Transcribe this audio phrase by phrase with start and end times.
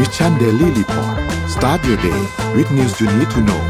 [0.00, 1.16] Mission Daily Report
[1.54, 2.20] start your day
[2.56, 3.62] with news you need to know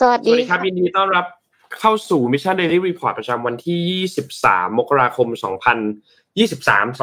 [0.00, 1.26] สวัสสดีวัสดีครับ ยินดีต้อนรับ
[1.80, 4.06] เข้าสู่ Mission Daily Report ประจำวันที่
[4.42, 5.28] 23 มกราคม
[6.08, 6.98] 2023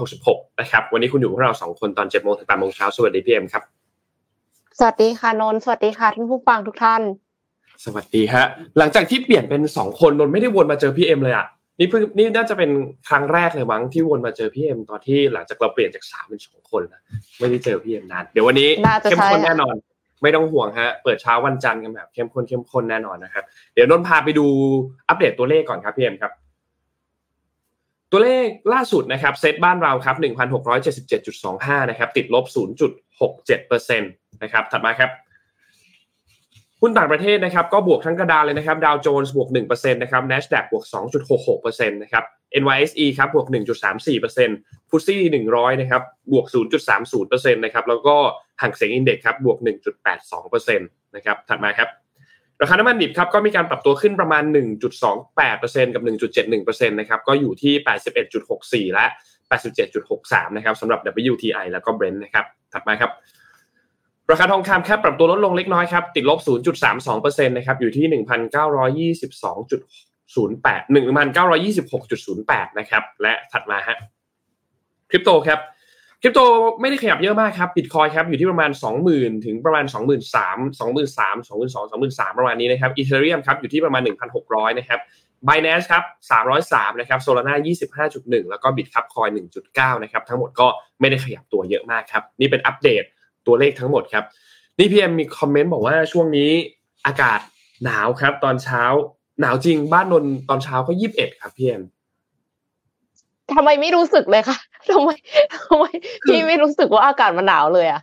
[0.00, 3.62] 2566 นะครับ วันนี้คุณอยู่กับเราสองคนตอน7โมงถึง8โมงเช้า สวัสดีพี่เอ็มครับ
[4.78, 7.02] สวัสดีค่ะนนท์สวัสดีค่ะท่านผู้ฟังทุกท่าน
[7.84, 8.44] สวัสดีฮะ
[8.78, 11.48] หลังจากที่เปลี่ยนเป็น2คนนนท์ไม่ได้วนมาเจอพี่เอ็มเลยอะ
[11.78, 12.70] นี่เพิ่งนี่น่าจะเป็น
[13.08, 17.02] ครั้งแรกเลยมั้งที่วนมาเจอพี่เอ็มตอนที่หลังจากเราเปลี่ยนจากสามเป็นสองคนนะ
[17.38, 19.74] ไม่ได้เจอพี่เอ็มนานเดี๋ยววันนี้น่าจะเข้มใช่ข้นอะแน่นอน
[20.22, 24.46] ไม่ต้องห่วงฮะ เปิดเช้าวันจันทร์กันแบบเข้มข้นเข้มข้นแน่นอนนะครับ เดี๋ยวนนท์พาไปดู
[25.08, 26.32] อัปเดตตัวเลขก่อนครับพี่เอ็มครับ
[28.10, 30.16] ตัวเลขล่าสุดนะครับเซตบ้านเราครับ
[30.82, 32.44] 1,677.25นะครับติดลบ
[33.28, 35.10] 0.67%นะครับถัดมาครับ
[36.82, 40.84] หุ้นต่างประเทศนะครับก็บวกทั้งกระดานเลยนะครับดาวโจนส์บวก1%นะครับ NASDAQ บวก
[41.36, 42.24] 2.66%นะครับ
[42.62, 43.46] NYSE ครับบวก
[44.18, 45.20] 1.34%ฟุตซี่
[45.52, 46.46] 100นะครับบวก
[47.00, 48.16] 0.30%นะครับแล้วก็
[48.62, 49.58] ห่างเสียงอินเด็กซ์ครับบวก
[50.16, 51.88] 1.82%นะครับถัดมาครับ
[52.60, 54.42] ราคาน้ำมันดิบครับก็มีการปรับตัวขึ้นประมาณ
[55.18, 56.02] 1.28%กับ
[56.46, 57.74] 1.71%นะครับก็อยู่ที่
[58.88, 59.06] 81.64 และ
[59.80, 61.00] 87.63 นะครับสำหรับ
[61.32, 63.10] WTI แล้วก็ Brent นะครับถัดมาครับ
[64.30, 66.38] ราคาทองคำครับปรับตัวลดลงเล็กน้อยครับติดลบ
[66.88, 68.06] 0.32%นะครับอยู่ที่
[69.14, 73.98] 1,922.08 1,926.08 นะครับและถัดมาฮะ
[75.10, 75.58] คริปโตครับ
[76.22, 76.40] คริปโต
[76.80, 78.70] ไม่ได้ขยับเยอะมากครับบิตคอยครับอยู่ที่ประมาณ
[79.08, 84.02] 20,000 ถึงประมาณ 23,000 23,000 22,000 23,000 ประมาณนี้นะครับอีเทเรียมครับอยู่ที่ประมาณ
[84.40, 85.00] 1,600 นะครับ
[85.48, 86.04] Binance ครับ
[86.52, 87.54] 303 นะครับ Solana
[88.02, 89.28] 25.1 แล้วก็ Bit ครับคอย
[89.66, 90.68] 1.9 นะครับ ทั้งหมดก็
[91.00, 93.04] ไม่ได้ขยับตัวเยอะมากครับ นี่เป็นอัปเดต
[93.48, 94.24] ตัวเลขทั้งหมดครับ
[94.78, 96.50] นี่พี่เอ็มมีคอมเมนต์บอกว่าช่วงนี้
[97.06, 97.40] อากาศ
[97.84, 98.82] หนาวครับ ตอนเช้า
[99.40, 101.82] หนาวจริงบ้านนนท์ตอนเช้าก็21ครับพี่เอ็ม
[103.54, 104.56] ทำไมไม่รู้สึกเลยคะ
[104.90, 105.10] ทำไม
[105.54, 105.84] ทำไม
[106.26, 108.00] พี่ไม่รู้สึกว่าอากาศมันหนาวเลยอะ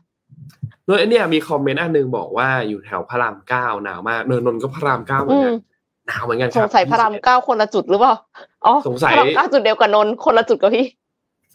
[0.85, 5.55] แล้วเนี่ยมีคอมเมนต์อันหนึงบอกว่าอยู่แถวพระรามเก้าหนาวมากเนินนนท์ก็พระรามเก้าเหมือนกันอืม
[6.07, 8.13] หนาวเหมือนกันคสรังบสัยพระรามเก้าคนละจุดหรือเปล่า
[8.65, 10.85] อ๋อสงสัยพระรามเก้าจุดเดียวกับนนท์คนละจุดกับพี่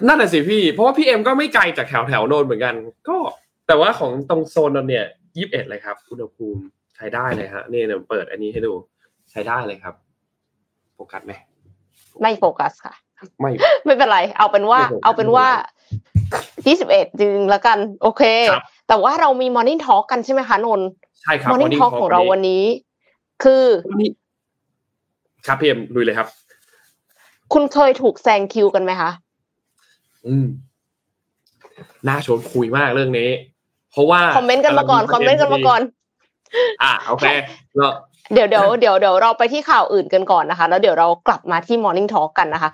[0.07, 2.75] นั่นแหละสิพี่ เพราะว่าพี่เอ็มก็ไม่ไกลจากแถวแถวโนนเหมือนกัน
[3.09, 3.17] ก็
[3.71, 6.63] แต่ว่าของตรงโซนนนเนี่ยยี่สิบเอ็ดเลยครับอุณหภูมิ
[6.97, 8.73] ใช้ได้เลยฮะนี่เดี๋ยวเปิดอันนี้ให้ดู
[9.31, 9.95] ใช้ได้เลยครับ
[10.95, 11.33] โฟกัสไหม
[12.21, 12.95] ไม่โฟกัสค่ะ
[13.41, 13.51] ไม่
[13.85, 15.47] ไม่เป็นไร เอาเป็นว่าไม่โฟกัสเอาเป็นว่า
[16.53, 18.23] 21จริงแล้วกัน โอเค
[18.53, 20.89] ครับแต่ว่าเรามี Morning Talk กันใช่ไหมคะนนท์
[21.23, 22.65] ใช่ครับ Morning Morning Talk Talk ของเราวันนี้
[23.43, 24.11] คือวันนี้
[25.47, 26.29] ครับพี่เอ็มลุยเลยครับ
[27.53, 29.11] คุณเคยถูกแซงคิวกันไหมคะ
[30.27, 30.47] อืม
[32.09, 33.29] น่าชวนคุยมากเรื่องนี้
[33.93, 35.81] เพราะว่าคอมเมนต์กันมาก่อนคอมเมนต์กันมาก่อน
[36.83, 37.25] อะโอเค
[37.79, 37.89] ก็
[38.35, 42.71] เดี๋ยวเดี๋ยวเดี๋ยวเดี๋ยวเราไปที่ข่าวอื่นกันก่อนนะคะ แล้วเดี๋ยวเรากลับมาที่ Morning Talk กันนะคะ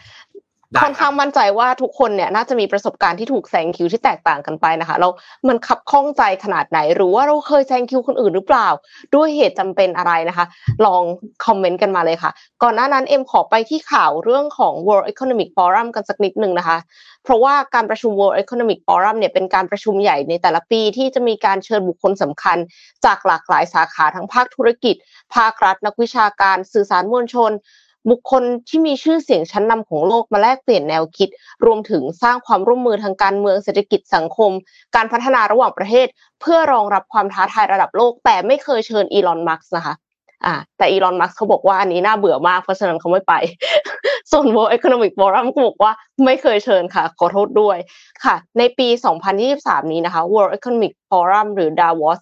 [0.72, 5.12] ได้ค่อนข้างมั่นใจว่าทุกคนเนี่ยน่าจะมีประสบการณ์ที่ถูกแซงคิวที่แตกต่างกันไปนะคะแล้ว
[5.49, 8.69] มันขับข้องใจขนาดไหน หรือว่าเราเคยแซงคิวคนอื่นหรือเปล่า
[9.15, 10.47] ด้วยเหตุจำเป็นอะไรนะคะ
[10.87, 11.03] ลอง
[11.47, 12.31] คอมเมนต์กันมาเลยค่ะ
[12.62, 16.78] ก่อนหน้านั้นเอ็มขอไปที่ข่าวเรื่องของ World Economic Forum กันสักนิดหนึ่งนะคะ
[17.26, 22.59] เพราะว่าการประชุม World Economic Forum เนี่ยเป็นการประชุมใหญ่ในแต่ละปีที่จะมีการเชิญบุคคลสำคัญ
[23.04, 24.94] จากหลากหลายสาขาทั้งภาคธุรกิจ
[25.34, 27.53] ภาครัฐ นักวิชาการ สื่อสารมวลชน
[28.10, 31.28] บุคคลที่มีชื่อเสียงชั้นนำของโลกมาแลกเปลี่ยนแนวคิด
[31.64, 34.50] รวมถึงสร้างความร่วมมือทางการเมืองเศรษฐกิจสังคม
[34.94, 36.06] การพัฒนาระหว่างประเทศ
[36.41, 39.94] เพื่อรองรับความท้าทายระดับโลก แต่ไม่เคยเชิญอีลอนมัสก์นะคะ
[40.45, 43.35] อ่าแต่อีลอนมัสก์เขาบอกว่าอันนี้น่าเบื่อมากเพราะฉะนั้นเขาไม่ไป
[44.31, 45.93] ส่วน World Economic Forum ก็บอกว่า
[46.25, 47.77] ไม่เคยเชิญค่ะ ขอโทษด้วย
[48.25, 48.89] ค่ะ ในปี
[49.41, 52.19] 2023 นี้นะคะ World Economic Forum หรือ Davos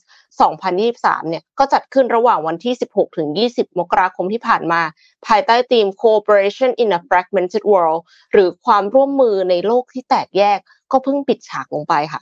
[0.62, 4.80] 2023 เนี่ยก็จัดขึ้นระหว่างวันที่ 16 ถึง 20 มกราคมที่ผ่านมา
[5.26, 8.00] ภายใต้ธีม Cooperation in a Fragmented World
[8.32, 10.58] หรือความร่วมมือในโลกที่แตกแยก
[10.92, 12.20] ก็เพิ่งปิดฉากลงไปค่ะ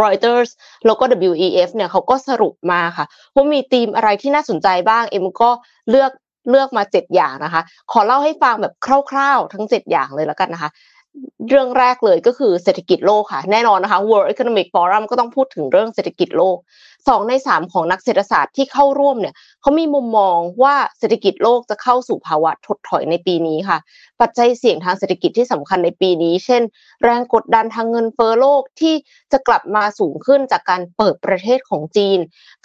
[0.00, 0.50] Reuters
[0.86, 5.50] แล้วก็ WEF เนี่ยเขาก็สรุปมาค่ะว่ามีธีมอะไรที่น่าสนใจบ้าง เอ็มก็
[5.90, 6.12] เลือก
[6.50, 8.74] เลือกมา 7 อย่างนะคะ ขอเล่าให้ฟังแบบ
[9.10, 10.70] คร่าวๆ ทั้ง 7 อย่างเลยแล้วกันนะคะ
[11.48, 16.56] เรื่องแรกเลยก็คือเศรษฐกิจโลกค่ะ แน่นอนนะคะ World Economic Forum ก็ต้องพูดถึงเรื่องเศรษฐกิจโลก
[17.08, 23.78] สองในสามของนักเศรษฐศาสตร์ที่เข้าร่วมเนี่ยเขามีมุมมองว่าเศรษฐกิจโลกจะเข้าสู่ภาวะถดถอยในปีนี้ค่ะ
[24.20, 26.62] ปัจจัยเสี่ยงทางเศรษฐกิจที่สำคัญในปีนี้ เช่น
[27.04, 28.94] แรงกดดันทางเงินเฟ้อโลกที่
[29.32, 32.18] จะกลับมาสูงขึ้นจากการเปิดประเทศของจีน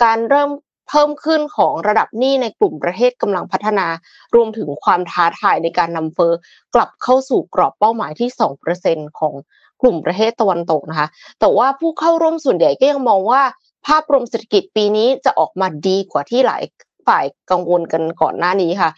[0.04, 0.50] การเริ่ม
[0.94, 3.88] เพิ่มขึ้นของระดับหนี้ในกลุ่มประเทศกำลังพัฒนา
[4.36, 6.34] รวมถึงความท้าทายในการนำเฟ้อ
[6.76, 8.30] กลับเข้าสู่กรอบเป้าหมายที่
[8.74, 9.34] 2%ของ
[9.82, 11.08] กลุ่มประเทศตะวันตกนะคะ
[11.40, 13.42] แต่ว่าผู้เข้าร่วมส่วนใหญ่ก็ยังมองว่า
[13.88, 16.64] ภาพรวมเศรษฐกิจปีนี้จะออกมาดีกว่าที่หลาย
[17.08, 18.90] ฝ่ายกังวลกันก่อนหน้านี้ค่ะ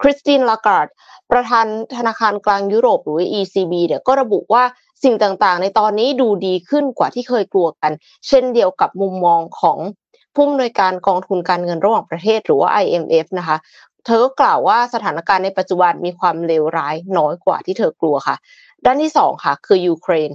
[0.00, 0.88] คริสตินลาการ์ด
[1.30, 1.66] ประธาน
[1.96, 4.64] ธนาคารกลางยุโรปหรือ ECB เนี่ยก็ระบุว่า
[5.04, 7.92] สิ่งต่างๆ ในตอนนี้ดูดีขึ้นกว่าที่เคยกลัวกัน
[8.28, 9.78] เช่นเดียวกับมุมมองของ
[10.34, 13.56] ผู้อำนวยการกองทุนการเงินระหว่างประเทศหรือว่า IMF นะคะ
[14.06, 18.36] เธอก็กล่าวว่าสถานการณ์ในปัจจุบันมีความเลวร้ายน้อยกว่าที่เธอกลัวค่ะ
[18.84, 20.30] ด้านที่สองค่ะ คือยูเครน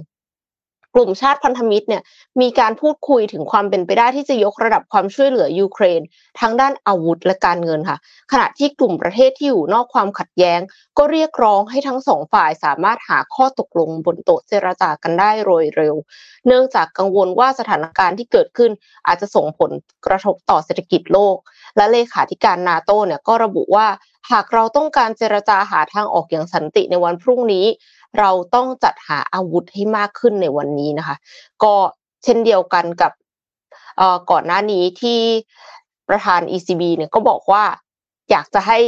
[0.94, 2.02] กลุ่มชาติพันธมิตรเนี่ย
[2.40, 6.00] มีการพูดคุยถึงความเป็นไปได้ที่จะยกระดับความช่วยเหลือยูเครน
[6.40, 7.98] ทั้งด้านอาวุธและการเงินค่ะ
[8.32, 10.60] ขณะที่กลุ่มประเทศที่อยู่นอกความขัดแย้ง
[10.98, 15.94] ก็เรียกร้องให้ทั้งสองฝ่ายสามารถหาข้อตกลงบนโต๊ะเจรจากันได้โดยเร็ว
[16.46, 18.70] เนื่องจากกังวลว่าสถานการณ์ที่เกิดขึ้น
[19.06, 19.70] อาจจะส่งผล
[20.06, 21.36] กระทบต่อเศรษฐกิจโลก
[21.76, 23.86] และเลขาธิการนาโตเนี่ยก็ระบุว่า
[24.30, 27.66] หากเราต้องการเจรจาหาทางออกอย่างสันติในวันพรุ่งนี้
[28.18, 31.16] เราต้องจัดหาอาวุธให้มากขึ้นในวันนี้นะคะ
[31.62, 31.74] ก็
[32.24, 33.12] เช่นเดียวกันกับ
[34.30, 35.20] ก่อนหน้านี้ที่
[36.08, 37.64] ประธาน ECB เนี่ยก็บอกว่า
[38.30, 38.78] อยากจะให้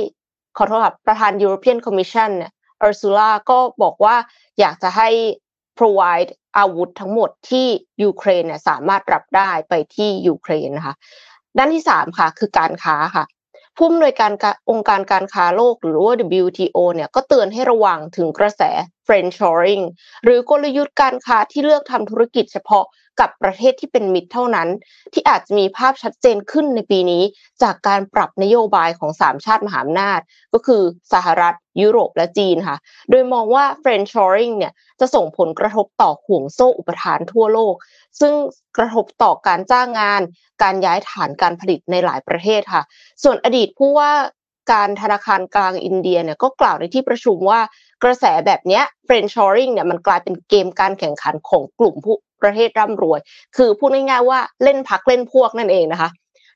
[0.57, 2.53] ขอโทษครับประธาน European Commission เนี่ย
[2.83, 4.17] อร์ซูล่าก็บอกว่า
[4.61, 5.09] อยากจะให้
[5.79, 7.67] provide อาวุธทั้งหมดที่
[8.03, 10.95] ยูเครนเนี่ยสามารถรับได้ไปที่ยูเครนนะคะ
[11.57, 13.25] ด้านที่สามค่ะ คือการค้าค่ะ
[13.77, 14.33] ผู้อำนวยการ
[14.71, 18.63] องค์การการค้าโลกหรือว่า WTO เนี่ยก็เตือนให้ระวังถึงกระแส
[19.07, 19.85] friendshoring
[20.25, 22.85] หรือกลยุทธ์การค้าที่เลือกทำธุรกิจเฉพาะ
[23.21, 24.69] กับประเทศที่เป็นมิตรเท่านั้น
[25.13, 27.23] ที่อาจจะมีภาพชัดเจนขึ้นในปีนี้
[27.63, 30.21] จากการปรับนโยบายของสามชาติมหาอำนาจ
[30.53, 30.83] ก็คือ
[31.13, 32.77] สหรัฐ ยุโรปและจีนค่ะ
[33.11, 37.75] โดยมองว่า friendshoring เนี่ยจะส่งผลกระทบต่อห่วงโซ่อุปทานทั่วโลก
[38.21, 38.35] ซึ่ง
[38.77, 40.23] กระทบต่อการจ้างงาน
[40.63, 42.83] การย้ายฐานการผลิตในหลายประเทศค่ะ
[43.23, 44.13] ส่วนอดีตผู้ว่า
[44.73, 47.61] การธนาคารกลางอินเดียเนี่ยก็กล่าวในที่ประชุมว่า
[48.03, 53.21] กระแสแบบนี้ friendshoring เนี่ยมันกลายเป็นเกมการแข่งขันของกลุ่มผู้ ประเทศร่ำรวย
[53.57, 56.11] คือพูดง่ายๆว่าเล่นพักเล่นพวกนั่นเองนะคะ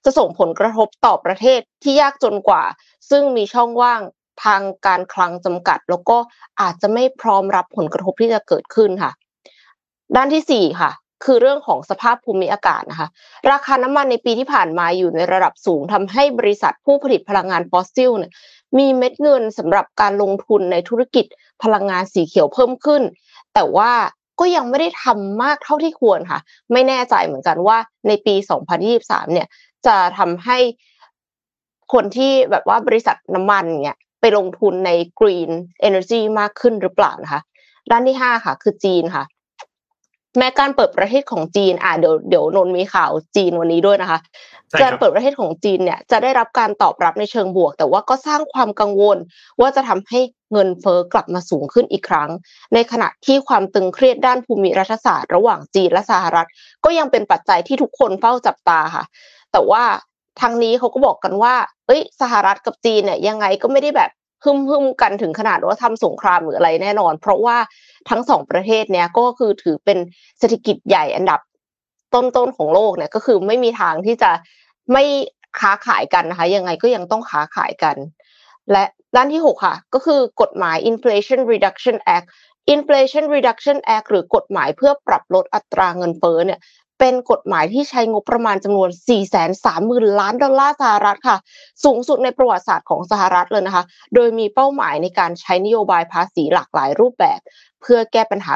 [0.05, 2.63] จะส่งผลกระทบต่อประเทศที่ยากจนกว่า
[3.11, 4.01] ซึ่งมีช่องว่าง
[4.45, 6.19] ทางการคลังจำกัด แล้วก็
[6.61, 9.13] อาจจะไม่พร้อมรับผลกระทบที่จะเกิดขึ้นค่ะ
[10.17, 10.91] ด้านที่สี่ค่ะ
[11.25, 13.09] คือเรื่องของสภาพภูมิอากาศนะคะ
[13.51, 18.33] ราคาน้ำมันในปีที่ผ่านมาอยู่ในระดับสูงทำให้บริษัทผู้ผลิตพลังงานฟอสซิลเนี่ย
[18.79, 21.27] มีเม็ดเงินสำหรับการลงทุนในธุรกิจ
[21.63, 23.03] พลังงานสีเขียวเพิ่มขึ้น
[23.55, 23.93] แต่ว่า
[24.41, 26.41] ก็ยังไม่ได้ทำมากเท่าที่ควรค่ะ
[26.73, 27.79] ไม่แน่ใจเหมือนกันว่า
[28.09, 28.35] ในปี
[28.85, 29.49] 2023 เนี่ย
[29.87, 30.59] จะทำให้
[31.93, 34.91] คนที่แบบว่าบริษัทน้ำมันเนี่ยไปลงทุนใน
[35.21, 35.51] Green
[35.89, 37.41] Energy มากขึ้นหรือเปล่านะคะ
[37.91, 39.25] ด้านที่ห้าค่ะ คือจีนค่ะ
[40.39, 44.19] แม้การเปิดประเทศของจีน อ่าเดี๋ยวเดี๋ยวนนมีข่าวจีนวันนี้ด้วยนะคะ
[44.83, 49.19] การเปิดประเทศของจีนเนี่ยจะได้รับการตอบรับในเชิงบวก แต่ว่าก็สร้างความกังวล
[49.61, 50.21] ว่าจะทำให้
[50.55, 52.31] เงินเฟอ้อกลับมาสูงขึ้นอีกครั้ง
[52.75, 56.49] ในขณะที่ความตึงเครียดด้านภูมิรัฐศาสตร์ระหว่างจีนและสหรัฐ
[56.85, 59.05] ก็ยังเป็นปัจจัยที่ทุกคนเฝ้าจับตาค่ะ
[59.53, 59.83] แต่ว่า
[60.41, 61.55] ทางนี้เขาก็บอกกันว่า
[61.87, 64.11] เอ้ย สหรัฐกับจีนเนี่ยยังไงก็ไม่ได้แบบ
[64.45, 67.57] หึมหึมกันถึงขนาดว่าทำสงครามหรืออะไรแน่นอน เพราะว่า
[68.11, 69.99] ทั้งสองประเทศเนี้ยก็คือถือเป็น
[70.39, 71.41] เศรษฐกิจใหญ่อันดับ
[72.15, 74.31] ต้นๆของโลกเนี่ยก็คือไม่มีทางที่จะ
[74.93, 75.05] ไม่
[75.61, 77.97] ค้าขายกันนะคะ ยังไงก็ยังต้องค้าขายกัน
[78.73, 78.85] และ
[79.17, 82.27] ด้านที่หกค่ะ ก็คือกฎหมาย Inflation Reduction Act
[82.75, 86.61] Inflation Reduction Act หรือกฎหมายเพื่อปรับลดอัตราเงินเฟ้อเนี่ย
[87.01, 88.91] เป็นกฎหมายที่ใช้งบประมาณจำนวน
[89.55, 91.37] 430,000 ล้านดอลลาร์สหรัฐค่ะ
[91.85, 93.85] สูงสุดในประวัติศาสตร์ของสหรัฐเลยนะคะ
[94.15, 97.41] โดยมีเป้าหมายในการใช้นโยบายภาษีหลากหลายรูปแบบ
[97.81, 98.55] เพื่อแก้ปัญหา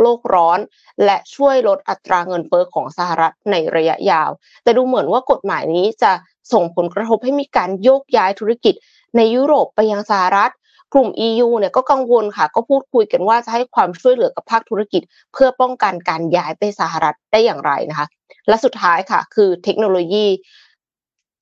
[0.00, 0.58] โลกร้อน
[1.04, 4.30] และช่วยลดอัตราเงินเฟ้อของสหรัฐในระยะยาว
[4.62, 6.12] แต่ดูเหมือนว่ากฎหมายนี้จะ
[6.52, 8.74] ส่งผลกระทบให้มีการโยกย้ายธุรกิจ
[9.16, 10.52] ในยุโรปไปยังสหรัฐ
[10.94, 15.02] กลุ่ม EU เนี่ยก็กังวลค่ะ ก็พูดคุยกันว่าจะให้ความช่วยเหลือกับภาคธุรกิจ
[15.32, 18.06] เพื่อป้องกันการย้ายไปสหรัฐได้อย่างไรนะคะ
[18.48, 20.26] และสุดท้ายค่ะ คือเทคโนโลยี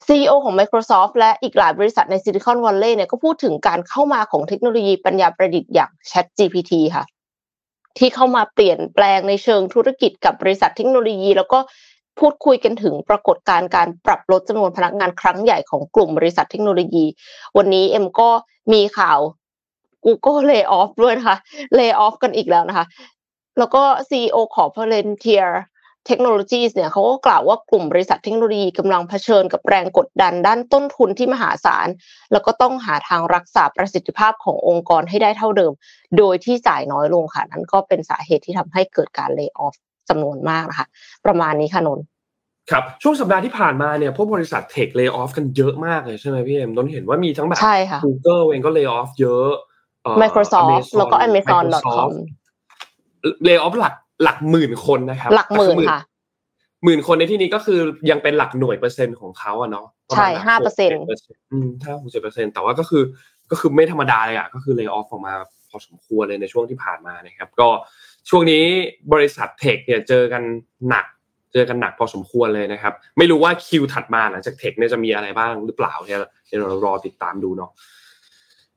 [0.06, 7.04] CEO ของ Microsoft และอีกหลายบริษัทในซิลิคอนวัลเลย์เนี่ยก็พูดถึงการเข้ามาของเทคโนโลยีปัญญาประดิษฐ์อย่าง ChatGPT ค่ะ
[7.98, 11.58] ที่เข้ามาเปลี่ยนแปลงในเชิงธุรกิจกับบริษัทเทคโนโลยี แล้วก็
[12.20, 17.04] พูดคุยกันถึงปรากฏการณ์การปรับลดจำนวนพนักงานครั้งใหญ่ของกลุ่มบริษัทเทคโนโลยี
[17.56, 18.30] วันนี้เอ็มก็
[18.72, 19.18] มีข่าว
[20.24, 21.36] Google lay off ด้วยนะคะ
[21.78, 22.86] lay off กันอีกแล้วนะคะ
[23.58, 25.46] แล้วก็ CEO ของ Palantir
[26.08, 31.88] Technologies เนี่ยเขาก็กล่าวว่ากลุ่มบริษัทเทคโนโลยีกำลังเผชิญกับแรงกดดันด้านต้นทุนที่มหาศาล
[32.32, 35.72] แล้วก็ต้องหาทางรักษาประสิทธิภาพขององค์กรให้ได้เท่าเดิม
[36.18, 39.76] โดยที่จ่ายน้อยลงค่ะ นั่นก็เป็นสาเหตุที่ทำให้เกิดการ lay off
[40.08, 40.86] จำนวนมากนะคะ
[41.26, 42.00] ประมาณนี้ค่ะนน
[42.70, 47.60] ครับช่วงสัปดาห์ที่ผ่านมาเนี่ยพวกบริษัทเทคเลิกออฟกันเยอะมากเลยใช่ไหมพี่เอ็มต้นเห็นว่ามีทั้งแบบ
[48.04, 49.48] Google เองก็ layoff เยอะ
[50.22, 52.10] Microsoft แล้วก็ Amazon.com
[53.44, 56.00] layoff หลักหลักหมื่นคนนะครับหลักหมื่นค่ะ
[56.84, 59.86] หมื่นคนในที่นี้ก็คือยังเป็นหลักหน่วยเปอร์เซ็นต์ของเขาอะเนาะ
[60.16, 61.00] ใช่ห้าเปอร์เซ็นต์
[61.52, 63.02] อืมห้าหกสิบเปอร์เซ็นต์แต่ว่าก็คือ
[63.50, 65.34] ก็คือไม่ธรรมดาเลยอะก็คือ layoff ออกมา
[65.70, 67.68] พอสมควรเลยในช่วงที่ผ่านมานะครับ ก็
[68.28, 68.64] ช่วงนี้
[69.12, 70.42] บริษัท tech เนี่ยเจอกัน
[70.88, 71.06] หนัก
[71.52, 77.70] เจอกันหนักพอสมควรเลยนะครับ ไม่รู้ว่าคิวถัดมาหลังจากเทคเนี่ยจะมีอะไรบ้างหรือเปล่าเนี่ยเดี๋ยวเรารอติดตามดูเนาะ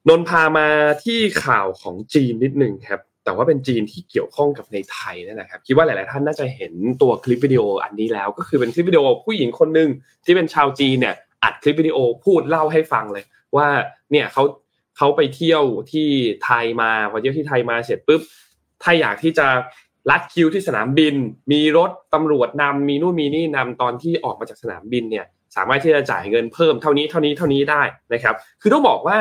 [0.10, 0.68] นนพามา
[1.03, 9.89] ที่ข่าวของจีนนิดหนึ่งครับแต่ว่าเป็นจีนที่เกี่ยวข้องกับในไทยนั่นแหละครับคิดว่าหลาย ๆ ท่านน่าจะเห็นตัวคลิปวิดีโออันนี้แล้ว ก็คือเป็นคลิปวิดีโอผู้หญิงคนหนึ่ง
[10.25, 13.24] ที่เป็นชาวจีนเนี่ยอัดคลิปวิดีโอพูดเล่าให้ฟังเลย
[13.56, 13.68] ว่า
[14.12, 14.44] เนี่ยเขา
[14.98, 16.08] เขาไปเที่ยวที่
[16.46, 18.22] ไทยมาพอเที่ยวที่ไทยมาเสร็จปุ๊บ
[18.84, 19.48] ถ้าอยากที่จะ
[20.10, 21.15] ลัดคิวที่สนามบิน
[21.51, 27.81] มีรถตำรวจนำมีนู่นมีนี่นำตอนที่ออกมาจากสนามบินเนี่ยสามารถที่จะจ่ายเงินเพิ่มเท่านี้เท่านี้เท่านี้ได้
[28.13, 29.17] นะครับ คือต้องบอกว่า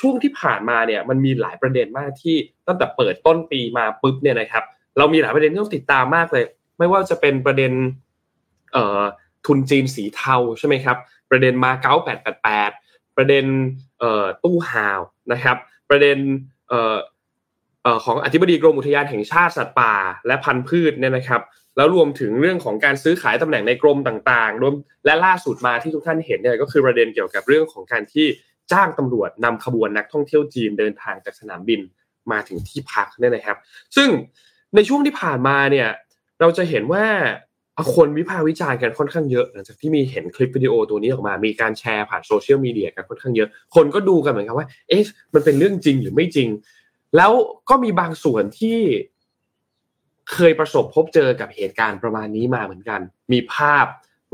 [0.00, 2.36] ช่วงที่ผ่านมาเนี่ยมันมีหลายประเด็นมากที่
[2.66, 4.64] ตั้งแต่เปิดต้นปีมาปุ๊บเนี่ยนะครับ
[4.98, 6.44] เรามีหลายประเด็นที่ต้องติดตามมากเลย
[6.78, 7.72] ไม่ว่าจะเป็นประเด็น
[8.72, 9.00] เอ่อ
[9.46, 10.96] ทุนจีนสีเทาใช่ไหมครับ
[11.30, 11.94] ประเด็นมาเก๊า
[12.54, 13.44] 888ประเด็น
[13.98, 15.00] เอ่อตู้ฮาว
[15.32, 15.56] นะครับ
[15.90, 16.18] ประเด็น
[16.68, 17.13] เอ่อเอ่อ
[18.04, 19.94] ของอธิบดีกรมอุทยานแห่งชาติสัตว์ป่า
[20.26, 21.42] และพันธุ์พืชเนี่ยนะครับ
[21.76, 24.74] แล้วรวมถึงเรื่องของการซื้อขายตำแหน่งในกรมต่างๆ รวม
[25.04, 28.26] และล่าสุดมาที่ทุกท่านเห็นเนี่ยก็คือประเด็นเกี่ยวกับเรื่องของการที่
[28.72, 31.80] จ้างตำรวจนำขบวนนักท่องเที่ยวจีนเดินทางจากสนามบิน
[32.32, 33.56] มาถึงที่พักเนี่ยนะครับ
[33.96, 34.08] ซึ่ง
[34.74, 35.88] ในช่วงที่ผ่านมาเนี่ย
[36.40, 37.04] เราจะเห็นว่า
[37.94, 45.02] คนวิพากษ์วิจารณ์กันค่อนข้างเยอะ หลังจากที่มีเห็นคลิปวิดีโอตัวนี้ออกมา มีการแชร์ผ่านโซเชียลมีเดียกันค่อนข้างเยอะ คนก็ดูกันเหมือนกันว่า เอ๊ะ
[45.34, 46.48] มันเป็นเรื่องจริงหรือไม่จริง
[47.16, 47.32] แล้ว
[47.68, 48.78] ก็มีบางส่วนที่
[50.32, 53.00] เคยประสบพบเจอกับเหตุการณ์ประมาณนี้มาเหมือนกัน
[53.32, 53.86] มีภาพ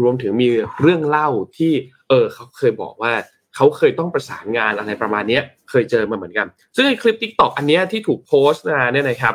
[0.03, 0.49] รวมถึงมี
[0.81, 1.73] เรื่องเล่าที่
[2.09, 3.13] เออเขาเคยบอกว่า
[3.55, 9.35] เขาเคยต้องประสานงานอะไรประมาณนี้เคยเจอมาเหมือนกัน ซึ่งในคลิป TikTok อันนี้ที่ถูกโพสต์มาเนี่ยนะครับ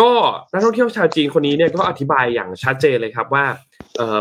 [0.00, 0.12] ก็
[0.52, 3.44] นักท่องเที่ยวชาวจีนคนนี้เนี่ยก็อธิบายอย่างชัดเจนเลยครับว่า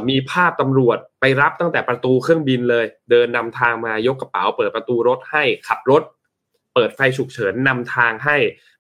[0.10, 6.02] มีภาพตำรวจไปรับตั้งแต่ประตูเครื่องบินเลย เดินนำทางมายกกระเป๋าเปิดประตูรถให้ขับรถ
[6.74, 8.38] เปิดไฟฉุกเฉินนำทางให้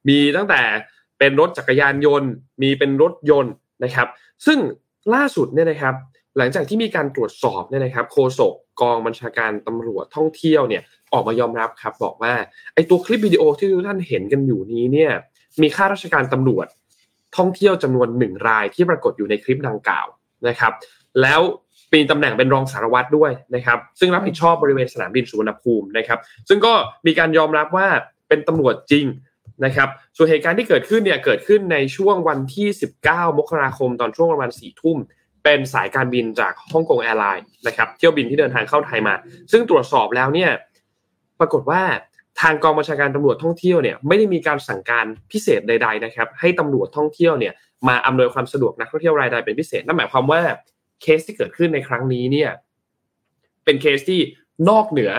[0.10, 0.62] มีตั้งแต่
[1.20, 2.32] เป็นรถจักรยานยนต์
[2.62, 4.08] มีเป็นรถยนต์นะครับ
[4.46, 4.60] ซึ่ง
[5.14, 5.96] ล่าสุดเนี่ยนะครับ
[6.38, 10.82] หลังจากที่มีการตรวจสอบเนี่ยนะครับโฆษกกองบัญชาการตำรวจท่องเที่ยวเนี่ย
[11.14, 12.34] ออกมายอมรับครับ บอกว่า
[12.74, 15.12] ไอ้ตัวคลิปวิดีโอที่ทุกท่านเห็นกันอยู่นี้เนี่ย
[15.62, 16.68] มีข้าราชการตำรวจ
[17.38, 20.08] ท่องเที่ยวจำนวนหนึ่งรายที่ปรากฏอยู่ในคลิปดังกล่าว
[20.48, 20.74] นะครับ
[21.22, 21.42] แล้ว
[21.94, 26.20] ปีตำแหน่งเป็นรองสารวัตรด้วยนะครับ ซึ่งรับผิดชอบบริเวณสนามบินสุวรรณภูมินะครับ
[26.50, 26.74] ซึ่งก็
[27.08, 27.88] มีการยอมรับว่า
[28.28, 29.06] เป็นตำรวจจริง
[29.66, 32.68] นะครับ ส่วนเหตุการณ์ที่เกิดขึ้นเนี่ยเกิดขึ้นในช่วงวันที่
[33.04, 34.98] 19 มกราคมตอนช่วงประมาณ4ทุ่ม
[35.44, 39.14] เป็นสายการบินจาก Hong Kong Airlines นะครับเที่ยวบินที่เดินทางเข้าไทยมา
[39.52, 40.52] ซึ่งตรวจสอบแล้วเนี่ย
[41.40, 41.82] ปรากฏว่า
[42.42, 47.54] ทางกองบัญชาการตำรวจท่องเที่ยวเนี่ยไม่ได้มีการสั่งการพิเศษใด ๆนะครับ ให้ตำรวจท่องเที่ยวเนี่ย
[47.88, 50.42] มาอำนวยความสะดวกนักท่องเที่ยวรายใดเป็นพิเศษนั่นหมายความว่า
[51.04, 52.52] เคสที่เกิดขึ้นในครั้งนี้เนี่ย
[53.66, 54.22] เป็นเคสที่
[54.70, 55.12] นอกเหนือ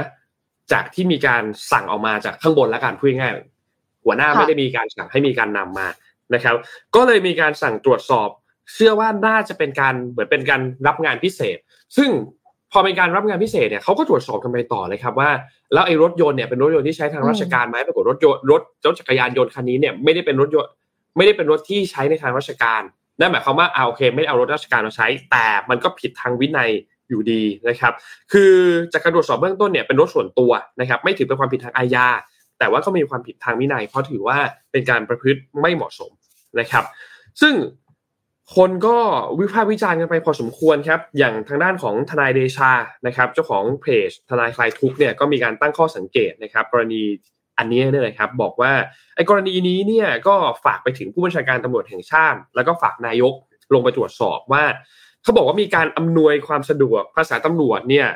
[0.72, 3.32] จากที่มีการสั่งออกมาจากข้างบนและการพูดง่าย
[4.04, 5.88] หัวหน้าไม่ได้มีการสั่งให้มีการนำมา
[6.34, 6.54] นะครับ
[6.94, 8.28] ก็เลยมีการสั่งตรวจสอบ
[8.72, 11.56] เชื่อว่าน่าจะเป็นการเหมือนเป็นการรับงานพิเศษ
[11.96, 12.10] ซึ่ง
[12.72, 15.30] พอเป็นการรับงานพิเศษเนี่ยเขาก็ตรวจสอบกันไปต่อเลยครับว่า
[15.72, 20.70] แล้วไอ้รถยนต์เนี่ยเป็นรถยนต์ที่ใช้ทางราชการไหมปรากฏรถยนต์รถรถจักรยานยนต์คันนี้เนี่ยไม่ได้เป็นรถยนต์
[21.16, 22.82] ไม่ได้เป็นรถที่ใช้ในทางราชการ
[23.20, 26.70] นั่นหมายความว่าเอาโอเค ไม่ไดเอารถราชการมาใช้ แต่มันก็ผิดทางวินัย
[27.08, 27.92] อยู่ดีนะครับ
[28.32, 28.52] คือ
[28.92, 32.06] จากการตรวจสอบเบื้องต้นเนี่ยเป็นรถส่วนตัวนะครับ ไม่ถือเป็นความผิดทางอาญา
[32.58, 34.38] แต่ว่าก็มีความผิดทางวินัย เพราะถือว่า
[34.72, 36.10] เป็นการประพฤติไม่เหมาะสม
[36.60, 36.84] นะครับ
[37.40, 37.54] ซึ่ง
[38.56, 38.96] คนก็
[39.40, 42.72] วิพากษ์วิจารณ์กันไปพอสมควรครับ อย่างทางด้านของทนายเดชา
[43.06, 47.02] นะครับ เจ้าของเพจทนายคลายทุกเนี่ยก็มีการตั้งข้อสังเกตนะครับ กรณี
[47.58, 48.72] อันนี้เนี่ยนะครับบอกว่า
[49.16, 50.34] ไอ้กรณีนี้เนี่ยก็
[50.64, 53.32] ฝากไปถึงผู้บัญชาการตำรวจแห่งชาติ แล้วก็ฝากนายก
[53.74, 54.64] ลงไปตรวจสอบว่า
[55.22, 58.08] เขาบอกว่ามีการอำนวยความสะดวกภาษาตำรวจเนี่ย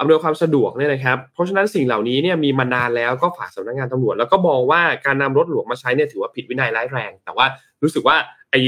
[0.00, 7.46] อำนวยความสะดวกเนี่ยนะครับ เพราะฉะนั้นสิ่งเหล่านี้เนี่ยมีมานานแล้วก็ฝากสำนักงานตำรวจ แล้วก็มองว่าการนำรถหลวงมาใช้เนี่ยถือว่าผิดวินัยร้ายแรง แต่ว่า
[7.82, 8.16] รู้สึกว่า
[8.50, 8.60] ไอ้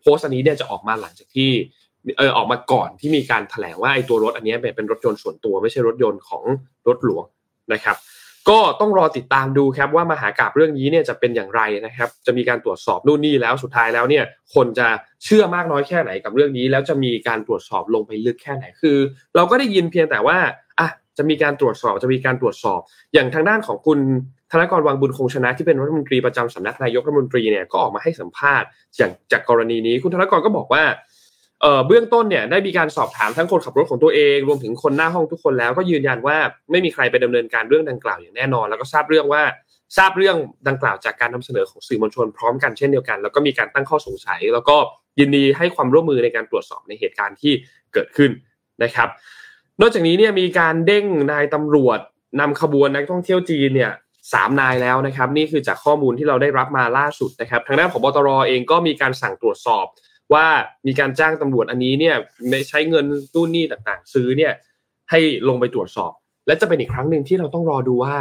[0.00, 1.50] โพสต์อันนี้เนี่ยจะออกมาหลังจากที่
[2.18, 6.44] เออออกมาก่อนที่มีการแถลงว่าไอ้ตัวรถอันนี้เป็นรถยนต์ส่วนตัวไม่ใช่รถยนต์ของ
[6.88, 7.24] รถหลวง
[7.72, 7.96] นะครับ
[8.50, 14.24] ก็ต้องรอติดตามดูครับว่ามหากราบเรื่องนี้เนี่ยจะเป็นอย่างไรนะครับ จะมีการตรวจสอบนู่นนี่แล้วสุดท้ายแล้วเนี่ย
[14.54, 14.88] คนจะ
[15.24, 18.96] เชื่อมากน้อยแค่ไหนกับเรื่องนี้ แล้วจะมีการตรวจสอบลงไปลึกแค่ไหนคือ
[19.36, 20.38] เราก็ได้ยินเพียงแต่ว่า
[20.80, 22.80] อะจะมีการตรวจสอบจะมีการตรวจสอบ
[23.14, 23.98] อย่างทางด้านของคุณ
[24.52, 30.82] ธนกรวังบุญคงชนะที่เป็นรัฐมนตรีประจำสำนักนายกรัฐมนตรีเนี่ยก็ออกมาให้สัมภาษณ์อย่างจากกรณีนี้คุณธนกรก็บอกว่า
[31.86, 36.36] เบื้องต้นเนี่ยได้มีการสอบถามทั้งคนขับรถของตัวเองรวมถึงคนหน้าห้องทุกคนแล้วก็ยืนยันว่า
[36.70, 39.42] ไม่มีใครไปดำเนินการเรื่องดังกล่าวอย่างแน่นอน แล้วก็ทราบเรื่องว่า
[39.96, 40.36] ทราบเรื่อง
[40.68, 44.76] ดังกล่าวจากการนำเสนอของสื่อมวลชนพร้อมกันเช่นเดียวกัน แล้วก็มีการตั้งข้อสงสัย แล้วก็
[45.20, 47.52] ยินดีให้ความร่วมมือในการตรวจสอบในเหตุการณ์ที่
[47.92, 48.30] เกิดขึ้น
[48.82, 49.08] นะครับ
[49.80, 51.98] นอกจากนี้เนี่ยมีการเด้งนายตำรวจ
[52.40, 53.92] นำขบวนนักท่องเที่ยวจีนเนี่ย
[54.32, 59.86] สามนายแล้วนะครับ นี่คือจากข้อมูลที่เราได้รับมาล่าสุดนะครับ ทางด้านของบตรเองก็มีการสั่งตรวจสอบ
[60.34, 60.46] ว่า
[60.86, 62.16] มีการจ้างตำรวจอันนี้เนี่ย
[62.68, 64.52] ใช้เงินตู้นี่ต่างๆ ซื้อเนี่ย
[65.10, 66.12] ให้ลงไปตรวจสอบ
[66.46, 68.16] และจะเป็นอีกครั้งหนึ่งที่เราต้องรอดูว่า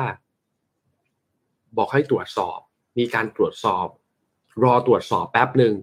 [1.78, 2.60] บอกให้ตรวจสอบ
[2.98, 3.88] มีการตรวจสอบ
[4.64, 5.74] รอตรวจสอบแป๊บหนึ่ง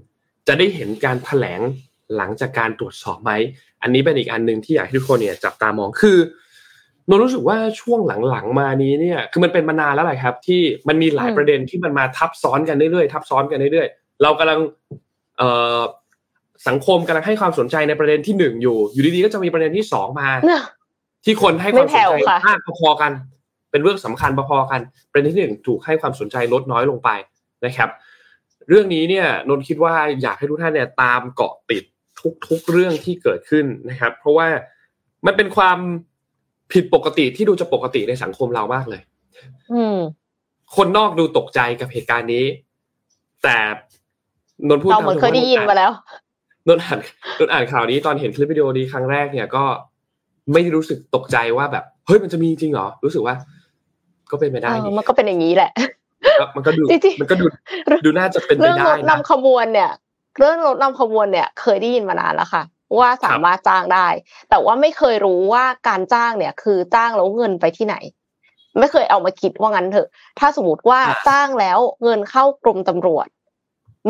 [0.48, 1.60] จะได้เห็นการแถลง
[2.16, 3.32] หลังจากการตรวจสอบไหม
[3.82, 6.18] อันนี้เป็นอีกอันหนึ่งที่อยากให้ทุกคนเนี่ยจับตามองคือ
[7.16, 14.58] นรู้สึกว่าช่วงหลังๆมานี้เนี่ย คือมันเป็นมานานแล้วแหละครับ ที่มันมีหลายประเด็นที่มันมาทับซ้อนกันเรื่อยๆทับซ้อนกันเรื่อยๆเรากำลัง
[15.38, 15.80] เอ่อ
[16.68, 20.28] สังคมกำลังให้ความสนใจในประเด็นที่หนึ่งอยู่ อยู่ดีๆก็จะมีประเด็นที่สองมา
[21.24, 22.14] ที่คนให้ความสนใจ
[22.46, 23.12] มากพอๆกัน
[23.70, 24.80] เป็นเรื่องสำคัญพอๆกัน
[25.12, 27.08] ประเด็นที่หนึ่งถูกให้ความสนใจลดน้อยลงไป
[27.66, 27.90] นะครับ
[28.68, 31.84] เรื่องนี้เนี่ยนนคิดว่าอยากให้ทุกท่านเนี่ยตามเกาะติด
[32.48, 34.46] ทุกๆเรื่องที่เกิดขึ้นนะครับ เพราะว่า
[35.26, 35.78] มันเป็นความ
[36.72, 39.02] ผิดปกติที่ดูจะปกติในสังคมเรามากเลย
[39.72, 39.98] อืม
[40.76, 42.44] คนนอกดูตกใจกับเหตุการณ์นี้
[43.42, 43.56] แต่
[44.68, 45.90] นนพูดเราเหมือนเคยได้ยินมาแล้ว
[46.68, 46.98] นนอ่าน
[47.38, 49.64] นนอ่านข่าวนี้ตอนเห็นคลิปวิดีโอนี้ครั้งแรกเนี่ยก็
[50.52, 53.34] ไม่รู้สึกตกใจว่าแบบเฮ้ยมันจะมีจริงเหรอรู้สึกว่า
[54.30, 55.72] ก็เป็นไปได้มันก็เป็นอย่างนี้แหละ
[56.56, 56.82] มันก็ดู
[57.20, 57.46] มันก็ดู
[58.04, 59.90] ดูน่าจะเป็นไปได้นะเรื่องรถนำขบวนเนี่ย
[60.38, 62.62] เรื่องรถนำขบวนเนี่ย เคยได้ยินมานานแล้วค่ะ
[62.98, 64.08] ว่าสามารถจ้างได้
[64.50, 67.96] แต่ว่าไม่เคยรู้ว่าการจ้างเนี่ย คือจ้างแล้วเงินไปที่ไหน
[68.78, 73.26] ไม่เคยเอามาคิดว่างั้นเถอะ ถ้าสมมติว่าจ้างแล้วเงินเข้ากรมตำรวจ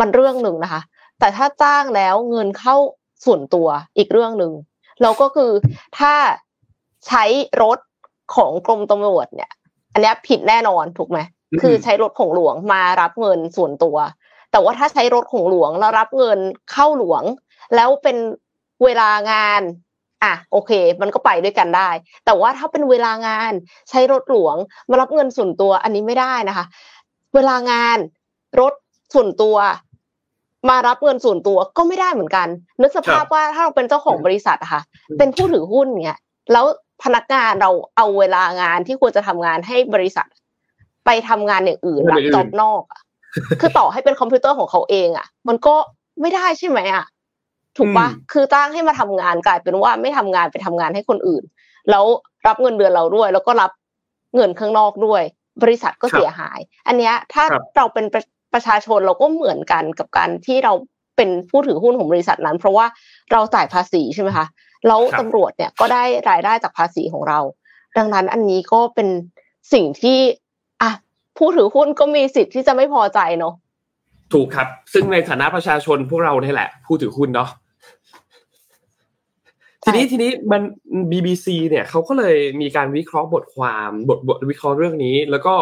[0.01, 0.83] มันเรื่องหนึ่งนะคะ
[1.21, 2.77] แต่ถ้าจ้างแล้วเงินเข้า
[3.25, 4.53] ส่วนตัวอีกเรื่องหนึ่ง
[5.03, 5.51] แล้วก็คือ
[5.99, 6.15] ถ้า
[7.09, 7.25] ใช้
[7.63, 7.79] รถ
[8.37, 9.51] ของกรมตำรวจเนี่ย
[9.93, 11.19] อันนี้ผิดแน่นอนถูกไหม
[11.63, 13.97] คือใช้รถของหลวงมารับเงินส่วนตัว
[14.53, 16.39] แต่ว่าถ้าใช้รถของหลวงแล้วรับเงิน
[16.73, 17.23] เข้าหลวง
[17.77, 18.17] แล้วเป็น
[18.85, 19.63] เวลางาน
[20.25, 21.89] อะโอเค มันก็ไปด้วยกันได้
[22.25, 23.53] แต่ว่าถ้าเป็นเวลางาน
[23.91, 24.57] ใช้รถหลวง
[24.91, 26.67] มารับเงินส่วนตัวอันนี้ไม่ได้นะคะ
[27.35, 27.99] เวลางาน
[28.61, 28.75] รถ
[29.15, 29.57] ส่วนตัว
[30.69, 32.49] มารับเงินส่วนตัวก็ไม่ได้เหมือนกัน
[32.83, 34.83] นึกสภาพว่าถ้าเราเป็นเจ้าของบริษัทอะค่ะ
[35.19, 36.19] เป็นผู้ถือหุ้นเนี่ย
[36.53, 36.65] แล้ว
[37.05, 40.27] พนักงานเราเอาเวลางานที่ควรจะทำงานให้บริษัท
[41.07, 43.01] ไปทำงานอย่างอื่นรับจอบนอกอะ
[43.61, 45.75] คือต่อให้เป็นคอมพิวเตอร์ของเขาเองอะมันก็
[46.21, 47.05] ไม่ได้ใช่ไหมอะ
[47.77, 51.43] ถูกปะคือจ้างให้มาทำงานกลายเป็นว่าไม่ทำงานไปทำงานให้คนอื่น
[51.91, 52.05] แล้ว
[52.47, 53.71] รับเงินเดือนเราด้วย แล้วก็รับ
[54.35, 55.23] เงินข้างนอกด้วย
[55.63, 57.45] บริษัทก็เสียหาย อันเนี้ยถ้า
[57.77, 58.05] เราเป็น
[58.55, 60.73] ประชาชนเราก็เหมือนกันกับการที่เรา
[61.17, 62.87] เป็นผู้ถือหุ้นของบริษัทนั้น เพราะว่า
[63.33, 64.47] เราจ่ายภาษีใช่ไหมคะ
[64.87, 67.41] แล้วตำรวจเนี่ยก็ได้รายได้จากภาษีของเรา
[67.99, 69.09] ดังนั้นอันนี้ก็เป็น
[69.73, 70.19] สิ่งที่
[70.83, 70.91] อะ
[71.39, 73.55] ผู้ถือหุ้นก็มีสิทธิ์ที่จะไม่พอใจเนาะ
[74.33, 77.51] ถูกครับ ซึ่งในฐานะประชาชนพวกเราเนี่ยแหละ ผู้ถือหุ้นเนาะ
[79.85, 80.63] ทีนี้ทีนี้มัน
[81.11, 85.55] BBC เนี่ยเขาก็เลยมีการวิเคราะห์บทความบทบทวิเคราะห์เรื่องนี้ แล้วก็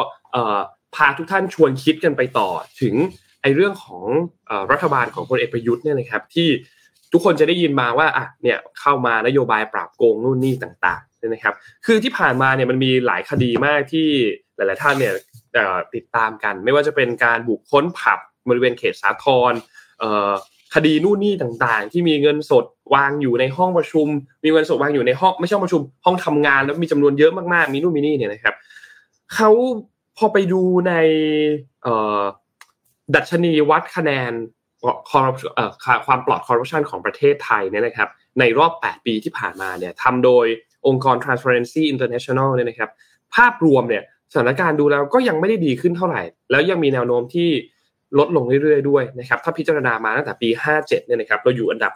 [0.94, 2.48] พาทุกท่านชวนคิดกันไปต่อ
[2.80, 2.94] ถึง
[3.42, 4.04] ไอ้เรื่องของ
[4.72, 6.48] รัฐบาลของพลเอกประยุทธ์เนี่ยนะครับ ที่
[7.12, 11.54] ทุกคนจะได้ยินมาว่าอะเนี่ยเข้ามานโยบายปราบโกงนู่นนี่ต่างๆนะครับ
[11.86, 14.08] คือที่ผ่านมาเนี่ยมันมีหลายคดีมากที่
[14.56, 15.12] หลาย ๆ ท่านเนี่ย
[15.94, 19.52] ติดตามกัน ไม่ว่าจะเป็นการบุกค้นผับบริเวณเขตสาทร
[20.74, 24.06] คดีนู่นนี่ต่างๆ ที่มีเงินสดวางอยู่ในห้องประชุม
[24.44, 28.54] มีเงินสดวางอยู่ในห้องไม่ใช่ห้องประชุม ห้องทำงานแล้วมีจำนวนเยอะมากๆมีนู่นมีนี่เนี่ยนะครับ
[29.34, 29.50] เขา
[30.18, 30.92] พอไปดูใน
[33.14, 34.32] ดัชนีวัดคะแนน
[35.10, 35.12] ค
[36.08, 38.08] วามปลอดคอร์รัปชันของประเทศไทยเนี่ยนะครับ
[38.40, 40.46] ในรอบ 8 ปีที่ผ่านมาเนี่ยทำโดย
[40.86, 42.90] องค์กร Transparency International เนี่ยนะครับ
[43.34, 44.02] ภาพรวมเนี่ย
[44.32, 47.48] สถานการณ์ดูแล้วก็ยังไม่ได้ดีขึ้นเท่าไหร่ แล้วยังมีแนวโน้มที่
[48.18, 51.92] ลดลงเรื่อยๆด้วยนะครับ ถ้าพิจารณามาตั้งแต่ปี 57 เนี่ยนะครับ เราอยู่อันดับ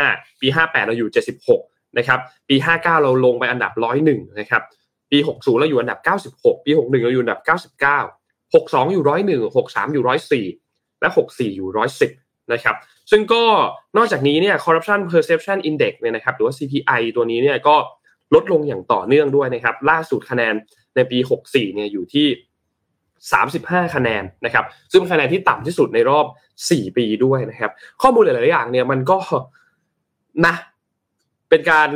[0.00, 1.10] 85 ปี 58 เราอยู่
[1.50, 3.72] 76 นะครับ ปี 59 เราลงไปอันดับ
[4.06, 4.62] 101 นะครับ
[5.10, 5.98] ปี 60 เราอยู่อันดับ
[6.38, 7.40] 96 ปี 61 เราอยู่อันดับ
[7.82, 10.04] 99 62 อยู่ 101 63 อยู่
[10.50, 11.68] 104 และ 64 อยู่
[12.10, 12.76] 110 นะครับ
[13.10, 13.42] ซึ่งก็
[13.96, 17.76] นอกจากนี้เนี่ย corruption perception index เนี่ยนะครับ หรือว่า CPI ตัวนี้เนี่ยก็
[18.34, 20.54] ลดลงอย่างต่อเนื่องด้วยนะครับ ล่าสุดคะแนน
[20.94, 22.26] ในปี 64 เนี่ยอยู่ที่
[23.10, 26.26] 35 คะแนนนะครับ ซึ่งคะแนนที่ต่ำที่สุดในรอบ
[26.62, 29.18] 4 ปีด้วยนะครับ ข้อมูลหลาย ๆ อย่างเนี่ยมันก็
[30.46, 30.54] นะ
[31.48, 31.90] เป็นการ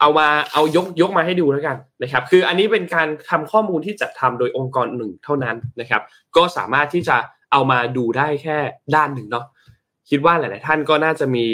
[0.00, 6.02] เอามาเอายกยกมาให้ดูแล้วกันนะครับ คืออันนี้เป็นการทำข้อมูลที่จัดทำโดยองค์กรหนึ่งเท่านั้นนะครับ
[6.36, 7.16] ก็สามารถที่จะ
[7.52, 8.56] เอามาดูได้แค่
[8.96, 9.46] ด้านหนึ่งเนาะ
[10.10, 11.46] คิดว่าหลาย ๆ ท่านก็น่าจะมี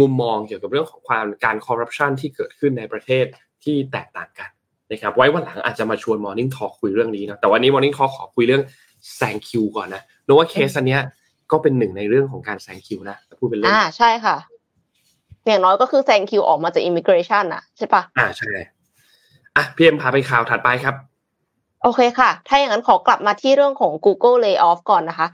[0.00, 3.24] มุมมองเกี่ยวกับเรื่องของความการคอร์รัปชันที่เกิดขึ้นในประเทศ
[3.64, 4.50] ที่แตกต่างกัน
[4.92, 8.62] นะครับไว้วันหลังอาจจะมาชวน Morning Talk คุยเรื่องนี้นะแต่วันนี้ Morning Talk ขอคุยเรื่อง
[9.16, 11.02] แซงคิวก่อนนะนึกว่าเคสอันเนี้ย
[11.52, 14.36] ก็เป็นหนึ่งในเรื่องของการแซงคิวนะพูดเป็นเรื่องอ่าใช่ค่ะ
[15.46, 18.50] อย่างน้อยก็คือแซงคิวออกมาจาก immigration อะใช่ปะอ่าใช่
[19.56, 20.94] อะพี่เอ็มพาไปข่าวถัดไปครับ
[21.82, 25.28] โอเคค่ะ ถ้าอย่างนั้นขอกลับมาที่เรื่องของ Google Layoff ก่อนนะคะ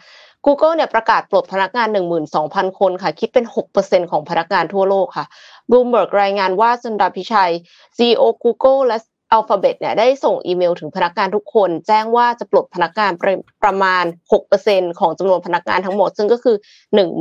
[0.46, 1.88] Google เนี่ยประกาศปลดพนักงาน
[2.32, 3.44] 12,000 คนค่ะ คิดเป็น
[3.78, 5.26] 6%ของพนักงานทั่วโลกค่ะ
[5.70, 7.52] Bloomberg รายงานว่าสุนดาพิชัย
[7.96, 8.96] CEO Google และ
[9.34, 14.04] Alphabet เนี่ยได้ส่งอีเมลถึงพนักงานทุกคน แจ้งว่าจะปลดพนักงานประประมาณ
[14.52, 16.56] 6%ของจำนวนพนักงานทั้งหมด ซึ่งก็คือ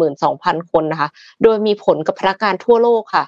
[0.03, 1.09] 12,000 คนนะคะ
[1.43, 3.25] โดยมีผลกับพนักงานทั่วโลกค่ะ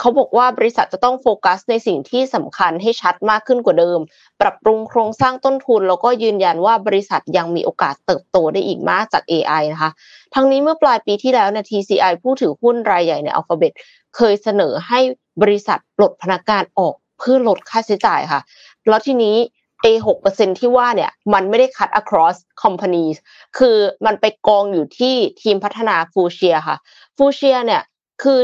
[0.00, 3.98] เขาบอกว่าบริษัทจะต้องโฟกัสในสิ่งที่สำคัญให้ชัดมากขึ้นกว่าเดิม
[4.40, 9.90] ปรับปรุงโครงสร้างต้นทุน แล้วก็ยืนยันว่าบริษัทยังมีโอกาสเติบโตได้อีกมากจาก AI นะคะ
[10.34, 13.72] ทั้งนี้เมื่อปลายปีที่แล้วเนี่ย TCI ผู้ถือหุ้นรายใหญ่ใน Alphabet
[14.16, 15.00] เคยเสนอให้
[15.42, 18.40] บริษัทปลดพนักงานออก เพื่อลดค่าใช้จ่ายค่ะ
[18.88, 19.36] แล้วทีนี้
[19.82, 23.16] เอหกเปอร์เซ็นที่ว่าเนี่ย มันไม่ได้คัด across companies
[23.58, 23.76] คือ
[24.06, 26.76] มันไปกองอยู่ที่ทีมพัฒนาฟูเชียค่ะ
[27.16, 27.82] ฟูเชียเนี่ย
[28.22, 28.38] คือ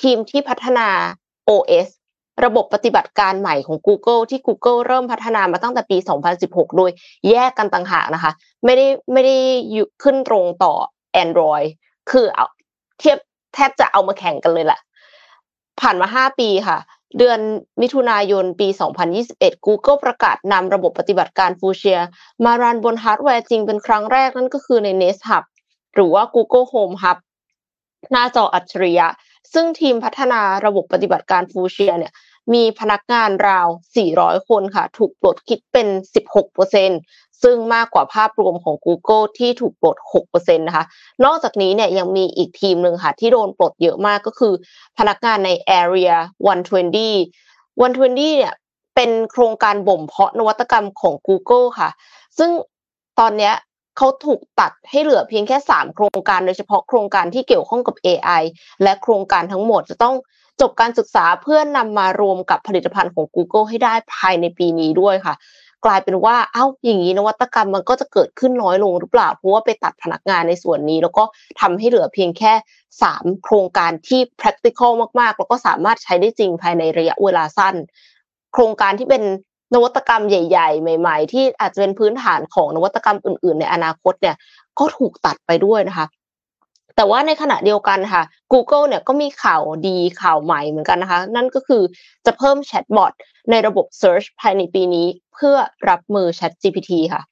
[0.00, 0.88] ทีมที่พัฒนา
[1.48, 1.88] OS
[2.44, 5.96] ระบบปฏิบัติการใหม่ของ Google ที่ Google เริ่มพัฒนามาตั้งแต่ปี
[6.36, 6.90] 2016 โดย
[7.30, 8.32] แยกกันต่างหากนะคะ
[8.64, 9.36] ไม่ได้ไม่ได้
[10.02, 10.72] ขึ้นตรงต่อ
[11.22, 11.68] Android
[12.10, 12.46] คือเอา
[12.98, 13.18] เทียบ
[13.54, 14.80] แทบจะเอามาแข่งกันเลยแหละ
[15.80, 16.78] ผ่านมา 5 ปีค่ะ
[17.18, 17.38] เดือน
[17.82, 18.68] มิถุนายนปี
[19.16, 22.00] 2021 Google ประกาศนำระบบปฏิบัติการฟูเชีย
[22.44, 25.44] มา run บนฮาร์ดแวร์จริงเป็นครั้งแรกนั่นก็คือใน Nest Hub
[25.94, 27.18] หรือว่า Google Home Hub
[28.12, 29.08] หน้าจออัจฉริยะ
[29.52, 32.12] ซึ่งทีมพัฒนาระบบปฏิบัติการ Fuchsia เนี่ย
[32.54, 33.68] มีพนักงานราว
[34.08, 35.88] 400 คนค่ะ ถูกปลดคิดเป็น
[36.44, 40.84] 16% ซึ่งมากกว่าภาพรวมของ Google ที่ถูกปลด 6%นะคะ
[41.24, 44.54] นอกจากนี้เนี่ยยังมีอีกทีมหนึ่งค่ะ ที่โดนปลดเยอะมากก็คือ
[44.98, 46.12] พนักงานใน Area
[46.50, 48.54] 120 120เนี่ย
[48.94, 51.90] เป็นโครงการบ่มเพาะนวัตกรรมของ Google ค่ะ
[52.38, 52.50] ซึ่ง
[53.18, 53.54] ตอนเนี้ย
[53.96, 58.42] เขาถูกตัดให้เหลือเพียงแค่ 3 โครงการโดยเฉพาะโครงการที่เกี่ยวข้องกับ AI
[58.82, 60.14] และโครงการทั้งหมดจะต้อง
[60.60, 65.34] จบการศึกษาเพื่อนำมารวมกับผลิตภัณฑ์ของ Google ให้ได้ภายในปีนี้ด้วยค่ะ
[65.86, 71.24] กลายเป็นว่าเอ้าอย่างนี้นวัตกรรมมันก็จะเกิดขึ้นน้อยลงหรือเปล่าเพราะว่าไปตัดพนักงานในส่วนนี้ แล้วก็
[71.60, 72.52] ทำให้เหลือเพียงแค่
[73.02, 77.74] 3 โครงการที่ practical มากๆ แล้วก็สามารถใช้ได้จริงภายในระยะเวลาสั้น
[78.52, 79.22] โครงการที่เป็น
[79.74, 84.36] นวัตกรรมใหญ่ ๆ ใหม่ ๆ ที่อาจจะเป็นพื้นฐานของนวัตกรรมอื่น ๆ ในอนาคตเนี่ย
[84.78, 86.06] ก็ถูกตัดไปด้วยนะคะ
[86.96, 91.82] แต่ว่าในขณะเดียวกันค่ะ Google เนี่ยก็มีข่าวดีข่าวใหม่เหมือนกันนะคะ นั่นก็คือ
[92.26, 93.12] จะเพิ่มแชทบอท
[93.50, 95.56] ในระบบ Search ภายในปีนี้ เพื่อ
[95.88, 97.22] รับมือ Chat GPT ค่ะ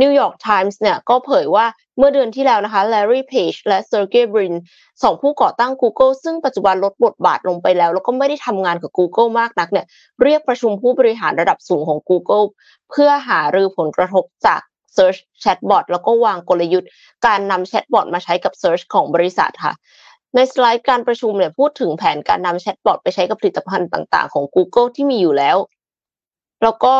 [0.00, 1.66] New York Times เนี่ยก็เผยว่า
[1.98, 4.54] เมื่อเดือนที่แล้วนะคะ Larry Page และ Sergey Brin
[5.02, 9.86] สองผู้ก่อตั้ง Google ซึ่งปัจจุบันลดบทบาทลงไปแล้ว แล้วก็ไม่ได้ทำงานกับ Google มากนักเนี่ย
[10.22, 12.46] เรียกประชุมผู้บริหารระดับสูงของ Google
[12.90, 14.60] เพื่อหารือผลกระทบจาก
[14.96, 16.90] Search Chatbot แล้วก็วางกลยุทธ์
[17.26, 19.74] การนำแชทบอทมาใช้กับ Search ของบริษัทค่ะ
[20.34, 25.56] ในสไลด์การประชุมเนี่ยพูดถึงแผนการนำแชทบอทไปใช้กับผลิตภัณฑ์ต่าง ๆ ของ Google ที่มีอยู่แล้ว
[26.62, 26.94] แล้วก็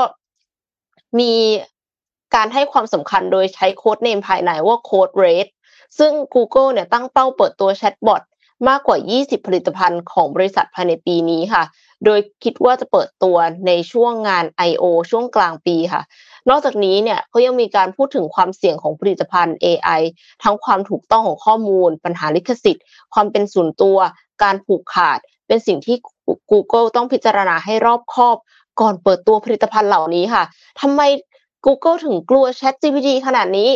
[1.20, 1.32] มี
[2.34, 5.46] การให้ความสำคัญโดยใช้โค้ดเนมภายในว่าโค้ด Red
[5.98, 8.22] ซึ่ง Google เนี่ยตั้งเป้าเปิดตัวแชทบอท
[8.68, 11.62] มากกว่า 20 ผลิตภัณฑ์ของบริษัทภายในปีนี้ค่ะ
[12.04, 14.84] โดยคิดว่าจะเปิดตัวในช่วงงาน I.O.
[15.10, 16.02] ช่วงกลางปีค่ะ
[16.50, 20.00] นอกจากนี้เนี่ยเขายังมีการพูดถึงความเสี่ยงของผลิตภัณฑ์ AI
[20.42, 23.98] ทั้งความถูกต้องของข้อมูล ปัญหาลิขสิทธิ์ ความเป็นส่วนตัว
[24.42, 25.96] การผูกขาด เป็นสิ่งที่
[26.50, 28.36] Google ต้องพิจารณาให้รอบคอบ
[28.80, 30.42] ก่อนเปิดตัวผลิตภัณฑ์เหล่านี้ค่ะ
[30.80, 31.00] ทำไม
[31.66, 33.68] Google ถึงกลัว Chat GPT ขนาดนี้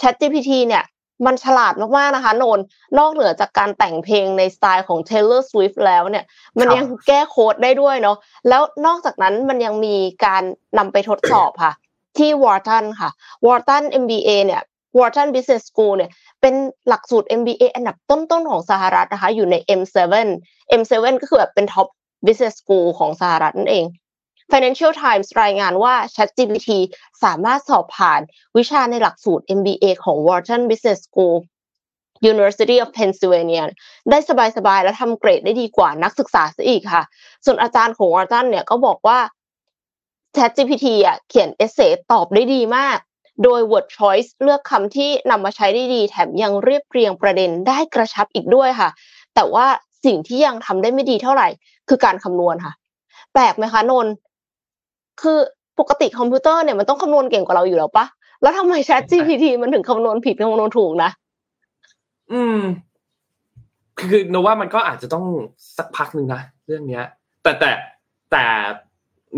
[0.00, 0.84] Chat GPT เนี่ย
[1.26, 2.58] มันฉลาดมากๆนะคะโนน
[2.98, 6.24] นอกเหนือจากการแต่งเพลงในสไตล์ของ Taylor Swift แล้วเนี่ย
[6.58, 8.16] มันยังแก้โค้ดได้ด้วยเนาะ
[8.48, 10.42] แล้วนอกจากนั้นมันยังมีการ
[10.78, 11.72] นำไปทดสอบค่ะ
[12.18, 13.10] ที่ Wharton ค่ะ
[13.46, 14.62] Wharton MBA เนี่ย
[14.98, 16.54] Wharton Business School เนี่ยเป็น
[16.88, 19.98] หลักสูตร MBA อันดับต้นๆของสหรัฐนะคะอยู่ใน M7
[20.80, 21.88] M7 ก็คือแบบเป็น Top
[22.26, 23.84] Business School ของสหรัฐนั่นเอง
[24.52, 26.68] Financial Times รายงานว่า ChatGPT
[27.24, 28.20] สามารถสอบผ่าน
[28.56, 31.36] วิชาในหลักสูตร MBA ของ Wharton Business School
[32.32, 33.62] University of Pennsylvania
[34.10, 34.18] ได้
[34.56, 37.04] สบายๆ และทำเกรดได้ดีกว่านักศึกษาซะอีกค่ะ
[37.44, 39.18] ส่วนอาจารย์ของ Wharton เนี่ยก็บอกว่า
[40.36, 42.98] ChatGPT อะเขียนเอเซตอบได้ดีมาก
[43.44, 48.90] โดย word choice เลือกคำที่นำมาใช้ได้ดี แถมยังเรียบเรียงประเด็นได้กระชับอีกด้วยค่ะ
[49.34, 49.66] แต่ว่า
[50.04, 51.48] สิ่งที่ยังทำได้ไม่ดีเท่าไหร่
[51.88, 52.74] คือการคำนวณค่ะ
[53.32, 54.06] แปลกไหมคะนน
[55.20, 55.38] คือ
[55.78, 58.06] ปกติคอมพิวเตอร์เนี่ยมันต้องคำนวณเก่งกว่าเราอยู่แล้วปะ
[58.42, 61.10] แล้วทำไม Chat GPT มันถึงคำนวณผิดคำนวณถูกนะ
[62.32, 62.60] อืม
[63.98, 65.24] คือโนว่ามันก็อาจจะต้อง
[65.76, 67.04] สักพักหนึ่งนะเรื่องเนี้ย
[67.42, 67.70] แต่แต่
[68.32, 68.44] แต่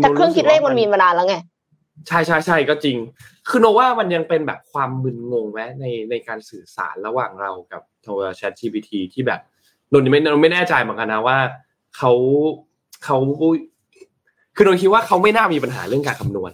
[0.01, 1.35] แต่เครื่องคิดเลขมันมีมานานแล้วไง
[2.07, 2.97] ใช่ใช่ใช่ก็จริง
[3.49, 11.37] คือโนว่ามันยังเป็นแบบความมึนงงไหมในในการสื่อสารระหว่างเรากับตัว Chat GPT ที่แบบนนท์ไม่นนท์ไม่แน่ใจเหมือนกันนะว่า
[11.97, 12.11] เขา
[13.05, 13.17] เขา
[14.55, 16.51] คือนนท์คิดว่าเขาไม่น่ามีปัญหาเรื่องการคำนวณ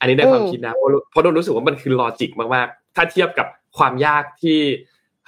[0.00, 3.46] อันนี้ในความคิดนะเพราะเพราะนนท์รู้สึกว่ามันคือ logic มากๆ ถ้าเทียบกับ
[3.78, 4.58] ความยากที่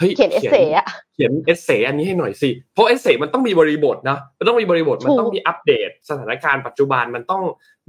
[0.01, 7.43] เฮ้ยเขียน essay อะเขียน essay อันนี้ให้หน่อยสิเพราะ essay มันต้องมีบริบทนะมันต้องมีบริบทมันต้องมีอัปเดต สถานการณ์ปัจจุบันมันต้อง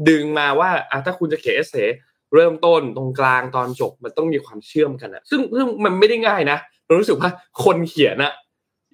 [0.09, 1.75] ดึงมาว่าอะถ้าคุณจะเขียน essay
[2.33, 7.29] เริ่มต้นตรงกลางตอนจบมันต้องมีความเชื่อมกันอะซึ่งซึ่งมันไม่ได้ง่ายนะเรารู้สึกว่า
[7.63, 8.33] คนเขียนอะ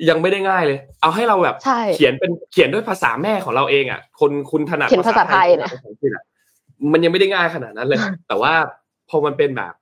[0.10, 6.24] ยังไม่ได้ง่ายเลย เอาให้เราแบบใช่เขียนเป็นเขียนด้วยภาษาแม่ของเราเองอะคนคุณถนัดเขียนภาษาไทยนะภาษาอังกฤษอะ
[6.94, 8.54] มันยังไม่ได้ง่ายขนาดนั้นเลย แต่ว่า
[9.10, 9.74] พอมันเป็นแบบ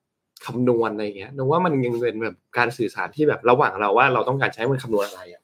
[0.45, 5.41] คำนวณอะไรเงี้ยนึกว่ามันยังเป็นแบบการสื่อสารที่แบบระหว่างเราว่าเราต้องการใช้มันคำนวณอะไรอะ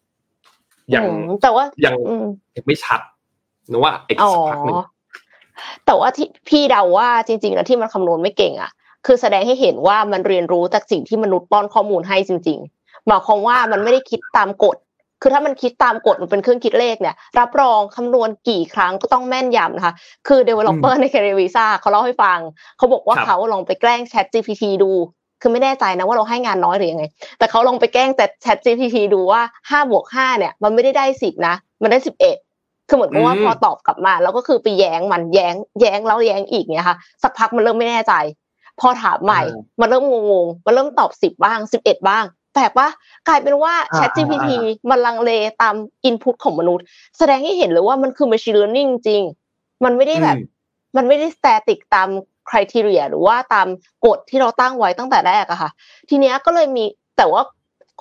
[0.93, 3.01] ยังอืมแต่ว่ายังอืมยังไม่ชัด
[3.71, 4.77] นึกว่าอีกอ๋อสักพักหนึ่ง
[5.85, 8.71] แต่ว่าที่พี่เดาว่าจริงๆแล้วที่มันคำนวณไม่เก่งอะ
[9.05, 14.77] คือแสดงให้เห็นว่ามันเรียนรู้จากสิ่งที่มนุษย์ป้อนข้อมูลให้จริง ๆ หมายความว่ามันไม่ได้คิดตามกฎ
[15.21, 19.93] คือถ้ามันคิดตามกฎมันเป็นเครื่องคิดเลขเนี่ย รับรองคำนวณกี่ครั้งก็ต้องแม่นยำนะคะ
[20.27, 22.39] คือ developer ใน c a r e v i s a เขาเล่าให้ฟัง
[22.77, 24.91] เขาบอกว่าครับเขาลองไปแกล้ง Chat GPT ดู
[25.41, 27.05] คือไม่แน่ใจนะว่าเราให้งานน้อยหรือยังไง
[27.37, 32.37] แต่เขาลองไปแกล้งแต่ Chat GPT ดูว่าห้าบวกห้าเนี่ย มันไม่ได้ได้สิบนะ มันได้สิบเอ็ด
[32.87, 38.13] คือเหมือนกับว่าอืมพอตอบกลับมาแล้วก็คือไปแย้งมันแย้งแย้งแล้วแย้งอีกเนี่ยค่ะ สักพักมันเริ่มไม่แน่ใจ
[38.79, 39.41] พอถามใหม่
[39.81, 42.89] มันเริ่มงงๆมันเริ่มตอบสิบบ้างสิบเอ็ดบ้าง แปลกปะ
[43.27, 44.49] กลายเป็นว่าอ่า Chat GPT
[44.89, 46.85] มันลังเลตามอินพุตของมนุษย์
[47.17, 49.23] แสดงให้เห็นเลยว่ามันคือ machine learning จริง
[49.83, 50.47] มันไม่ได้แบบอืม
[50.95, 52.09] มันไม่ได้ static ตาม
[52.49, 53.67] criteria หรือว่าตาม
[54.05, 55.71] กฎที่เราตั้งไว้ตั้งแต่แรกอะค่ะ
[56.09, 56.85] ทีเนี้ยก็เลยมี
[57.17, 57.41] แต่ว่า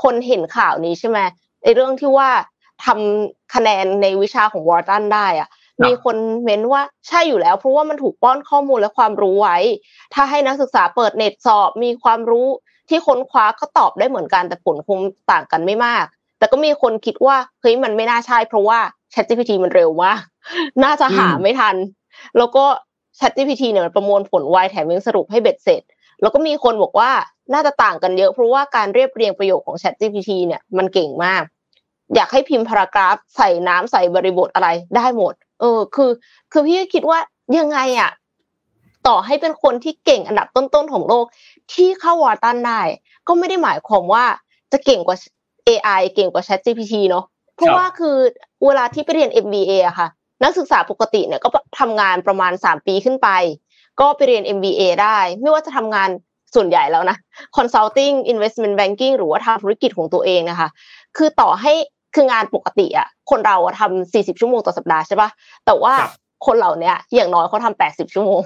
[0.03, 1.19] คนเห็นข่าวนี้ใช่ไหม
[1.63, 2.29] ในเรื่องที่ว่า
[2.85, 9.59] ทำคะแนนในวิชาของวอร์ตันได้อะครับมีคนเม้นว่าใช่อยู่แล้ว เพราะว่ามันถูกป้อนข้อมูลและความรู้ไว้
[10.15, 12.47] ถ้าให้นักศึกษาเปิดเน็ตสอบมีความรู้
[12.91, 15.01] ที่ค้นคว้าก็ตอบได้เหมือนกันแต่ผลคง
[15.31, 16.05] ต่างกันไม่มาก
[16.39, 18.79] แต่ก็มีคนคิดว่าเฮ้ยมันไม่น่าใช่ เพราะว่า
[19.13, 20.21] ChatGPT มันเร็วมาก
[20.85, 21.77] น่าจะหาไม่ทัน
[22.39, 22.65] แล้วก็
[23.19, 25.83] ChatGPT เนี่ยมันประมวลผลไวแถมยังสรุปให้เบ็ดเสร็จ
[26.23, 27.11] แล้วก็มีคนบอกว่า
[27.55, 31.43] น่าจะต่างกันเยอะ เพราะว่าการเรียบเรียงประโยคของ ChatGPT เนี่ยมันเก่งมาก
[32.15, 36.11] อยากให้พิมพ์พารากราฟใส่น้ำใส่บริบทอะไรได้หมด เออ คือ
[36.53, 37.19] คือพี่คิดว่า
[37.59, 38.11] ยังไงอะ
[39.09, 41.25] ต่อให้เป็นคนที่เก่งอันดับต้นๆของโลก
[41.73, 42.81] ที่เข้าวอร์ตันได้
[43.29, 44.25] ก็ไม่ได้หมายความว่า
[44.73, 45.17] จะเก่งกว่า
[45.69, 47.25] AI เก่งกว่า ChatGPT เนาะ
[47.57, 48.17] เพราะว่าคือ
[48.65, 50.09] เวลาที่ไปเรียน MBA อะค่ะ
[50.43, 51.49] นักศึกษาปกติเนี่ยก็
[51.81, 53.29] ทำงานประมาณ 3 ปีขึ้นไป
[54.01, 56.09] ก็ไปเรียน MBA ได้ ไม่ว่าจะทำงาน
[56.55, 57.17] ส่วนใหญ่แล้วนะ
[57.57, 60.69] consulting investment banking หรือว่าทำธุรกิจของตัวเองนะคะ
[61.17, 61.73] คือต่อให้
[62.15, 65.31] คืองานปกติอะคนเราอะทำ40 ชั่วโมงต่อสัปดาห์ใช่ปะ
[65.67, 65.95] แต่ว่า
[66.43, 68.41] ครับคนเหล่าเนี้ยอย่างน้อยเขาทำ80ชั่วโมง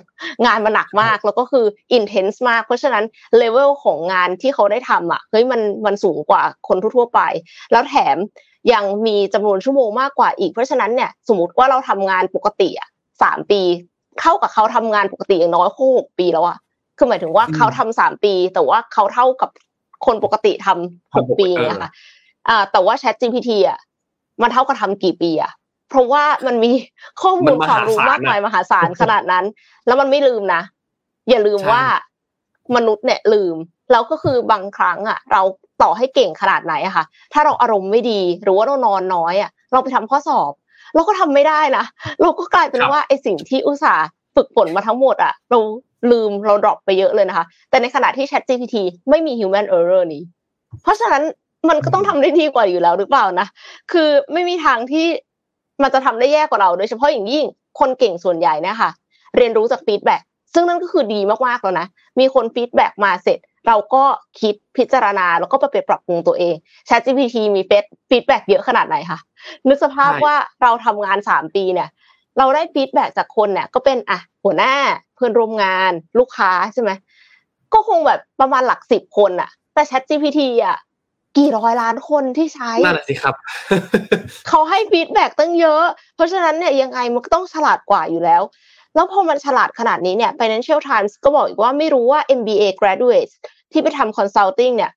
[0.46, 1.64] งานมันหนักมากแล้วก็คือ
[1.96, 3.04] intense มาก เพราะฉะนั้น
[3.37, 7.20] เลเวลของงานที่เขาได้ทำอะเฮ้ยมันมันสูงกว่าคนทั่วๆไป
[7.72, 8.16] แล้วแถม
[8.72, 12.88] ยังมีจำนวนชั่วโมงมากกว่าอีก เพราะฉะนั้นเนี่ยสมมติว่าเราทำงานปกติอะ
[13.22, 13.61] สามปี
[14.20, 16.59] เข้ากับเขาทำงานปกติอย่างน้อยก็หกปีแล้วอะ
[16.98, 19.50] คือหมายถึงว่าอืมเขาทำสามปี แต่ว่าเขาเท่ากับ
[20.07, 21.90] คนปกติทำหกทำหกปีเนี่ยค่ะ
[22.48, 23.78] อ่าแต่ว่า Chat GPT อะ
[24.42, 25.52] มันเท่ากับทำกี่ปีอะ
[25.94, 26.72] เพราะว่ามันมี
[27.22, 29.44] ข้อมูมัลนมความหารู้ศาลมากมายนะมหาศาลขนาดนั้น
[29.87, 30.62] แล้วมันไม่ลืมนะ
[31.30, 31.83] อย่าลืมใช่ว่า
[32.76, 33.57] มนุษย์เนี่ยลืม
[33.92, 35.42] แล้วก็คือบางครั้งอะ เรา
[35.83, 40.52] ต่อให้เก่งขนาดไหนอะค่ะ ถ้าเราอารมณ์ไม่ดีหรือว่าเรานอนน้อยอะ เราไปทำข้อสอบ
[40.94, 41.85] เราก็ทำไม่ได้นะ
[42.22, 45.59] เราก็กลายเป็นว่าไอสิ่งที่อุตส่าห์ฝึกฝนมาทั้งหมดอะ เรา
[46.11, 48.76] ลืมเรา drop ไปเยอะเลยนะคะ แต่ในขณะที่ Chat GPT
[49.11, 50.22] ไม่มี human error นี้
[50.83, 51.22] เพราะฉะนั้น
[51.68, 53.46] มันก็ต้องทำได้ดีกว่าอยู่แล้วหรือเปล่านะ
[53.92, 55.07] คือไม่มีทางที่
[55.82, 57.44] มันจะทำได้แย่กว่าเราโดยเฉพาะอย่างยิ่ง
[57.80, 58.90] คนเก่งส่วนใหญ่เนี่ยค่ะ
[59.37, 60.20] เรียนรู้จาก feedback
[60.54, 61.87] ซึ่งนั่นก็คือดีมากๆแล้วนะ
[62.20, 64.04] มีคน feedback มาเสร็จ เราก็
[64.40, 66.54] คิดพิจารณาแล้วก็ไปปรับปรุงตัวเอง
[66.88, 69.18] ChatGPT มีเฟซ feedback เยอะขนาดไหนคะ
[69.68, 71.88] นึกสภาพใช่ว่าเราทำงานสามปีเนี่ย
[72.38, 74.74] เราได้ feedback จากคนเนี่ยก็เป็นอะหัวหน้า
[75.14, 76.90] เพื่อนร่วมงานลูกค้าใช่ไหม
[77.74, 80.76] ก็คงแบบประมาณหลักสิบคนอะแต่ ChatGPT อะ
[81.38, 83.35] กี่ร้อยล้านคนที่ใช้นั่นแหละสิครับ
[84.49, 85.85] เขาให้ feedback ตั้งเยอะ
[86.16, 88.42] เพราะฉะนั้นเนี่ยยังไงมันก็ต้องฉลาดกว่าอยู่แล้ว
[88.94, 93.35] แล้วพอมันฉลาดขนาดนี้เนี่ย Financial Times ก็บอกอีกว่าไม่รู้ว่า MBA graduates
[93.73, 94.92] ที่ไปทำ consulting เนี่ย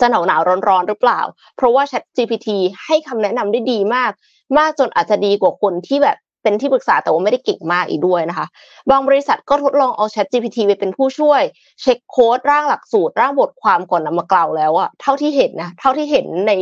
[0.00, 1.20] จะหนาวหนาวร้อนร้อนๆหรือเปล่า
[1.56, 2.48] เพราะว่า Chat GPT
[2.84, 4.10] ให้คำแนะนำได้ดีมาก
[4.58, 8.46] มากจนอาจจะดีกว่าคนที่แบบ เป็นที่ปรึกษาแต่ว่าไม่ได้เก่งมากอีกด้วยนะคะ
[8.90, 11.42] บางบริษัทก็ทดลองเอา Chat GPT ไปเป็นผู้ช่วย
[11.80, 16.52] เช็คโค้ดร่างหลักสูตร ร่างบทความก่อนนำมากล่าวแล้วอะเท่าที่เห็นนะเท่าที่เห็นใน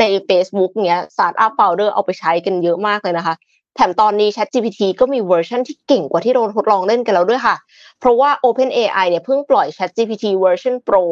[0.00, 3.34] ใน Facebook เนี้ย Startup Founder เอาไปใช้กันเยอะมากเลยนะคะ
[3.76, 7.56] แถมตอนนี้ Chat GPT ก็มีเวอร์ชันที่เก่งกว่าที่เราทดลองเล่นกันแล้วด้วยค่ะ
[8.00, 11.02] เพราะว่า OpenAI เนี่ยเพิ่งปล่อย Chat GPT เวอร์ชัน Pro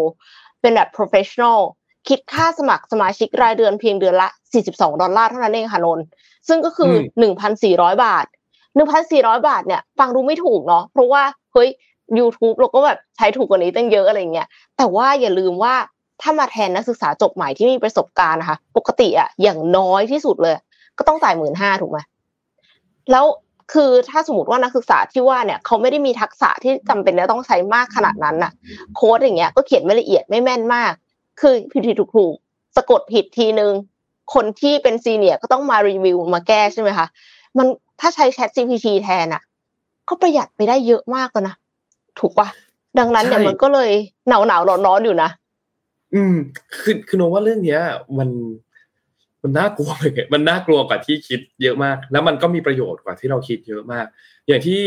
[0.61, 1.59] เป็นแบบ professional
[2.09, 4.29] คิดค่าสมัครสมาชิกรายเดือนเพียงเดือนละ
[4.65, 6.05] 42 ดอลลาร์เท่านั้นเองค่ะนนท์
[6.49, 6.93] ซึ่งก็คือ
[7.49, 8.27] 1,400 บาท
[8.87, 11.69] 1,400 บาทเนี่ย ฟังดูไม่ถูกเนาะเพราะว่าเฮ้ย
[12.19, 15.75] YouTube เราก็แบบใช้ถูกกว่านี้ตั้งเยอะอะไรเงี้ยแต่ว่าอย่าลืมว่า
[16.23, 20.57] ถ้ามาแทนนักศึกษาจบใหม่ที่มีประสบการณ์นะคะ ปกติอะอย่างน้อยที่สุดเลย
[20.99, 21.99] ก็ต้องจ่ายหมื่นห้าถูกไหม
[23.11, 23.25] แล้ว
[23.73, 28.53] คือถ้าสมมติว่านักศึกษาที่ว่าเนี่ยเขาไม่ได้มีทักษะที่จำเป็นจะต้องใช้มากขนาดนั้นน่ะ
[28.97, 30.93] โค้ดอย่างเงี้ยก็เขียนไม่ละเอียดไม่แม่นมาก
[31.41, 32.35] คือผิดผิดถูกถูก
[32.77, 33.73] สะกดผิดทีนึง
[34.35, 37.07] คนที่เป็นซีเนียร์ก็ต้องมารีวิวมาแก้ใช่ไหมคะ
[37.59, 37.67] มัน
[38.01, 39.43] ถ้าใช้ Chat GPT แทนอะ
[40.09, 41.55] ก็ประหยัดไปได้เยอะมากเลยนะ
[42.21, 42.49] ถูกปะ
[42.99, 43.91] ดังนั้นเนี่ยใช่มันก็เลย
[44.29, 45.31] หนาวหนาวร้อนร้อนๆอยู่นะ
[46.15, 46.37] อืม
[46.83, 47.81] คือคือโนว่าเรื่องเนี้ย
[48.19, 48.29] มัน
[49.43, 54.07] มันน่ากลัวเหมือนกันมันน่ากลัวกว่าที่คิดเยอะมาก แล้วมันก็มีประโยชน์กว่าที่เราคิดเยอะมาก
[54.47, 54.83] อย่างที่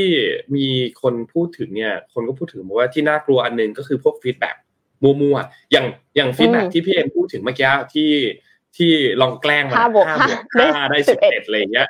[0.56, 0.66] มี
[1.02, 4.56] คนพูดถึงเนี่ย คนก็พูดถึงบอกว่าที่น่ากลัวอันหนึงก็คือพวก feedback
[5.22, 8.12] มั่วๆอย่างอย่าง feedback อืมที่พี่เอ็มพูดถึงเมื่อกี้ที่
[8.78, 8.92] ที่
[9.22, 11.88] ลองแกล้งมาห้าบวกห้าบวกห้าห้าได้ได้สิบ11เอ็ดอะไรอย่างเงี้ย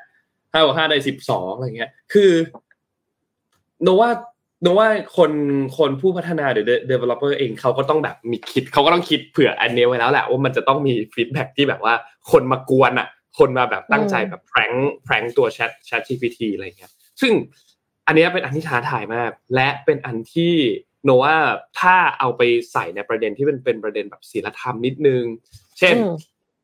[0.53, 5.31] ห้าบวกห้าได้สิบสองอะไรเงี้ย คือนนท์ว่านนท์ว่าคน
[5.77, 11.93] คนผู้พัฒนาหรือ developer เองเขาก็ต้องแบบมีคิดเขาก็ต้องคิดเผื่ออันนี้ไว้แล้วแหละว่ามันจะต้องมีฟีดแบ็กที่แบบว่า
[12.31, 13.07] คนมากวนอะ
[13.39, 14.71] คนมาแบบตั้งใจแบบแพร้ง
[15.03, 17.33] แพร้งตัว Chat Chat GPT อะไรเงี้ย ซึ่ง
[18.07, 20.53] อันเนี้ยเป็นอันที่ท้าทายมาก และเป็นอันที่
[21.05, 21.35] โนว่า
[21.79, 22.41] ถ้าเอาไป
[22.71, 25.23] ใส่ในประเด็นที่เป็นเป็นประเด็นแบบศีลธรรมนิดนึง
[25.79, 26.13] เช่นอืม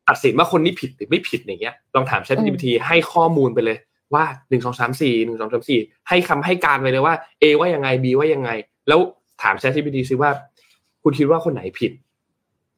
[0.08, 3.78] ตัดสินว่าคนนี้ผิดหรือไม่ผิดอย่างเงี้ยลองถาม Chat อืม GPT ให้ข้อมูลไปเลย
[4.14, 8.50] ว่าหนึ่งสองสามสี่หนึ่งสองสามสี่ให้คำให้การไปเลยว่า A ว่ายังไง B ว่ายังไง
[8.88, 9.00] แล้ว
[9.42, 10.30] ถาม Chat GPT ซิว่า
[11.02, 11.92] คุณคิดว่าคนไหนผิด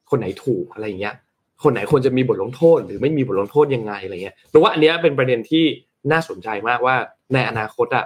[0.09, 1.15] คนไหนถูกอะไรอย่างเงี้ย
[1.63, 5.63] คนไหนควรจะมีบทลงโทษ หรือไม่มีบทลงโทษยังไงอะไรเงี้ยเพราะว่าอันเนี้ยเป็นประเด็นที่
[6.11, 6.95] น่าสนใจมากว่า
[7.33, 8.05] ในอนาคตอะ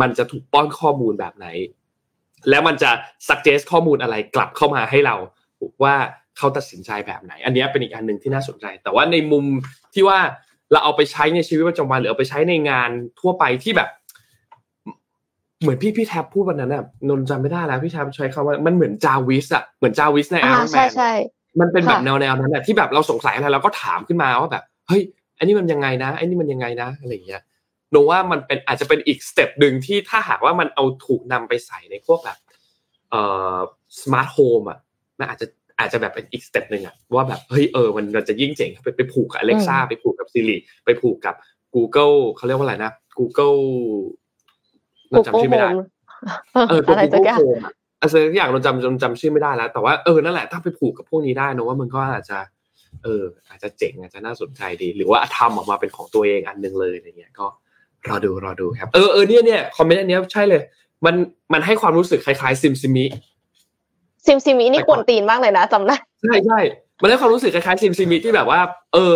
[0.00, 1.46] มันจะถูกป้อนข้อมูลแบบไหน
[2.50, 2.90] แล้วมันจะ
[3.28, 5.16] suggest ข้อมูลอะไรกลับเข้ามาให้เรา
[5.82, 5.94] ว่า
[6.38, 9.44] เขาตัดสินใจแบบไหน อันเนี้ยเป็นอีกอันหนึ่งที่น่าสนใจ แต่ว่าในมุม
[9.94, 10.18] ที่ว่า
[10.72, 13.88] เราเอาไปใช้ในชีวิตประจำวันหรือเอาไปใช้ในงานทั่วไปที่แบบ
[15.60, 21.12] เหมือนพี่พี่แท็ปพูดวันนั้นน่ะนนท์จำไม่ได้แล้วพี่แท็บใช้คำว่ามันเหมือนจาวิสอะเหมือนจาวิสในอ่า Iron ใช่ Man ใช่
[21.60, 25.02] มันเป็นแบบค่ะแนวแนวๆนั้นแหละที่แบบเราสงสัยอะไรเราก็ถามขึ้นมาว่าแบบเฮ้ย
[25.38, 32.38] อันนี้มันยังไงนะไอันนี้มันยังไงนะอะไรอย่างเงี้ยโนว่ามันเป็นอาจจะเป็นอีก step หนึ่งที่ถ้าหากว่ามันเอาถูกนำไปใส่ในพวกแบบ
[33.10, 33.20] เอ่
[33.54, 33.58] อ
[34.02, 34.78] smart home อะ
[35.18, 35.46] มันอาจจะ
[35.78, 41.34] อาจจะแบบเป็นอีก step หนึ่งอะว่าแบบเฮ้ยเออมันเราจะยิ่งเจ๋งไปไปผูกกับ Alexa ไปผูกกับ Siri ไปผูกกับ
[41.74, 43.58] Google เขาเรียกว่าอะไรนะ Google
[45.10, 45.68] เราจำชื่อไม่ได้
[46.68, 52.38] เออตัวอะไรสัก Google อย่าง Home อะอะไรสักอย่างเราจำจำจำชื่อไม่ได้แล้ว แต่ว่าเออนั่นแหละถ้าไปผูกกับพวกนี้ได้นะว่ามันก็อาจจะ
[53.04, 57.46] เออ อาจจะเจ๋งอาจจะน่าสนใจดี หรือว่าทำออกมาเป็นของตัวเองอันหนึงเลยอะไรเงี้ยก็
[58.08, 60.62] รอดูรอดูครับ เออเออเนี่ยเนี่ย comment อันเนี้ยใช่เลย
[61.06, 61.14] มัน
[61.52, 63.04] มันให้ความรู้สึกคล้ายๆซิมซิมิ
[64.26, 66.58] ซิมซิมินี่กวนตีนมากเลยนะจำได้ใช่ใช่
[67.02, 68.60] มันให้ความรู้สึกคล้ายๆซิมซิมิที่แบบว่า
[68.92, 69.12] เออ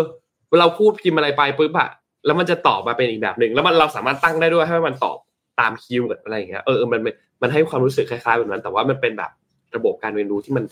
[0.60, 1.88] เราพูดพิมพ์อะไรไปปุ๊บอะ
[2.26, 5.16] แล้วมันจะตอบมาเป็นอีกแบบหนึ่งแล้วมันเราสามารถตั้งได้ด้วยให้มันตอบ
[5.60, 9.30] ตาม keyword อะไรอย่างเงี้ยเออเออมันมันมันให้ความรู้สึกคล้ายๆแบบนั้น แต่ว่ามันเป็นแบบ
[9.76, 10.64] ระบบการเรียนรู้ที่มัน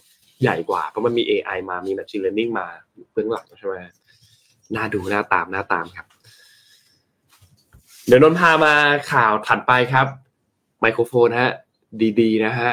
[0.42, 2.66] ใหญ่กว่าเพราะมันมี AI มามี Machine Learning มา
[3.12, 3.74] เบื้องหลังใช่ไหม
[4.76, 6.06] น่าดูน่าตามน่าตามครับ
[8.08, 8.74] เดี๋ยวนนท์พามา
[9.12, 10.06] ข่าวถัดไปครับ
[10.80, 11.52] ไมโครโฟนฮะ
[12.20, 12.70] ดีๆ นะฮะ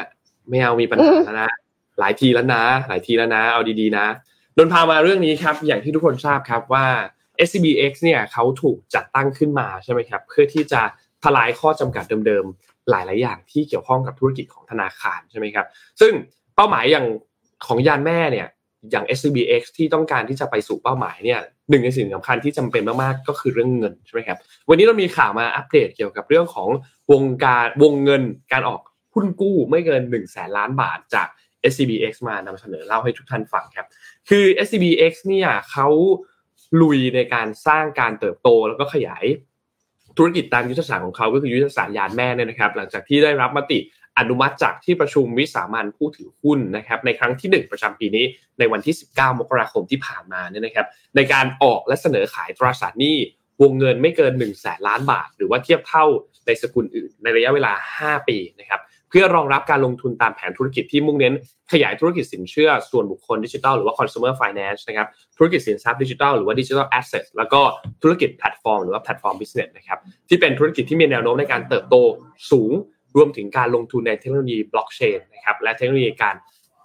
[0.49, 1.51] ไม่เอามีปัญหาแล้วนะ
[1.99, 4.05] หลายทีแล้วนะ หลายทีแล้วนะ เอาดีๆนะ
[4.57, 6.85] นนท์พามาเรื่องนี้ครับ อย่างที่ทุกคนทราบครับว่า
[7.47, 10.81] SCBX เนี่ยเขาถูกจัดตั้งขึ้นมาใช่ไหมครับ เพื่อที่จะ
[11.23, 15.65] ทลายข้อจำกัดเดิมๆ หลายๆ อย่างที่เกี่ยวข้องกับธุรกิจของธนาคารใช่ไหมครับ
[16.01, 16.13] ซึ่ง
[16.55, 17.05] เป้าหมายอย่าง
[17.67, 18.47] ของยานแม่เนี่ย
[18.91, 24.37] อย่าง SCBX ที่ต้องการที่จะไปสู่เป้าหมายเนี่ยหนึ่งในสิ่งสำคัญที่จำเป็นมากๆก็คือเรื่องเงินใช่ไหมครับ
[24.69, 26.69] วันนี้เรามีข่าวมาอัปเดตเกี่ยวกับเรื่องของ
[27.11, 28.81] วงการวงเงินการออก
[29.13, 31.27] หุ้นกู้ไม่เกิน1นึ่งแสนล้านบาทจาก
[31.71, 33.87] SCBX มานำเสนอเล่าให้ทุกท่านฟังครับ
[34.29, 35.87] คือ SCBX เนี่ยเขา
[36.81, 39.25] ลุยในการสร้างการเติบโตแล้วก็ขยาย
[40.17, 43.79] ธุรกิจตามยุทธศาสตร์ของเขาก็คือยุทธศาสตร์ยานแม่เนี่ยนะครับ หลังจากที่ได้รับมติ
[44.19, 48.25] อนุมัติจากที่ประชุมวิสามันผู้ถือหุ้นนะครับในครั้งที่ 1 ประจำปีนี้
[48.59, 53.17] ในวันที่ 19 มกราคมที่ผ่านมาเนี่ยนะครับในการออกและเสนอขายตราสารหนี้
[53.61, 56.05] วงเงินไม่เกิน1 0 0 0 0แสนล้านบาท หรือว่าเทียบเท่า
[56.45, 61.33] ในสกุลอื่น ในระยะเวลา 5 ปีนะครับเพื่อรองรับการลงทุนตามแผนธุรกิจที่มุ่งเน้น
[61.71, 65.07] ขยายธุรกิจสินเชื่อส่วนบุคคลดิจิทัลหรือว่า consumer finance นะครับ
[65.37, 67.61] ธุรกิจสินทรัพย์ดิจิทัลหรือว่า digital assets แล้วก็
[68.01, 69.99] ธุรกิจแพลตฟอร์มหรือว่า platform business นะครับ
[70.29, 71.95] ที่เป็นธุรกิจที่มีแนวโน้มในการเติบโต
[72.51, 72.71] สูง
[73.15, 76.35] รวมถึงการลงทุนในเทคโนโลยีบล็อกเชนนะครับและเทคโนโลยีการ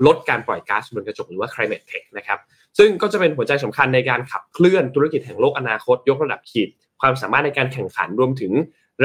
[0.07, 2.39] ลดการปล่อยก๊าซเรือนกระจกหรือว่า climate tech นะครับ
[2.79, 6.69] ซึ่งก็จะเป็นหัวใจสำคัญในการขับเคลื่อนธุรกิจแห่งโลกอนาคต ยกระดับขีด
[7.01, 8.53] ความสามารถในการแข่งขันรวมถึง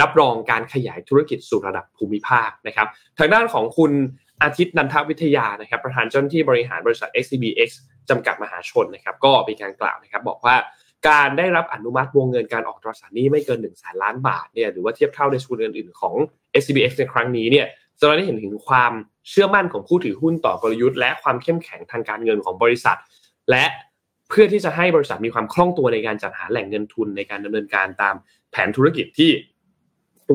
[0.02, 2.88] รับรองการขยายธุรกิจสู่ระดับภูมิภาคนะครับ
[3.20, 3.92] ทางด้านของคุณ
[4.44, 7.70] อาทิตย์นันทวิทยานะครับประธานเจ้าหน้าที่บริหารบริษัท XCBX
[8.10, 10.56] จำกัดมหาชนนะครับก็มีการกล่าวนะครับบอกว่า
[11.10, 16.16] การได้รับอนุมัติวงเงินการออกตราสารหนี้ไม่เกิน1นึ่งแสนล้านบาทเนี่ยหรือว่าเทียบเท่าในสกุลเงินอื่นของ
[16.62, 17.68] SCBX ในครั้งนี้เนี่ย
[18.00, 18.92] จะได้เห็นถึงความ
[19.30, 22.98] เชื่อมั่นของผู้ถือหุ้นต่อกลยุทธ์และความเข้มแข็งทางการเงินของบริษัท
[23.50, 23.66] และ
[24.30, 28.16] เพื่อที่จะให้บริษัทมีความคล่องตัวในการจัดหาแหล่งเงินทุนในการดำเนินการตาม
[28.52, 29.32] แผนธุรกิจที่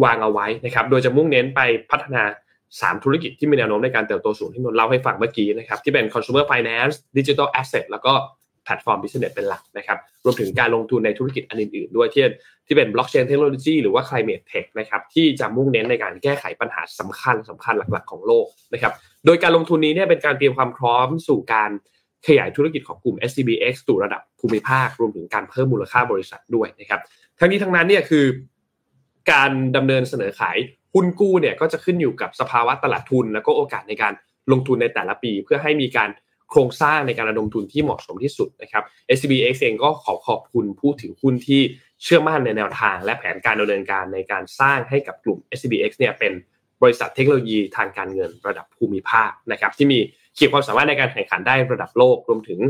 [0.04, 1.60] วางเอาไว้นะครับ โดยจะมุ่งเน้นไป
[1.90, 2.22] พัฒนา
[2.62, 8.14] 3 ธุรกิจที่มีแนวโน้มในการเติบโตสูงที่นนเล่าให้ฟังเมื่อกี้นะครับ ที่เป็น consumer finance digital asset แล้วก็
[8.68, 12.24] พลตฟอร์ม business เป็นหลักนะครับรวมถึงการลงทุนในธุรกิจอันอื่นๆ ด้วยที่
[12.66, 18.92] ที่เป็น blockchain technology หรือว่า climate tech นะครับที่จะมุ่งเน้นในการแก้ไขปัญหาสำคัญสำคัญหลักๆ ของโลกนะครับ
[19.26, 21.70] โดยการลงทุนนี้เนี่ยเป็นการเตรียมความพร้อมสู่การ
[22.26, 27.00] ขยายธุรกิจของกลุ่ม SCBX สู่ระดับภูมิภาค รวมถึงการเพิ่มมูลค่าบริษัทด้วยนะครับ
[27.38, 28.24] ทั้งนี้ทั้งนั้นเนี่ยคือ
[29.32, 30.56] การดำเนินเสนอขาย
[30.94, 34.12] หุ้นกู้เนี่ยก็จะขึ้นอยู่กับสภาวะตลาดทุน แล้วก็โอกาสในการ
[34.52, 36.08] ลงทุนในแต่ละปี เพื่อให้มีการ
[36.50, 38.84] โครงสร้างในการระดมทุนที่เหมาะสมที่สุดนะครับ
[39.16, 41.60] SCBX เองก็ขอขอบคุณผู้ถือหุ้นที่
[42.02, 46.32] เชื่อมั่นในแนวทาง และแผนการดำเนินการในการสร้างให้กับกลุ่ม SCBX เนี่ยเป็น
[46.82, 49.98] บริษัทเทคโนโลยีทางการเงินระดับภูมิภาคนะครับที่มี
[50.36, 52.60] ขีดความสามารถในการแข่งขันได้ระดับโลกรวมถึง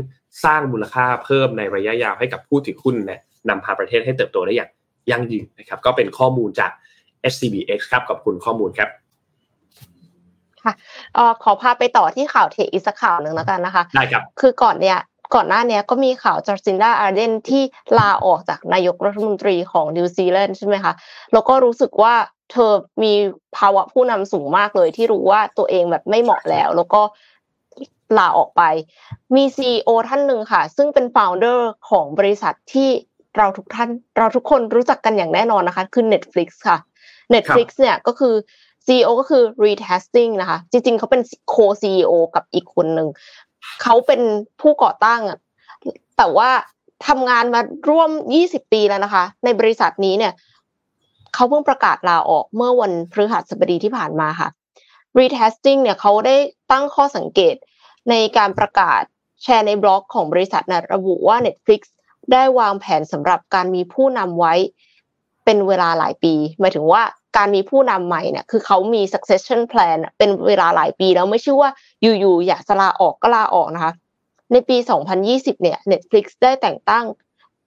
[0.43, 3.19] สร้างมูลค่าเพิ่มในระยะยาวให้กับผู้ถือหุ้นเนี่ย
[3.49, 4.69] นำพาประเทศให้เติบโตได้อย่าง
[5.11, 6.71] ยั่งยืนนะครับก็เป็นข้อมูลจาก
[7.33, 8.89] SCBX ครับขอบคุณข้อมูลครับ
[10.69, 10.75] ค่ะ
[11.15, 14.97] เออขอพาไปต่อที่ข่าวเทคอีกสักข่าวหนึ่งแล้วกันนะคะได้ครับคือก่อนเนี้ย
[15.35, 17.63] ก่อนหน้านี้ก็มีข่าวจาซินดาอาร์เดิร์นที่
[17.99, 20.93] ลาออกจากนายกรัฐมนตรีของนิวซีแลนด์ใช่ไหมคะ
[21.33, 22.13] แล้วก็รู้สึกว่า
[22.51, 22.71] เธอ
[23.03, 23.13] มี
[23.57, 27.01] ภาวะผู้นำสูงมากเลยที่รู้ว่าตัวเองแบบไม่เหมาะแล้ว แล้วก็
[28.17, 28.61] ลาออกไป
[29.35, 32.89] มี CEO ท่านหนึ่งค่ะ ซึ่งเป็น founder ของบริษัทที่
[33.37, 36.77] เราทุกท่าน เราทุกคนรู้จักกันอย่างแน่นอนนะคะ คือ Netflix ค่ะ
[37.33, 38.33] Netflix เนี่ยก็คือ
[38.85, 41.21] CEO ก็คือ Reed Hastings นะคะ จริง ๆเขาเป็น
[41.53, 43.07] co-CEO กับอีกคนหนึ่ง
[43.83, 44.21] เขาเป็น
[44.61, 45.37] ผู้ก่อตั้งอะ
[46.17, 46.49] แต่ว่า
[47.07, 48.09] ทำงานมาร่วม
[48.43, 50.33] 20 ปีแล้วนะคะ ในบริษัทนี้เนี่ย
[51.33, 54.49] เขาเพิ่งประกาศลาออกเมื่อวันพฤหัสบดีที่ผ่านมาค่ะ
[55.19, 56.35] retesting เนี่ยเขาได้
[56.71, 57.55] ตั้งข้อสังเกต
[58.09, 59.01] ในการประกาศ
[59.43, 61.81] แชร์ในบล็อกของบริษัทนะระบุว่า Netflix
[62.31, 64.53] ได้วางแผนสำหรับการมีผู้นำไว้
[65.45, 67.03] เป็นเวลาหลายปีหมายถึงว่า
[67.37, 71.69] การมีผู้นำใหม่เนี่ยคือเขามี succession plan เป็นเวลาหลายปีแล้วไม่ใช่ว่า
[72.01, 73.93] อยู่ๆอยากจะลาออกก็ลาออกนะคะ
[74.51, 74.77] ในปี
[75.19, 77.05] 2020 เนี่ย Netflix ได้แต่งตั้ง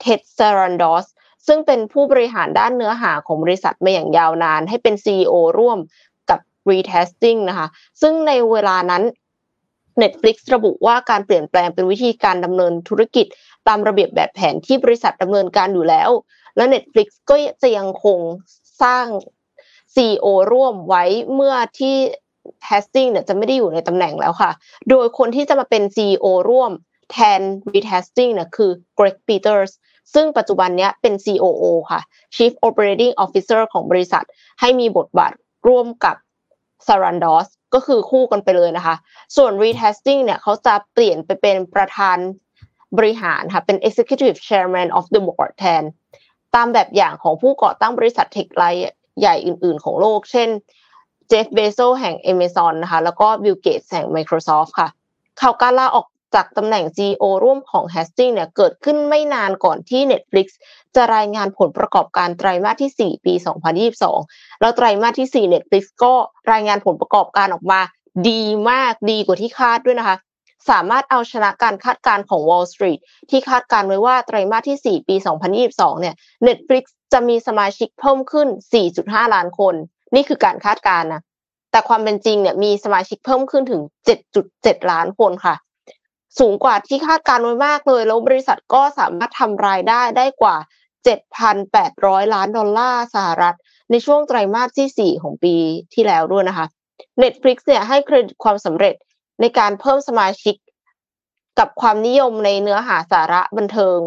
[0.02, 1.06] Ted Sarandos
[1.46, 5.78] ซึ่งเป็นผู้บริหารด้านเนื้อหาของบริษัทมาอย่างยาวนาน ให้เป็น CEO ร่วม
[6.30, 6.40] กับ
[6.70, 7.68] retesting นะคะ
[8.00, 9.02] ซึ่งในเวลานั้น
[10.02, 13.26] Netflix ระบุว่าการเปลี่ยนแปลงเป็นวิธีการดำเนินธุรกิจ
[13.68, 16.10] ตามระเบียบแบบแผนที่บริษัทดำเนินการอยู่แล้ว
[16.56, 18.18] และ Netflix ก็จะยังคง
[18.82, 19.06] สร้าง
[19.94, 21.96] CEO ร่วมไว้เมื่อที่
[22.66, 24.50] Testing เนี่ยจะไม่ได้อยู่ในตำแหน่งแล้วค่ะ
[24.90, 26.72] โดยคนที่จะมาเป็น CEO ร่วม
[27.10, 27.40] แทน
[27.72, 29.72] Retesting เนี่ยคือ Greg Peters
[30.14, 32.00] ซึ่งปัจจุบันนี้เป็น COO ค่ะ
[32.34, 34.24] Chief Operating Officer ของบริษัท
[34.60, 35.32] ให้มีบทบาท
[35.68, 36.16] ร่วมกับ
[36.86, 38.94] Sarandos ก็คือคู่กันไปเลยนะคะ
[39.36, 42.18] ส่วน Retesting เนี่ยเขาจะเปลี่ยนไปเป็นประธาน
[42.98, 45.82] บริหารค่ะเป็น Executive Chairman of the Board แทน
[46.54, 48.86] ตามแบบอย่างของผู้ก่อตั้งบริษัทเทคไลท์
[49.20, 50.48] ใหญ่อื่น ๆ ของโลก เช่น
[51.28, 54.88] เจฟเบโซแห่ง Amazon นะคะ แล้วก็บิลเกตแห่ง Microsoft ค่ะ
[55.40, 60.46] ข่าวการลาออกจากตำแหน่ง CEO ร่วมของ h a s t i n g เนี่ยเกิดขึ้นไม่นานก่อนที่ Netflix
[60.94, 63.34] จะรายงานผลประกอบการไตรมาสที่ 4 ปี
[63.96, 66.12] 2022 แล้วไตรมาสที่ 4 Netflix ก็
[66.52, 67.80] รายงานผลประกอบการออกมา
[68.28, 70.16] ดีมากดีกว่าที่คาดด้วยนะคะ
[70.70, 73.00] สามารถเอาชนะการคาดการณ์ของ Wall Street
[73.30, 75.16] ที่คาดการไว้ว่าไตรมาสที่ 4 ปี
[75.58, 76.14] 2022 เนี่ย
[76.46, 78.48] Netflix จะมีสมาชิกเพิ่มขึ้น
[78.90, 79.74] 4.5 ล้านคน
[80.14, 81.22] นี่คือการคาดการณ์นะ
[81.70, 83.82] แต่ความเป็นจริงเนี่ยมีสมาชิกเพิ่มขึ้นถึง
[84.36, 85.54] 7.7 ล้านคนค่ะ
[86.38, 90.56] สูงกว่าที่คาดการไว้มากเลย แล้วบริษัทก็สามารถทำรายได้ได้กว่า
[91.44, 93.56] 7,800 ล้านดอลลาร์สหรัฐ
[93.90, 95.54] ในช่วงไตรมาสที่ 4 ของปี
[95.94, 96.66] ที่แล้วด้วยนะคะ
[97.22, 98.94] Netflix เนี่ยให้เครดิตความสำเร็จ
[99.40, 100.56] ในการเพิ่มสมาชิก
[101.58, 103.98] กับความนิยมในเนื้อหาสาระบันเทิง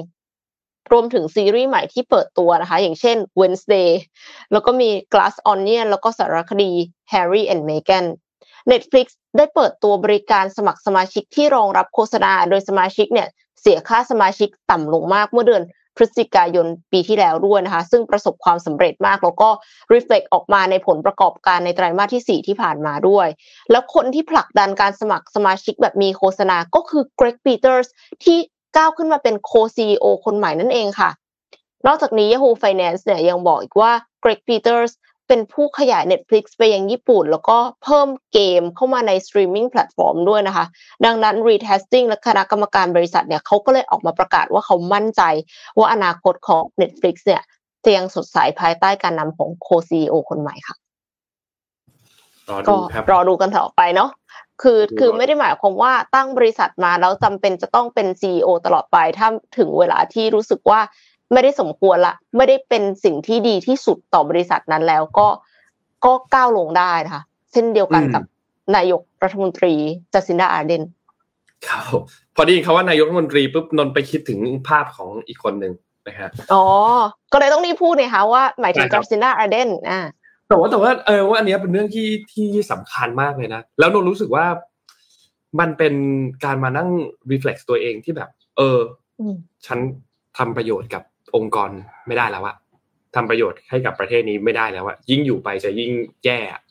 [0.92, 3.90] รวมถึงซีรีส์ใหม่ที่เปิดตัวนะคะ อย่างเช่น Wednesday
[4.52, 6.72] แล้วก็มี Glass Onion แล้วก็สารคดี
[7.14, 8.06] Harry and Meghan
[8.72, 9.08] Netflix
[9.38, 13.28] ได้เปิดตัวบริการสมัครสมาชิกที่รองรับโฆษณา โดยสมาชิกเนี่ย
[13.62, 15.64] เสียค่าสมาชิกต่ำลงมากเมื่อเดือน
[15.98, 19.50] พฤศจิกายนปีที่แล้วด้วยนะคะ ซึ่งประสบความสำเร็จมาก แล้วก็
[19.94, 23.28] reflect ออกมาในผลประกอบการในไตรมาสที่ 4 ที่ผ่านมาด้วย
[23.72, 27.88] แล้วคนที่ผลักดันการสมัครสมาชิกแบบมีโฆษณาก็คือ Greg Peters
[28.24, 28.38] ที่
[28.76, 31.10] ก้าวขึ้นมาเป็น Co-CEO คนใหม่นั่นเองค่ะ
[31.88, 33.92] นอกจากนี้ Yahoo Finance เนี่ยยังบอกอีกว่า
[34.24, 34.92] Greg Peters
[35.28, 40.66] เป็นผู้ขยาย Netflix ไปยังญี่ปุ่น แล้วก็เพิ่มเกมเข้ามาใน streaming platform ด้วยนะคะ
[41.06, 45.22] ดังนั้น Retesting และคณะกรรมการบริษัทเนี่ยเขาก็เลยออกมาประกาศว่าเขามั่นใจ
[45.78, 47.42] ว่าอนาคตของ Netflix เนี่ย
[47.86, 50.76] จะยังสดใสภายใต้การนำของโคซีโอคนใหม่ค่ะ
[52.50, 54.10] รอก็ดูครับรอดูกันต่อไปเนาะ
[54.62, 59.28] คือดูคือก่อนไม่ได้หมายความว่าตั้งบริษัทมาแล้วจำเป็นจะต้องเป็นซีอตลอดไปถ้า
[59.58, 60.80] ถึงเวลาที่รู้สึกว่า
[61.34, 65.28] ไม่ได้สมควรละ ไม่ได้เป็นสิ่งที่ดีที่สุดต่อบริษัทนั้นแล้วก็
[66.06, 68.24] ก็ก้าวลงได้นะคะเช่นเดียวกันกับ
[68.76, 69.74] นายกรัฐมนตรี
[70.14, 70.84] จัสินดาอาร์เดน
[71.68, 71.84] ครับ
[72.36, 75.74] พอได้ยินคาว่านายกรัฐมนตรีปุ๊บนนท์ไปคิดถึงภาพของอีกคนหนึ่ง
[76.08, 76.66] นะฮะอ๋อ
[77.32, 80.00] ก็เลยต้องรีบพูดเลยค่ะว่าหมายถึงใช่ครัจับสินดาอาร์เดนอ่า
[80.48, 84.46] แต่ว่าแต่ว่าเออว่าอันเนี้ยเป็นเรื่องที่ที่สำคัญมากเลยนะ แล้วนนท์รู้สึกว่า
[85.60, 85.94] มันเป็น
[86.46, 86.90] การมานั่ง
[87.32, 88.80] reflex ตัวเองที่แบบ เออ
[89.20, 89.36] อืม
[89.66, 89.80] ฉัน
[90.38, 91.04] ทำประโยชน์กับ
[91.36, 91.70] องค์กร
[92.08, 92.56] ไม่ได้แล้วอะ
[93.16, 95.92] ทำประโยชน์ให้กับประเทศนี้ไม่ได้แล้วอะยิ่งอยู่ไปจะยิ่ง
[96.26, 96.62] แย่อะ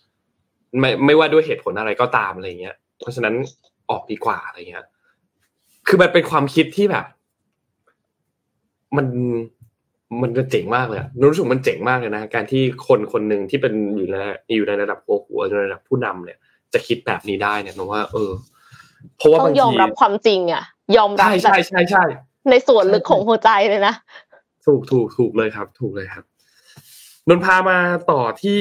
[0.79, 3.35] ไม่ไม่ว่าด้วยเหตุผลอะไรก็ตามอะไรเงี้ย เพราะฉะนั้น
[3.91, 4.85] ออกดีกว่าอะไรเงี้ย
[5.89, 7.05] คือมันเป็นความคิดที่แบบ
[8.97, 9.07] มัน
[10.23, 14.17] มันจะเจ๋งมากเลยอะรู้สึกมันเจ๋งมากเลยนะ การที่คนคนหนึ่งที่เป็นอยู่ใน
[14.57, 16.39] อยู่ในระดับหัวหัวในระดับผู้นำเนี่ย
[16.73, 18.31] จะคิดแบบนี้ได้เนี่ยนะว่า เออ
[19.17, 20.65] เพราะว่าต้อบางงยอมทีรับความจริงอะ
[20.97, 22.05] ยอมรับใช่แบใช่บใช่ใช่
[22.51, 23.95] ในส่วนลึกของหัวใจเลยนะ
[24.67, 26.25] ถูกถูกถูกเลยครับ ถูกเลยครับ
[27.29, 27.79] นนท์พามา
[28.11, 28.61] ต่อที่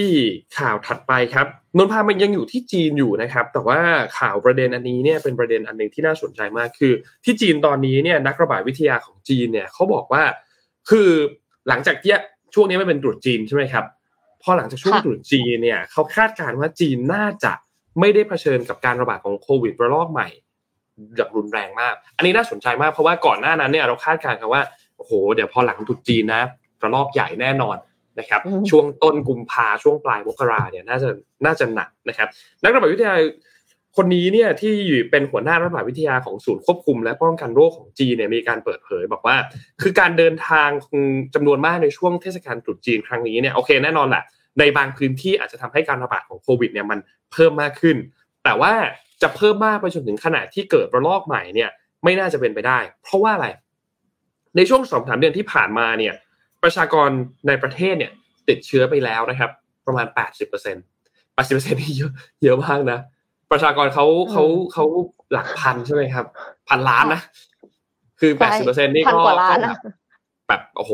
[0.58, 3.80] ข่าวถัดไปครับนนท์พามันยังอยู่ที่จีนอยู่นะครับ แต่ว่า
[4.18, 10.24] ข่าวประเด็นอันนี้เนี่ยเป็นประเด็นอันหนึ่งที่น่าสนใจมากคือ ที่จีนตอนนี้เนี่ยนักระบาดวิทยาของจีนเนี่ยเขาบอกว่า
[10.90, 11.10] คือ
[11.68, 12.16] หลังจากที่
[12.54, 13.86] ช่วงนี้ไม่เป็นตรุษจีนใช่ไหมครับ
[14.44, 17.54] พอหลังจากช่วงค่ะตรุษจีนเนี่ยเขาคาดการณ์ว่าจีนน่าจะ
[18.00, 20.28] ไม่ได้เผชิญกับการระบาดของโควิดระลอกใหม่
[21.16, 24.62] อย่างรุนแรงมาก อันนี้น่าสนใจมากเพราะว่าก่อนหน้านั้นเนี่ยเราคาดการณ์กันว่า
[24.98, 26.42] โอ้โหเดี๋ยวพอหลังตรุษจีนนะ
[26.84, 27.78] ระลอกใหญ่แน่นอน
[28.20, 31.10] นะครับอืมช่วงต้นกุมภาช่วงปลายมกราเนี่ยน่าจะ
[31.46, 32.28] น่าจะหนักนะครับ
[32.64, 33.16] นักระบาดวิทยา
[33.98, 39.36] คนนี้เนี่ยที่อยู่เป็นหัวหน้าระบาดวิทยาของศูนย์ควบคุม และป้องกันโรคของจีนเนี่ยมีการเปิดเผยบอกว่า
[39.82, 40.70] คือการเดินทาง
[41.36, 44.24] จำนวนมากในช่วงเทศกาลตรุษจีนครั้งนี้เนี่ยโอเคแน่นอนแหละ
[44.60, 47.00] ในบางพื้นที่อาจจะทำให้การระบาดของโควิดเนี่ยมัน
[47.32, 47.98] เพิ่มมากขึ้น
[48.44, 48.74] แต่ว่า
[49.22, 51.70] จะเพิ่มมากไปจนถึงขนาดที่เกิดระลอกใหม่เนี่ย
[52.04, 53.48] ไม่น่าจะเป็นไปได้ เพราะว่าอะไร
[54.56, 56.14] ในช่วงสองสามเดือนที่ผ่านมาเนี่ย
[56.64, 57.10] ประชากร
[57.48, 58.12] ในประเทศเนี่ย
[58.50, 59.52] ติดเชื้อไปแล้วนะครับ
[59.86, 60.84] ประมาณแปดสิบเปอร์เซ็นต์
[61.34, 62.12] แปดสิบเปอร์เซ็นต์นี่เยอะ
[62.44, 63.00] เยอะมากนะ
[63.54, 64.44] ประชากรเขาเขา
[64.74, 64.86] เขา
[65.32, 66.26] หลักพันใช่ไหมครับ
[66.70, 67.22] พันล้านนะ
[68.20, 69.80] คือแปดสิบเปอร์เซ็นต์นี่พันก็กว่าล้านก็นะแบบ
[70.48, 70.94] แบบโอ้โห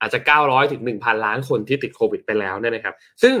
[0.00, 3.36] อาจจะเก้าร้อยถึงหนึ่งพันล้านคนที่ติดโควิดไปแล้วเนี่ยนะครับ ซึ่ง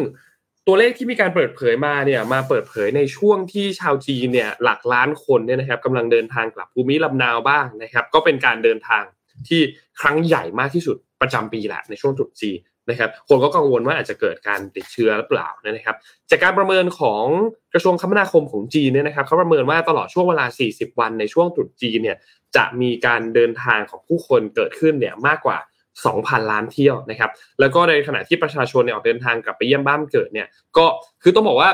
[0.66, 9.02] ตัวเลขที่มีการเปิดเผยมาเนี่ยมาเปิดเผยในช่วงที่ชาวจีนเนี่ยหลักล้านคนเนี่ยนะครับกำลังเดินทางกลับภูมิลำนาวบ้างนะครับ ก็เป็นการเดินทาง
[9.48, 9.60] ที่
[10.00, 12.50] ครั้งใหญ่มากที่สุดประจำปีแหละในช่วงตรุษจี
[12.90, 15.96] นะครับคนก็กังวลว่าอาจจะเกิดการติดเชื้อหรือเปล่านะครับ
[16.30, 17.24] จากการประเมินของ
[17.74, 22.16] กระทรวงคมนาคมของจีนเนี่ยนะครับเขาประเมินว่าตลอดช่วงเวลา 40 วันในช่วงตรุษจีนเนี่ย
[22.56, 25.58] จะมีการเดินทางของผู้คนเกิดขึ้นเนี่ยมากกว่า
[26.04, 27.30] 2,000 ล้านเที่ยวนะครับ
[27.60, 30.86] แล้วก็ในขณะที่ประชาชนเนี่ยออกเดินทางกลับไปเยี่ยมบ้านเกิดเนี่ยก็
[31.22, 31.70] คือต้องบอกว่า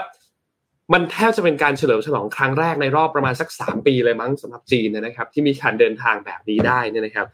[0.93, 7.27] มันแทบจะเป็นการเฉลิมฉลองครั้งแรกในรอบประมาณสัก 3 ปีเลยมั้งสำหรับจีนนะครับ ที่มีการเดินทางแบบนี้ได้นี่นะครับ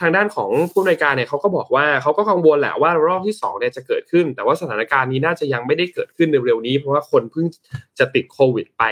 [0.00, 7.46] ทางด้านของผู้อำนการเนี่ยเขาก็บอกว่าเขาก็กังวลแหละว่ารอบที่2เนี่ยจะเกิดขึ้น แต่ว่าสถานการณ์นี้น่าจะยังไม่ได้เกิดขึ้นเร็วๆนี้ เพราะว่าคนเพิ่ง
[7.98, 8.82] จะติดโควิดไป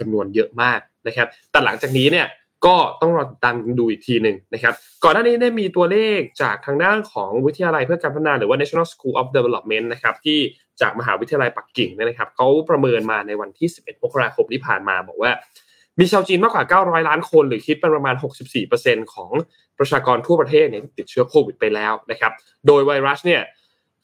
[0.00, 2.26] จำนวนเยอะมากนะครับ แต่หลังจากนี้เนี่ย
[2.66, 4.74] ก็ต้องรอติดตามดูอีกทีหนึ่งนะครับ
[5.04, 10.38] ก่อนหน้านี้ได้มีตัวเลขจากทางด้านของวิทยาลัยเพื่อการพัฒนาหรือว่า National School of Development นะครับที่
[10.80, 15.30] จากมหาวิทยาลัยปักกิ่งเนี่ยนะครับเขาประเมินมาในวันที่ 11มกราคมที่ผ่านมาบอกว่า
[15.98, 18.14] มีชาวจีนมากกว่า 900 ล้านคน หรือคิดเป็นประมาณ
[18.64, 19.30] 64%ของ
[19.78, 22.32] ประชากรทั่วประเทศเนี่ยติดเชื้อโควิดไปแล้วนะครับ
[22.66, 23.40] โดยไวรัสเนี่ย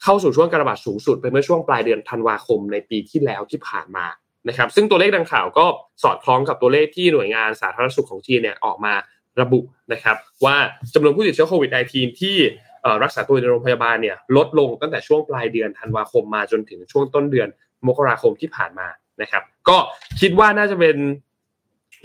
[0.03, 4.05] เข้าสู่ช่วงการระบาดสูงสุดไปเมื่อช่วงปลายเดือนธันวาคมในปีที่แล้วที่ผ่านมา
[4.47, 5.65] นะครับ ซึ่งตัวเลขดังกล่าวก็
[6.03, 8.93] สอดคล้องกับตัวเลขที่หน่วยงานสาธารณสุขของจีนเนี่ยออกมา
[9.41, 9.59] ระบุ
[9.93, 10.15] นะครับ
[10.45, 10.55] ว่า
[10.93, 12.35] จำนวนผู้ติดเชื้อโควิด -19 ที่
[12.81, 17.47] เอ่รักษาตัวในโรงพยาบาลเนี่ยลดลงตั้งแต่ช่วงปลายเดือนธันวาคมมาจนถึงช่วงต้นเดือน
[17.87, 18.87] มกราคมที่ผ่านมา
[19.21, 19.77] นะครับ ก็
[20.21, 20.97] คิดว่าน่าจะเป็น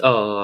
[0.03, 0.39] เอ่อ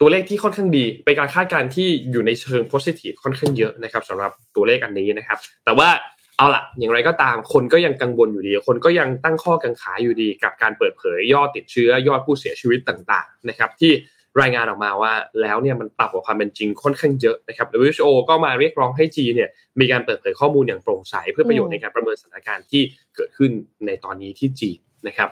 [0.00, 5.88] ตัวเลขที่ค่อนข้างดีเป็นการคาดการณ์ที่อยู่ในเชิง positive ค่อนข้างเยอะนะครับสำหรับตัวเลขอันนี้นะครับ แต่ว่า
[6.36, 13.92] เอาล่ะอย่างไรก็ตามคนก็ยังกังวลอยู่ดี คนก็ยังตั้งข้อกังขาอยู่ดี กับการเปิดเผยยอดติดเชื้อยอดผู้เสียชีวิตต่าง ๆ นะครับ ที่
[14.40, 22.82] รายงานออกมาว่าแล้วเนี่ยมันต่ำกว่าความเป็นจริงค่อนข้างเยอะนะครับ WHO ก็มาเรียกร้องให้จีนเนี่ยมีการเปิดเผยข้อมูลอย่างโปร่งใส เพื่อประโยชน์ในการประเมินสถานการณ์ที่
[23.14, 23.50] เกิดขึ้น
[23.86, 24.78] ในตอนนี้ที่จีน
[25.08, 25.28] นะครับ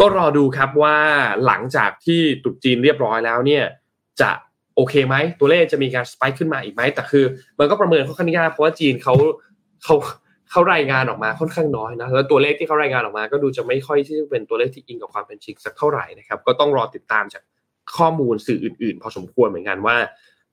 [0.00, 0.96] ก็รอดูครับว่า
[1.46, 3.64] หลังจากที่ตรุษจีนเรียบร้อยแล้วเนี่ย
[4.20, 4.30] จะ
[4.76, 7.24] โอเคไหมตัวเลขจะมีการสไปค์ขึ้นมาอีกไหมแต่คือ
[7.58, 9.14] มันก็ประเมินค่อนข้างยากเพราะว่าจีนเขา
[9.84, 9.94] เขา
[10.50, 17.42] เขารายงานออกมาค่อนข้างน้อยนะแล้วตัวเลขที่เขารายงานออกมา ก็ดูจะไม่ค่อยที่จะเป็นตัวเลขที่อิงกับความเป็นจริงสักเท่าไหร่นะครับก็ต้องรอติดตามจาก
[17.96, 19.96] ข้อมูลสื่ออื่นๆ พอสมควรเหมือนกันว่า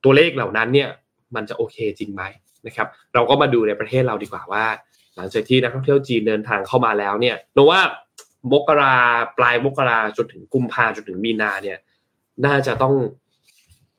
[0.03, 0.89] ตัวเลขเหล่านั้นเนี่ย
[1.35, 2.23] มันจะโอเคจริงไหม
[2.67, 4.65] นะครับเราก็มาดูในประเทศเราดีกว่าว่า
[5.15, 7.81] หลังจากที่นักท่องเที่ยวจีนเดินทางเข้ามาแล้วเนี่ยโนว่า
[8.51, 8.95] มกรา
[9.37, 11.77] ปลายมกราจนถึงกุมภาจนถึงมีนาเนี่ย
[12.45, 12.93] น่าจะต้อง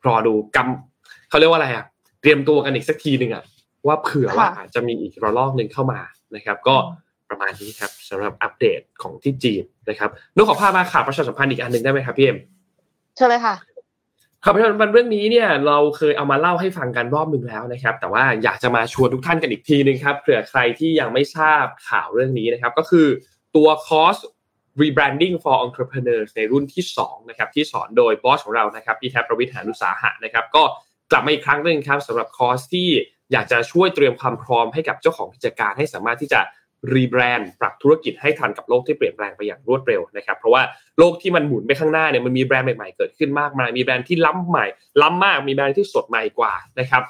[0.06, 1.84] รอดูกำเขาเรียกว่าอะไรอะ
[2.20, 3.44] เตรียมตัวกันอีกสักทีหนึ่งอะ
[3.86, 6.00] ว่าเผื่อว่าอาจจะมีอีกระลอกหนึ่งเข้ามา
[6.34, 6.76] นะครับ ก็
[7.28, 12.38] ประมาณนี้ครับสำหรับอัปเดตของที่จีนนะครับนุกขอพามาข่าวประชาสัมพันธ์อีกอันหนึ่งได้ไหมครับพี่เอ็ม
[13.16, 13.54] เชิญเลยค่ะ
[14.44, 23.06] ข่าวประชาสัมพันธ์เรื่องนี้เนี่ยเราเคยเอามาเล่าให้ฟังกันรอบหนึ่งแล้วนะครับ แต่ว่าอยากจะมาชวนทุกท่านกันอีกทีนึงครับเผื่อใครที่ยังไม่ทราบข่าวเรื่องนี้นะครับ ก็คือ
[23.56, 24.16] ตัวคอร์ส
[24.82, 30.62] rebranding for entrepreneurs ในรุ่นที่2นะครับที่สอนโดยบอสของเรานะครับพี่แท็ปรวิศหาญอุตสาหะนะครับก็
[31.10, 32.88] กลับมาอีกครั้งหนึ่งครับสำหรับคอร์สที่
[33.32, 36.40] อยากจะช่วยเตรียมความพร้อมให้กับเจ้าของกิจการให้สามารถที่จะ
[36.94, 40.62] rebrand ปรับธุรกิจให้ทันกับโลกที่เปลี่ยนแปลงไปอย่างรวดเร็วนะครับเพราะว่า
[40.98, 44.66] โลกที่มันหมุนไปข้างหน้าเนี่ยมันมีแบรนด์ใหม่ๆเกิดขึ้นมากมายมีแบรนด์ที่ล้ำใหม่
[45.02, 47.02] ล้ำมากมีแบรนด์ที่สดใหม่กว่านะครับ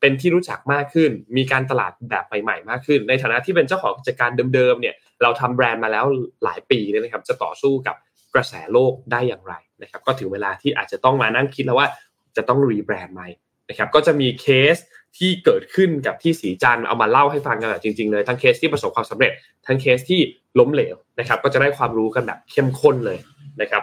[0.00, 4.94] เป็นที่รู้จักมากขึ้น มีการตลาดแบบใหม่ๆมากขึ้น ในฐานะที่เป็นเจ้าของกิจการเดิมๆเนี่ย
[5.24, 6.04] เราทำแบรนด์มาแล้ว
[6.44, 7.96] หลายปีเนะครับ จะต่อสู้กับ
[8.34, 11.88] กระแสโลกได้อย่างไรนะครับ ก็ถึงเวลาที่อาจจะต้องมานั่งคิดแล้วว่า
[12.36, 13.22] จะต้อง rebrand ไหม
[13.68, 14.76] นะครับ ก็จะมีเคส
[15.18, 19.32] ที่เกิดขึ้นกับที่ศรีจันทร์เอามาเล่าให้ฟังกันแบบจริงๆเลย ทั้งเคสที่ประสบความสำเร็จ
[19.66, 20.20] ทั้งเคสที่
[20.58, 23.18] ล้มเหลวนะครับ ก็จะได้ความรู้กันแบบเข้มข้นเลย
[23.60, 23.82] นะครับ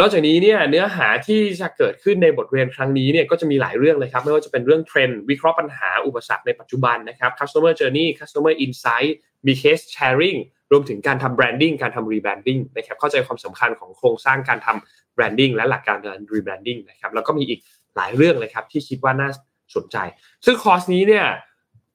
[0.00, 9.12] นอกจากนี้เนี่ยเนื้อหาที่จะเกิดขึ้นในบทเรียนครั้งนี้เนี่ยก็จะมีหลายเรื่องเลยครับ ไม่ว่าจะเป็นเรื่องเทรนด์วิเคราะห์ปัญหาอุปสรรคในปัจจุบันนะครับ customer journey customer insight
[9.46, 10.38] มี case sharing
[10.72, 17.60] รวมถึงการทำ branding การทำ rebranding นะครับเข้าใจความสำคัญของโครงสร้างการทำ branding และหลักการการ rebranding นะครับแล้วก็มีอีก
[17.96, 19.28] หลายเรื่องเลยครับที่คิดว่าน่า
[19.76, 19.96] สนใจ
[20.44, 21.24] ซึ่งคอร์สนี้เนี่ย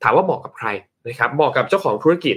[0.04, 0.68] ถามว่าเหมาะกับใคร
[1.08, 2.36] นะครับเหมาะกับเจ้าของธุรกิจ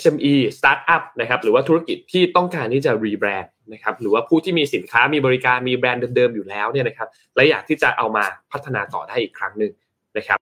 [0.00, 9.72] SME Startup นะครับหรือว่าธุรกิจที่ต้องการที่จะ rebrand นะครับหรือว่าผู้ที่มีสินค้ามีบริการมีแบรนด์เดิมๆอยู่แล้วเนี่ยนะครับและอยากที่จะเอามาพัฒนาต่อได้อีกครั้งหนึ่ง
[10.16, 10.38] นะครับ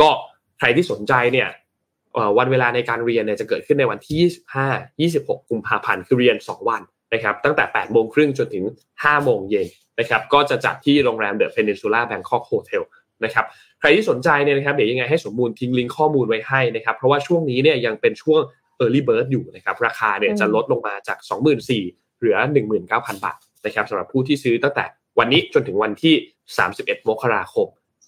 [0.00, 0.08] ก็
[0.58, 1.48] ใครที่สนใจเนี่ย
[2.38, 4.18] วันเวลาในการเรียนเนี่ยจะเกิดขึ้นในวันที่
[5.06, 6.82] 25 26 กุมภาพันธ์คือเรียน 2 วัน
[7.14, 8.64] นะครับตั้งแต่ 8 โมงครึ่งจนถึง
[8.94, 9.66] 5 โมงเย็น
[10.00, 12.82] นะครับก็จะจัดที่โรงแรม The Peninsula Bangkok Hotel
[13.24, 13.44] นะครับ
[13.80, 18.40] ใครที่สนใจเนี่ยนะครับเดี๋ยวยังไงให้สมบูรณ์ทิ้งลิงก์ข้อมูลไว้ให้นะครับเพราะว่าช่วงนี้เนี่ยยังเป็นช่วง
[18.80, 21.18] Early Bird อยู่นะครับราคาเนี่ยจะลดลงมาจาก
[21.68, 22.36] 24,000เหลือ
[22.80, 24.84] 19,000 บาทนะครับสำหรับผู้ที่ซื้อตั้งแต่
[25.18, 26.14] วันนี้จนถึงวันที่
[26.62, 27.66] 31 มกราคม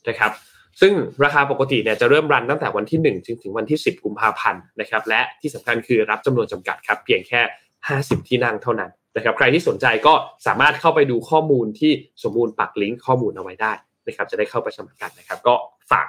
[0.08, 0.32] นะครับ
[0.80, 0.92] ซึ่ง
[1.24, 7.40] ราคาปกติเนี่ยจะเริ่มรันตั้งแต่วันที่1จนถึงวันที่ 10 กุมภาพันธ์นะครับและที่สำคัญคือรับจำนวนจำกัดครับเพียงแค่
[7.84, 10.14] 50 ที่นั่งเท่านั้นนะครับใครที่สนใจก็
[10.46, 11.92] สามารถเข้าไปดูข้อมูลที่
[12.22, 13.72] สมบูรณ์ปักลิงก์ข้อมูลเอาไว้ได้
[14.06, 15.54] นะครับจะได้เข้าไปสมัครกันนะครับก็
[15.90, 16.08] ฝาก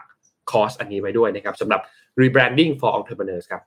[0.52, 1.82] คอร์สอันนี้ไว้ด้วยนะครับสำหรับ
[2.22, 3.62] rebranding for entrepreneurs ครับ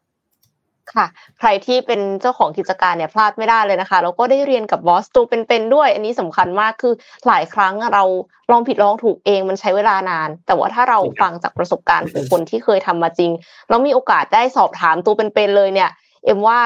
[0.97, 1.07] ค่ะ
[1.38, 6.95] ใครที่เป็นเจ้าของกิจการเนี่ยพลาดไม่ได้เลยนะคะ แล้วก็ได้เรียนกับบอสตัวเป็นๆด้วย อันนี้สำคัญมากคือ
[7.26, 8.05] หลายครั้งเรา
[8.51, 13.30] ลองผิดลองถูกเองมันใช้เวลานาน แต่ว่าถ้าเราฟังจากประสบการณ์ของคนที่เคยทำมาจริง
[13.68, 15.90] แล้วมีโอกาสได้สอบถามตัวเป็นๆเลยเนี่ย
[16.24, 16.59] เอ็มว่า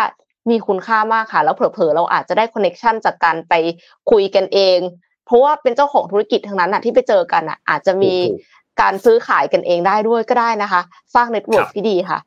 [0.51, 3.55] มีคุณค่ามากค่ะ แล้วเผลอๆเราอาจจะได้ connection จากการไป
[4.11, 4.79] คุยกันเอง
[5.27, 8.15] เพราะว่าเป็นเจ้าของธุรกิจทั้งนั้นอะที่ไปเจอกันอะอาจจะมี
[8.81, 10.81] การซื้อขายกันเองได้ด้วยก็ได้นะคะ
[11.15, 12.19] สร้าง network ที่ดีค่ะ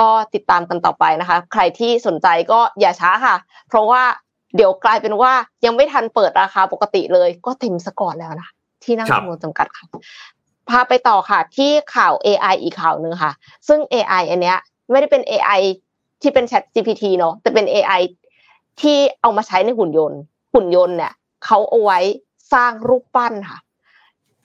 [0.00, 3.36] ก็ติดตามกันต่อไปนะคะ ใครที่สนใจก็อย่าช้าค่ะ
[3.68, 4.02] เพราะว่า
[4.56, 5.32] เดี๋ยวกลายเป็นว่า
[5.64, 8.48] ยังไม่ทันเปิดราคาปกติเลย ก็เต็มซะก่อนแล้วนะ
[8.84, 9.86] ที่นั่งจำนวนจำกัดค่ะ
[10.70, 13.32] พาไปต่อค่ะ ที่ข่าว AI อีกข่าวหนึ่งค่ะ
[13.68, 14.58] ซึ่ง AI อันเนี้ย
[14.90, 15.60] ไม่ได้เป็น AI
[16.22, 18.00] ที่เป็น Chat GPT เนาะแต่เป็น AI
[18.80, 20.20] ที่เอามาใช้ในหุ่นยนต์
[20.54, 21.12] หุ่นยนต์เนี่ย
[21.44, 21.98] เขาเอาไว้
[22.52, 23.58] สร้างรูปปั้นค่ะ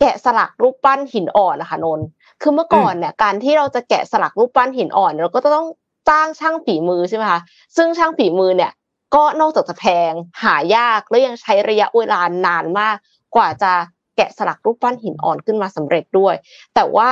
[0.01, 1.99] แกะสลักรูปปั้นหินอ่อนนะคะนน
[2.41, 5.67] คือเมื่อก่อนเนี่ยการที่เราจะแกะสลักรูปปั้นหินอ่อน เราก็ต้อง
[6.09, 7.39] จ้างช่างฝีมือใช่ไหมคะ
[7.75, 8.71] ซึ่งช่างฝีมือเนี่ย
[9.15, 12.95] ก็นอกจากจะแพงหายากแล้วยังใช้ระยะเวลานานมาก
[13.35, 13.71] กว่าจะ
[14.17, 16.35] แกะสลักรูปปั้นหินอ่อนขึ้นมาสำเร็จด้วย
[16.75, 17.09] แต่ว่า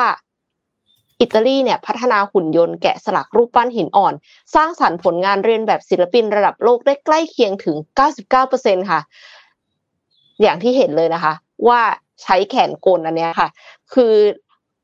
[1.21, 4.13] อิตาลีเนี่ยพัฒนาหุ่นยนต์แกะสลักรูปปั้นหินอ่อน
[4.55, 7.77] สร้างสรรค์ผลงานเรียนแบบศิลปินระดับโลกได้ใกล้เคียงถึง
[8.33, 8.99] 99%ค่ะ
[10.41, 11.33] อย่างที่เห็นเลยนะคะ
[11.67, 11.81] ว่า
[12.23, 13.49] ใช้แขนกลอันนี้ค่ะ
[13.93, 14.15] คือ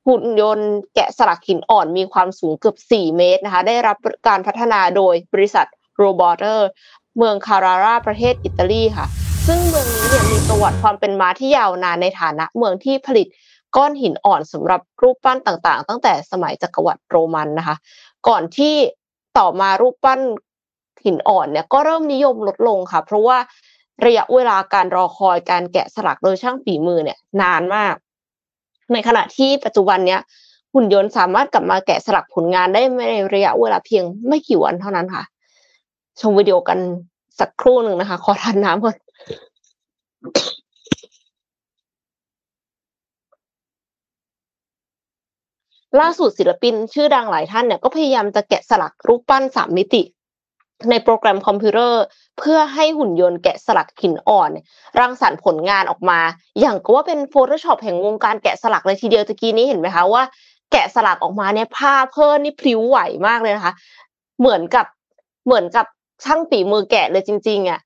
[0.07, 5.67] หุ่นยนต์แกะสลักหินอ่อนมีความสูงเกือบ 4 เมตรนะคะ ได้รับการพัฒนาโดยบริษัท
[5.97, 6.67] โรบอเตอร์
[7.17, 9.05] เมืองคาราราประเทศอิตาลีค่ะ
[9.47, 13.27] ซึ่งเมืองนี้เนี่ยมีประวัติความเป็นมาที่ยาวนานในฐานะเมืองที่ผลิต
[13.75, 17.75] ก้อนหินอ่อนสำหรับรูปปั้นต่างๆ ตั้งแต่สมัยจักรวรรดิโรมันนะคะ
[18.27, 18.75] ก่อนที่
[19.37, 20.21] ต่อมารูปปั้น
[21.05, 23.37] หินอ่อนเนี่ยก็เริ่มนิยมลดลงค่ะ เพราะว่า
[24.05, 27.95] ระยะเวลาการรอคอยการแกะสลักโดยช่างฝีมือเนี่ย นานมาก
[28.93, 30.21] ในขณะที่ปัจจุบันเนี้ย
[30.73, 35.23] หุ่นยนต์สามารถกลับมาแกะสลักผลงานได้ในระยะเวลาเพียงไม่กี่วันเท่านั้นค่ะ
[36.19, 36.79] ชมวิดีโอกัน
[37.39, 38.95] สักครู่หนึ่งนะคะ ขอทานน้ำก่อน
[45.99, 50.01] ล่าสุดศิลปินชื่อดังหลายท่านเนี่ยก็พยายามจะแกะสลักรูปปั้นสามมิติ
[50.89, 52.03] ในโปรแกรมคอมพิวเตอร์
[52.39, 54.51] เพื่อให้หุ่นยนต์แกะสลักหินอ่อน
[54.99, 56.19] รังสรรค์ผลงานออกมา
[56.59, 60.23] อย่างก็ว่าเป็น Photoshop แห่งวงการแกะสลักเลยทีเดียวตะกี้นี้เห็นไหมคะว่า
[60.71, 62.97] แกะสลักออกมาเนี่ยผ้าเพิ่นนี่พลิ้วไหว
[63.27, 63.73] มากเลยนะคะ
[64.39, 64.85] เหมือนกับ
[65.45, 65.85] เหมือนกับ
[66.23, 67.79] ช่างฝีมือแกะเลยจริงๆอะ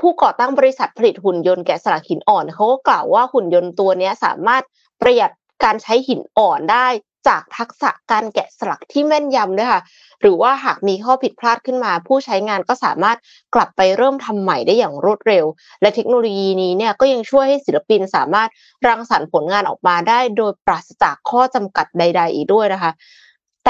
[0.00, 4.62] ผู้ก่อตั้งบริษัทผลิตหุ่นยนต์แกะสลักหินอ่อนเขาก็กล่าวว่าหุ่นยนต์ตัวนี้สามารถ
[5.00, 5.30] ประหยัด
[5.64, 6.86] การใช้หินอ่อนได้
[7.26, 9.82] จากทักษะการแกะสลักที่แม่นยำด้วยค่ะ
[10.20, 13.18] หรือว่าหากมีข้อผิดพลาดขึ้นมา ผู้ใช้งานก็สามารถ
[13.54, 15.44] กลับไปเริ่มทำใหม่ได้อย่างรวดเร็ว
[15.80, 18.48] และเทคโนโลยีนี้เนี่ยก็ยังช่วยให้ศิลปินสามารถ
[18.86, 22.92] รังสรรค์ผลงานออกมาได้ โดยปราศจากข้อจำกัดใด ๆ อีกด้วยนะคะ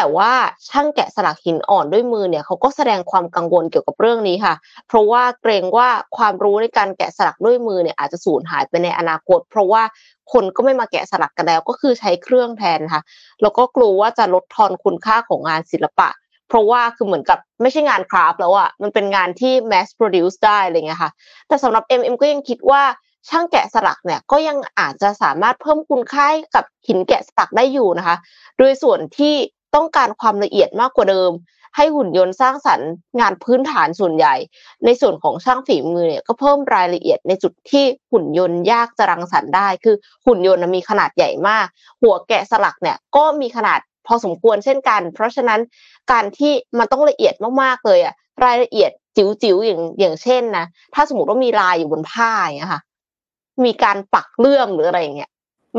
[0.01, 0.33] แต่ว่า
[0.69, 4.55] ช่างแกะสลักหินอ่อนด้วยมือเนี่ยเขาก็แสดงความกังวลเกี่ยวกับเรื่องนี้ค่ะ
[4.89, 9.83] เพราะว่าเกรงว่าความรู้ในการแกะสลักด้วยมือเนี่ยอาจจะสูญหายไปในอนาคต เพราะว่า
[10.33, 13.03] คนก็ไม่มาแกะสลักกันแล้วก็คือใช้เครื่องแทนค่ะ
[13.43, 16.09] แล้วก็กลัวว่าจะลดทอนคุณค่าของงานศิลปะ
[16.49, 21.11] เพราะว่าคือเหมือนกับไม่ใช่งานคราฟแล้วอะมันเป็นงานที่ mass produce ได้อะไรเงี้ยค่ะ
[21.49, 22.83] แต่สำหรับ MM ก็ยังคิดว่า
[23.29, 28.17] ช่างแกะสลักเนี่ยก็ยังอาจจะสามารถเพิ่มคุณค่ากับหินแกะสลักได้อยู่นะคะ
[28.59, 29.35] โดยส่วนที่
[29.75, 31.33] ต้องการความละเอียดมากกว่าเดิม
[31.77, 32.91] ให้หุ่นยนต์สร้างสรรค์
[33.21, 34.35] งานพื้นฐานส่วนใหญ่
[34.85, 39.97] ในส่วนของช่างฝีมือเนี่ยก็เพิ่มรายละเอียดในจุดที่หุ่นยนต์ยากจะรังสรรค์ได้ คือ
[40.27, 41.67] หุ่นยนต์มีขนาดใหญ่มาก
[42.03, 45.61] หัวแกะสลักเนี่ยก็มีขนาดพอสมควรเช่นกัน เพราะฉะนั้น
[46.13, 48.15] การที่มันต้องละเอียดมากๆเลยอะ
[48.45, 50.65] รายละเอียดจิ๋วๆอย่างอย่างเช่นนะ
[50.95, 52.83] ถ้าสมมติว่ามีลายอยู่บนผ้าอย่างเงี้ยค่ะ
[53.65, 55.31] มีการปักเลื่อมหรืออะไรอย่างเงี้ย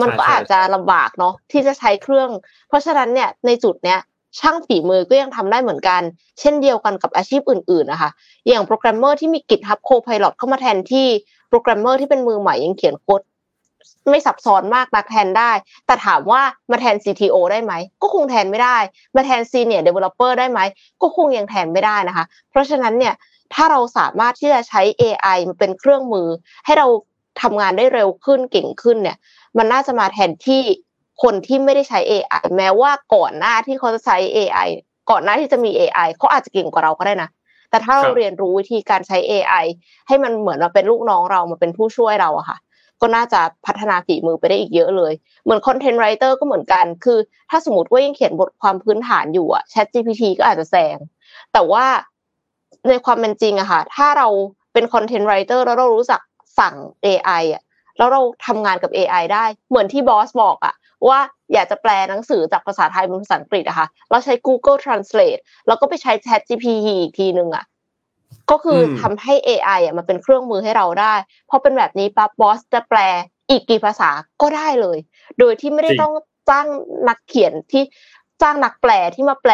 [0.02, 2.30] มันก็อาจจะลำบากเนาะที่จะใช้เครื่อง
[2.68, 4.00] เพราะฉะนั้นเนี่ยในจุดเนี้ย
[4.40, 6.02] ช่างฝีมือก็ยังทำได้เหมือนกัน
[6.40, 8.10] เช่นเดียวกันกับอาชีพอื่นๆนะคะ
[8.48, 11.08] อย่างโปรแกรมเมอร์ที่มี GitHub Copilot เข้ามาแทนที่
[11.50, 13.22] โปรแกรมเมอร์ที่เป็นมือใหม่ยังเขียนโค้ด
[14.10, 15.52] ไม่ซับซ้อนมากนักแทนได้
[15.86, 18.78] แต่ถามว่ามาแทน CTO ได้ไหม ก็คงแทนไม่ได้
[19.16, 20.60] มาแทน Senior Developer ได้ไหม
[21.02, 23.14] ก็คงยังแทนไม่ได้นะคะ เพราะฉะนั้นเนี่ย
[23.54, 26.28] ถ้าเราสามารถที่จะใช้ AI มาเป็นเครื่องมือ
[26.66, 26.88] ให้เรา
[27.42, 29.18] ทำงานได้เร็วขึ้นเก่งขึ้นเนี่ย
[29.58, 30.64] มันน่าจะมาแทนที่
[31.24, 34.70] คนที่ไม่ได้ใช้ AI แม้ว่าก่อนหน้าที่เขาจะใช้ AI
[35.10, 37.30] ก่อนหน้าที่จะมี AI เขาอาจจะเก่งกว่าเราก็ได้นะ
[37.70, 39.66] แต่ถ้าเราเรียนรู้วิธีการใช้ AI
[40.08, 42.58] ให้มันเหมือนมาเป็นลูกน้องเรามาเป็นผู้ช่วยเราอะค่ะ
[43.02, 45.14] ก็น่าจะพัฒนาฝีมือไปได้อีกเยอะเลย
[45.44, 47.20] เหมือน content writer ก็เหมือนกัน คือ
[47.50, 50.98] ถ้าสมมติว่ายังเขียนบทความพื้นฐานอยู่อะ ChatGPT ก็อาจจะแซง
[51.54, 51.86] แต่ว่า
[52.90, 54.28] ในความเป็นจริงอะค่ะ ถ้าเรา
[54.74, 56.20] เป็น content writer แล้วเรารู้จัก
[56.60, 57.64] สั่ง AI อะ
[57.98, 60.76] แล้วเราทำงานกับ AI ได้ เหมือนที่บอสบอกอะ
[61.08, 61.20] ว่า
[61.54, 67.66] อยากจะแปลหนังสือจากภาษาไทยเป็นภาษาอังกฤษอะคะเราใช้ Google Translate แล้วก็ไปใช้ Chat GPT อีกทีหนึ่งอะ
[68.52, 71.14] ก็คือทำให้ AI อะมันเป็นเครื่องมือให้เราได้
[71.50, 73.00] พอเป็นแบบนี้ปั๊บบอสจะแปล
[73.50, 74.10] อีกกี่ภาษา
[74.42, 74.98] ก็ได้เลย
[75.40, 76.14] โดยที่ไม่ได้ต้อง
[76.50, 76.68] จ้าง
[77.10, 77.84] นักเขียนที่
[78.42, 79.54] จ้างนักแปลที่มาแปล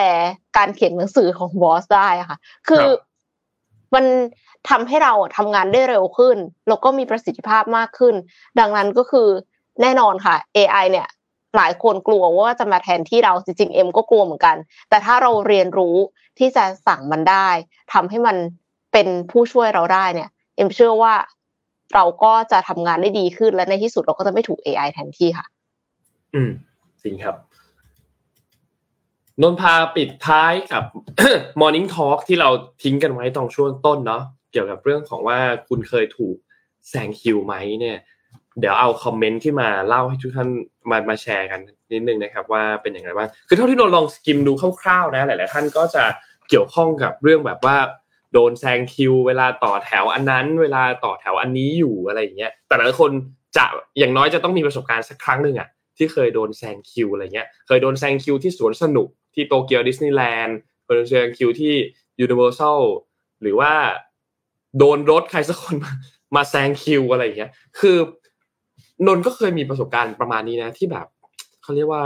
[0.58, 2.38] การเขียนหนังสือของบอสได้ค่ะ
[2.68, 2.86] คือ
[3.93, 4.06] มัน
[4.70, 6.38] ทำให้เราทำงานได้เร็วขึ้น
[6.68, 8.16] แล้วก็มีประสิทธิภาพมากขึ้น
[8.59, 9.28] ดังนั้นก็คือ
[9.82, 11.07] แน่นอนค่ะ AI เนี่ย
[11.57, 14.55] หลายคนกลัวว่าจะมาแทนที่เราจริงๆเอ็มก็กลัวเหมือนกัน
[14.89, 15.95] แต่ถ้าเราเรียนรู้
[16.39, 17.47] ที่จะสั่งมันได้
[17.93, 18.38] ทำให้มัน
[18.93, 21.13] เป็นผู้ช่วยเราได้เนี่ย เอ็มเชื่อว่า
[21.95, 25.45] เราก็จะทำงานได้ดีขึ้นและในที่สุดเราก็จะไม่ถูก AI แทนที่ค่ะ
[26.34, 26.51] อืม
[27.03, 27.36] จริงครับ
[29.41, 30.84] นนพาปิดท้ายกับ
[31.61, 32.49] Morning Talk ที่เรา
[32.84, 34.24] ทิ้งกันไว้ตรงช่วงต้นเนาะ
[34.56, 36.36] กี่ยวกับเรื่องของว่าคุณเคยถูก
[36.89, 37.97] แซงคิวไหมเนี่ย
[38.60, 40.49] เดี๋ยวเอาคอมเมนต์ที่มาเล่าให้ทุกท่าน
[40.89, 41.60] มามาแชร์กัน
[41.93, 46.03] นิดนึงนะครับว่าเป็นอย่างไรบ้างคือเท่าที่เราลอง skim ดูคร่าวๆนะหลายๆท่านก็จะ
[46.49, 47.78] เกี่ยวข้องกับเรื่องแบบว่า
[48.34, 53.12] โดนแซงคิว เวลาต่อแถวอันนั้น เวลาต่อแถวอันนี้อยู่อะไรอย่างเงี้ยแต่ละคน
[53.58, 53.66] จะ
[53.99, 61.74] อย่างน้อยจะต้องมีประสบการณ์สักครั้งหนึ่งอะที่เคยโดนแซงคิวอะไรเงี้ยเคยโดนแซงคิวที่สวนสนุกที่โตเกียวดิสนีย์แลนด์เคยโดนแซงคิวที่
[62.22, 62.80] ยูนิเวอร์แซล
[63.41, 63.74] หรือว่า
[64.80, 65.76] โดนรถใครสักคน
[66.36, 67.98] มาแซงคิวอะไรอย่างเงี้ย คือ
[69.08, 71.06] นนก็เคยมีประสบการณ์ประมาณนี้นะ ที่แบบ
[71.64, 72.04] เขาเรียกว่า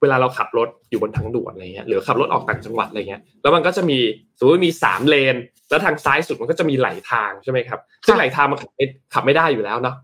[0.00, 3.98] เวลาเราขับรถอยู่บนทางด่วนอะไรเงี้ยหรือขับรถออกต่างจังหวัดอะไรเงี้ยแล้วมันก็จะมี
[4.38, 5.36] สมมติมีสามเลน
[5.70, 9.96] แล้วทางซ้ายสุดมันก็จะมีไหลทางใช่ไหมครับ ซึ่งไหลทางมันขับไม่ขับไม่ได้อยู่แล้วเนาะ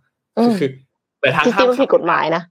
[0.60, 0.70] คือ
[1.20, 2.42] แต่ทางห้ามผิดกฎหมายนะ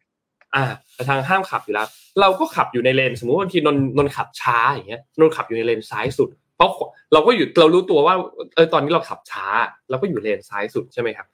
[0.55, 1.87] อ่า แต่ทางห้ามขับอยู่แล้ว
[2.21, 6.71] เราก็ขับอยู่ในเลน สมมุติบางทีนนนนขับช้าอย่างเงี้ยนนขับอยู่ในเลนซ้ายสุด เพราะ
[7.13, 8.15] เราก็อยู่เรารู้ตัวว่า
[8.55, 9.45] เออตอนนี้เราขับช้า
[9.89, 11.27] เราก็อยู่เลนซ้ายสุดใช่ไหมครับ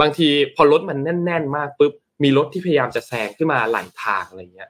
[0.00, 4.68] บางทีพอรถมันแน่น ๆ มากปุ๊บมีรถที่พยายามจะแซงขึ้นมาไหลทางอะไรเงี้ย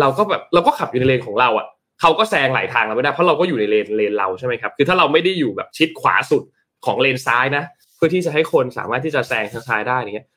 [0.00, 1.66] เราก็แบบเราก็ขับอยู่ในเลนของเราอะ
[2.00, 6.42] เขาก็แซงไหลทางเราไม่ได้เพราะเราก็อยู่ในเลนเลนเราใช่ไหมครับคือถ้าเราไม่ได้อยู่แบบชิดขวาสุด
[6.86, 7.64] ของเลนซ้ายนะ
[7.96, 10.28] เพื่อที่จะให้คนสามารถที่จะแซงทางซ้ายได้เนี้ย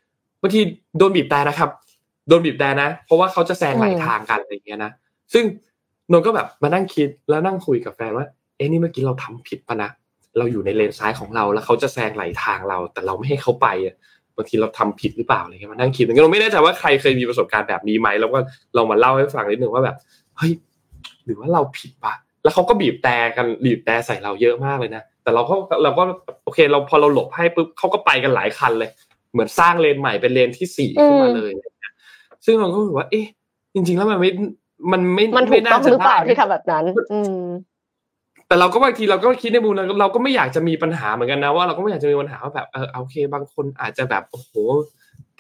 [0.41, 0.61] บางที
[0.97, 1.69] โดนบีบแต่นะครับ
[2.27, 4.91] โดนบีบแต่นะ เพราะว่าเขาจะแซงไหลทางกันอะไรเงี้ยนะ
[5.33, 5.43] ซึ่ง
[6.11, 8.25] นนก็แบบมานั่งคิดแล้วนั่งคุยกับแฟนว่า
[8.58, 9.89] เอ้นี่เมื่อกี้เราทำผิดปะนะ
[10.38, 13.95] เราอยู่ในเลนซ้ายของเราแล้วเขาจะแซงไหลทางเรา แต่เราไม่ให้เขาไปอะ
[14.36, 18.39] บางทีเราทำผิดหรือเปล่าอะไรเงี้ยมานั่งคิดเหมือนกันเราไม่แน่ใจว่าใครเคยมีประสบการณ์แบบนี้ไหมแล้วก็
[18.76, 19.97] เรามาเล่าให้ฟังนิดนึงว่าแบบ
[20.38, 20.51] เฮ้ย
[21.26, 26.03] หรือว่าเราผิดปะแล้วเขาก็บีบแต่กันบีบแต่ใส่เราเยอะมากเลยนะแต่เราก็เราก็
[26.43, 28.89] โอเค เราพอเราหลบให้ปุ๊บเขาก็ไปกันหลายคันเลย
[29.32, 31.51] เหมือนสร้างเลนใหม่เป็นเลนที่สี่ขึ้นมาเลย
[32.45, 33.26] ซึ่งเราก็รู้ว่า เอ๊ะ
[33.74, 34.32] จริง ๆ แล้วมันไม่
[34.91, 37.38] มันไม่มันถูกต้องหรือเปล่าที่ทำแบบนั้น อืม
[38.47, 44.51] แต่เราก็บางทีเราก็คิดในมุมนั้นเราก็ไม่อยากจะมีปัญหาเหมือนกันนะว่าเราก็ไม่อยากจะมีปัญหาว่าแบบเออโอเค บางคนอาจจะแบบโอ้โห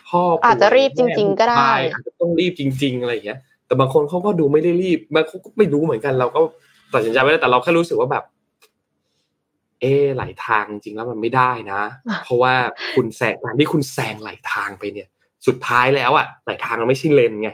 [0.07, 6.39] พ่ออาจจะรีบจริง ๆ ก็ได้อาจจะต้องรีบจริง ๆ อะไรอย่างเงี้ย แต่บางคนเขาก็ดูไม่ได้รีบบางคนก็ไม่รู้เหมือนกัน เราก็
[6.93, 8.23] ตัดสินใจไม่ได้แต่เราแค่รู้สึกว่าแบบ
[9.81, 9.85] เอ
[10.15, 11.81] ไหลทางจริงแล้วมันไม่ได้นะ
[12.23, 12.53] เพราะว่า
[12.95, 15.07] คุณแซงที่คุณแซงไหลทางไปเนี่ย
[15.47, 17.49] สุดท้ายแล้วอะไหลทางมันไม่ใช่เลนไง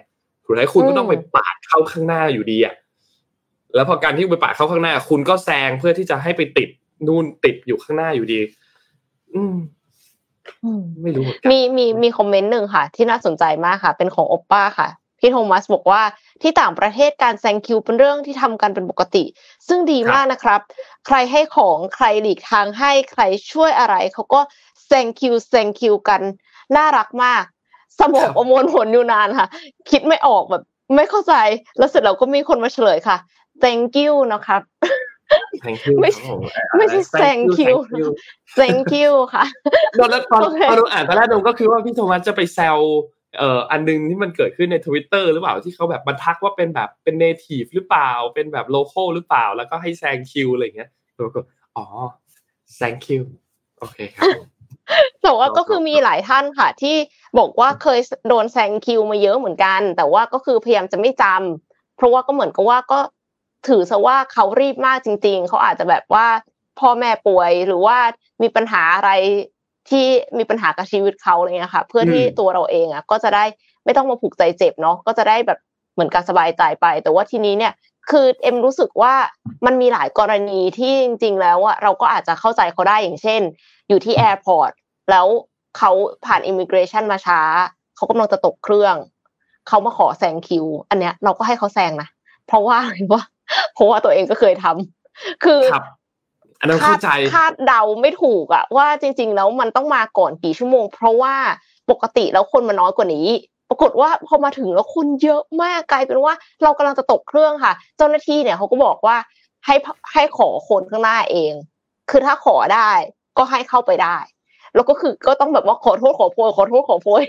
[0.46, 2.74] สุดท้ายคุณก็ต้องไปปาดเข้าข้างหน้าอยู่ดีอะ
[3.76, 6.70] แล้วพอการที่ไปปาดเข้าข้างหน้า คุณก็แซงเพื่อที่จะให้ไปติด
[7.08, 8.42] นู่นติดอยู่ข้างหน้าอยู่ดี
[9.36, 9.56] อืม
[11.02, 16.02] ไม่รู้มีมีมีคอมเมนต์หนึ่งค่ะ ที่น่าสนใจมากค่ะ เป็นของโอปป้าค่ะพี่โทมัสบอกว่า
[16.42, 19.24] ที่ต่างประเทศการแซงคิวเป็นเรื่องที่ทำกันเป็นปกติ
[19.68, 20.60] ซึ่งดีมากนะครับ
[21.06, 24.40] ใครให้ของใครหลีกทางให้ใครช่วยอะไรเขาก็
[24.88, 26.22] แซงคิวแซงคิวกัน
[26.76, 27.44] น่ารักมาก
[28.00, 29.48] สมองอมวนผลอยู่นานค่ะ
[29.90, 30.64] คิดไม่ออกแบบ
[30.96, 31.34] ไม่เข้าใจ
[31.78, 33.18] แล้วเสร็จแล้วก็มีคนมาเฉลยค่ะ
[33.64, 34.62] thank you นะครับ
[35.64, 36.10] ไม่
[36.78, 37.76] ไม่ใช่ thank you
[38.60, 39.46] thank you ค่ะ
[40.00, 42.78] ตอนแรกตอนตอนอ่านตอนแรกเราก็คือว่าพี่โทมัสจะไปแซว
[43.38, 51.40] เอ่ออันนึงที่มันเกิดขึ้นในทวิตเตอร์หรือเปล่าที่เขาแบบบรรทักว่าเป็นแบบเป็น native หรือเปล่า เป็นแบบ local หรือเปล่า แล้วก็ให้แซงคิวอะไรเงี้ยแล้วก็
[51.78, 51.86] อ๋อ
[52.76, 53.24] แซงคิว
[53.80, 54.38] โอเคครับ
[55.24, 56.96] แต่ว่าก็คือมีหลายท่านค่ะ ที่
[57.40, 63.00] บอกว่าเคยโดนแซงคิวมาเยอะเหมือนกัน แต่ว่าก็คือพยายามจะไม่จำเพราะว่าก็เหมือนกับว่าก็
[63.68, 66.28] ถือซะว่าเขารีบมากจริง ๆ เขาอาจจะแบบว่า
[66.80, 67.98] พ่อแม่ป่วยหรือว่า
[68.42, 69.12] มีปัญหาอะไร
[69.90, 70.06] ที่
[70.38, 73.46] มีปัญหากับชีวิตเขาอะไรเงี้ยค่ะ เพื่อที่ตัวเราเองอะก็จะได้
[73.86, 75.60] ไม่ต้องมาผูกใจเจ็บเนาะก็จะได้แบบ
[75.94, 77.74] เหมือนกับสบายใจไป แต่ว่าทีนี้เนี่ย
[78.12, 79.14] คือเอ็มรู้สึกว่า
[79.66, 83.42] มันมีหลายกรณีที่จริง ๆ แล้วอะเราก็อาจจะเข้าใจเขาได้อย่างเช่น
[83.90, 84.72] อยู่ที่ airport
[85.12, 85.28] แล้ว
[85.78, 85.92] เขา
[86.26, 87.42] ผ่าน immigration มาช้า
[87.96, 88.96] เขากำลังจะตกเครื่อง
[89.68, 92.08] เขามาขอแซงคิว อันเนี้ยเราก็ให้เขาแซงนะ
[92.48, 93.24] เพราะว่าอะไรวะ
[93.74, 95.62] เพราะว่าตัวเองก็เคยทำคือ
[96.60, 101.36] อันนั้นเข้าใจคาดเดาไม่ถูกอะว่าจริง ๆ แล้วมันต้องมาก่อนกี่ชั่วโมง เพราะว่า
[101.92, 103.28] ปกติแล้วคนมันน้อยกว่านี้
[103.70, 106.34] ปรากฏว่าพอมาถึงแล้วคนเยอะมากกลายเป็นว่า
[106.64, 109.16] เรากำลังจะตกเครื่องค่ะ เจ้าหน้าที่เนี่ยเขาก็บอกว่า
[109.66, 109.76] ให้
[110.14, 111.54] ให้ขอคนข้างหน้าเอง
[112.10, 112.92] คือถ้าขอได้
[113.38, 114.18] ก็ให้เข้าไปได้
[114.76, 117.24] แล้วก็คือก็ต้องแบบว่าขอโทษขอโพยขอโทษขอโพย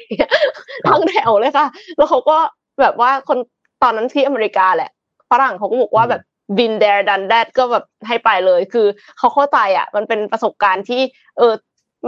[0.88, 1.66] ทั้งแถวเลยค่ะ
[1.96, 2.36] แล้วเขาก็
[2.80, 3.38] แบบว่าคน
[3.82, 4.90] ตอนนั้นที่อเมริกาแหละ
[5.32, 6.22] ฝรั่งเขาก็บอกว่าแบบ
[6.58, 8.86] บินเดร์ดันแดดก็แบบให้ไปเลย คือ
[9.18, 11.00] เขาเข้าใจอะ มันเป็นประสบการณ์ที่
[11.38, 11.54] เออ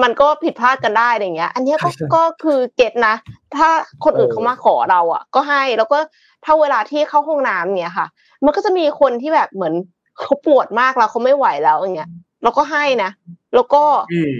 [0.03, 3.15] มันก็ผิดพลาดกันได้อย่างเงี้ย อันนี้ก็ก็คือเก็ตนะ
[3.57, 3.69] ถ้า
[4.05, 5.99] คนอื่นเขามาขอเราอะ ก็ให้แล้วก็
[6.45, 8.07] ถ้าเวลาที่เข้าห้องน้ำเนี่ยค่ะ
[8.45, 9.75] มันก็จะมีคนที่แบบเหมือน
[10.21, 12.11] เขาปวดมากแล้วเขาไม่ไหวแล้วอย่างเงี้ย
[12.43, 13.11] เราก็ให้นะ
[13.55, 13.83] แล้วก็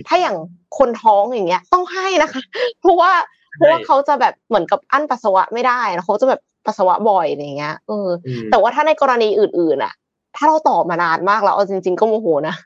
[0.09, 0.37] ถ้าอย่าง
[0.79, 2.43] คนท้องอย่างเงี้ย ต้องให้นะคะ
[2.81, 3.13] เพราะว่า
[3.57, 8.09] เพราะว่าเขาจะแบบเหมือนกับอั้นปัสสาวะไม่ได้แล้วเขาจะแบบ ปัสสาวะบ่อยอย่างเงี้ยเออ
[8.51, 9.93] แต่ว่าถ้าในกรณีอื่นๆอะ
[10.37, 12.57] ถ้าเราตอบมานานมากแล้วเอาจริง ๆ ก็โมโหนะ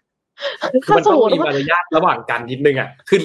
[0.96, 3.20] มันต้องมีมารยาทระหว่างกันนิดนึงอะคือ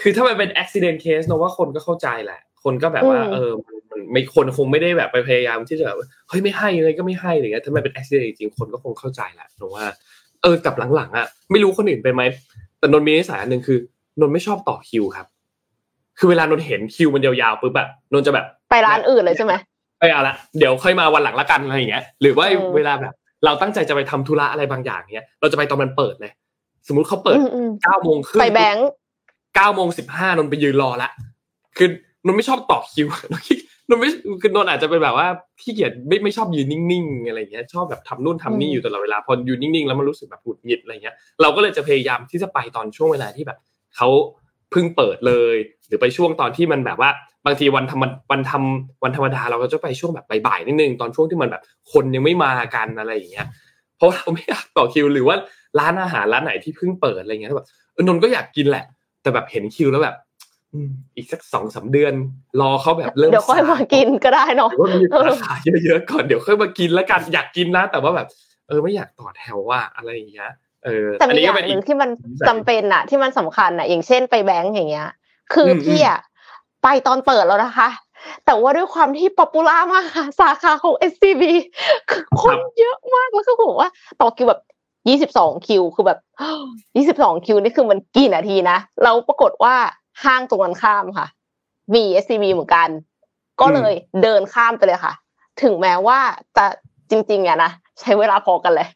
[0.00, 3.50] คือถ้ามันเป็นอุบิเหตุเคสเนอะว่าคนก็เข้าใจแหละ คนก็แบบว่า เออ
[3.90, 5.96] มันไม่คนคงไม่ได้แบบไปพยายามที่จะแบบ
[6.28, 9.84] เฮ้ยไม่ให้ยังไงก็ไม่ให้อะไรเงี้ยถ้ามันเป็นอุบิเหตุจริงคนก็คงเข้าใจแหละเพราะว่า
[10.42, 12.22] เออกับหลังๆอะไม่รู้คนอื่นเป็นไหม
[12.78, 13.78] แต่นนมีนิสัยอันหนึ่งคือ
[14.20, 15.26] นนไม่ชอบต่อคิวครับ
[16.18, 19.54] คือเวลานนเห็นคิวมันยาวๆปุ๊บแบบนนจะแบบ ไปร้านอื่นเลยใช่ไหม
[20.02, 22.46] ไม่เอาละเดี๋ยวค่อยมาวันหลังละกันอะไรอย่างเงี้ยหรือว่า
[22.76, 26.32] เวลาแบบ เราตั้งใจจะไปทำธุระอะไรบางอย่างเนี้ยเราจะไปตอนมันเปิดเลย
[26.88, 27.38] สมมุติเขาเปิด
[27.82, 28.88] เก้าโมงครึ่งไปแบงค์
[29.56, 31.10] เก้าโมงสิบห้านนไปยืนรอละ
[31.76, 31.88] คือ
[32.26, 33.08] นนไม่ชอบต่อคิว
[33.88, 35.28] นนไม่คือนนอาจจะเป็นแบบว่า
[35.60, 43.58] ขี้เกียจไม่ไม่ชอบยืนนิ่งๆอะไรเงี้ยชอบแบบทำนู่นทำนี่อยู่ตลอดเวลาพอยืนนิ่งๆแล้วมันรู้สึกแบบหงุดหงิดอะไรเงี้ยเราก็เลยจะพยายามที่จะไปตอนช่วงเวลาที่แบบ
[43.96, 44.08] เขา
[44.70, 47.10] เพิ่งเปิดเลยห รือไปช่วงตอนที่มันแบบว่า
[47.46, 51.62] บางทีวันธรรมวันทำวันธรรมดาเราก็จะไปช่วงแบบบ่ายๆนิดนึงตอนช่วงที่มันแบบ
[51.92, 53.46] คนยังไม่มากันอะไรอย่างเงี้ย
[53.96, 55.36] เพราะเราไม่อยากต่อคิวหรือว่า
[55.78, 57.68] ร้านอาหารร้านไหนที่เพิ่งเปิดอะไรเงี้ยแบบ
[58.02, 58.84] นนก็อยากกินแหละ
[59.22, 60.16] แต่แบบเห็นคิวแล้วแบบ
[61.16, 62.14] อีกสักสองสามเดือน
[62.60, 68.26] รอเขาแบบเริ่มเดี๋ยวค่อยมากินก็ได้เนาะว่ามีสาขาเยอะๆก่อนเดี๋ยวค่อยมากินแล้วกันอยากกินนะแต่ว่าแบบ
[68.68, 70.50] เออไม่อยากต่อแถวว่าอะไรอย่างเงี้ย
[70.84, 72.10] เออแต่มีอย่างหนึ่งที่มัน
[72.48, 75.08] จำเป็นอะที่มันสำคัญอะอย่างเช่นไปแบงก์อย่างเงี้ย
[75.54, 76.18] คือพี่อะ
[76.82, 77.88] ไปตอนเปิดแล้วนะคะ
[78.44, 81.42] แต่ว่าด้วยความที่ popular มากค่ะสาขาของ SCB
[82.10, 83.90] คือคนเยอะมากแล้วก็บอกว่า
[84.20, 84.60] ต่อคิวแบบ
[85.08, 86.18] ยี่สิบสองคิวคือแบบ
[86.96, 89.74] ยี่สิบสองคิวนี่คือมันกี่นาทีนะเราปรากฏว่า
[90.24, 91.26] ห้างตรงกันข้ามค่ะ
[91.94, 92.88] มี SCB เหมือนกัน
[93.60, 93.92] ก็เลย
[94.22, 95.12] เดินข้ามไปเลยค่ะ
[95.62, 96.18] ถึงแม้ว่า
[96.56, 96.66] จะ
[97.10, 98.88] จริงๆอะนะใช้เวลาพอกันเลย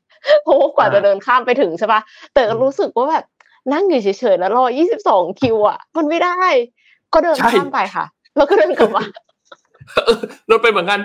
[0.42, 2.00] เพราะว่ากว่าจะเดินข้ามไปถึงใช่ปะ
[2.34, 3.24] แต่รู้สึกว่าแบบ
[3.72, 6.36] นั่งอยู่เฉยๆแล้วรอยี่สิบสองคิวอะมันไม่ได้
[7.12, 8.04] ก็เดินข้ามไปค่ะ
[8.36, 9.04] แล้วก็เดินกลับมา
[10.48, 11.00] เราเป็นเหมือนกัน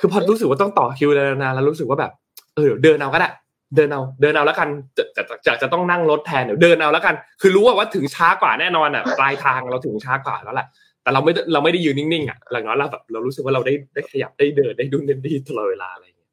[0.00, 2.12] คือพอรู้สึกว่าต้องต่อคิวนานๆแล้วรู้สึกว่าแบบ
[2.54, 3.30] เออเดินเอาก็ได้
[3.76, 10.66] เดินเอา เดินเอาแล้วกันจะจะจะจะต้องนั่งรถแทนเดี๋ยวเดินเอาแล้วกัน คือรู้ว่าว่าถึงช้ากว่าแน่นอนอะปลายทางเราถึงช้ากว่าแล้วแหละ
[11.02, 16.30] แต่เราไม่เราไม่ได้ยืนนิ่งๆอะหลังนั้นเราแบบเรารู้สึกว่าเราได้ได้ขยับได้เดินได้ดุนได้ดีตลอดเวลาอะไรอย่างเงี้ย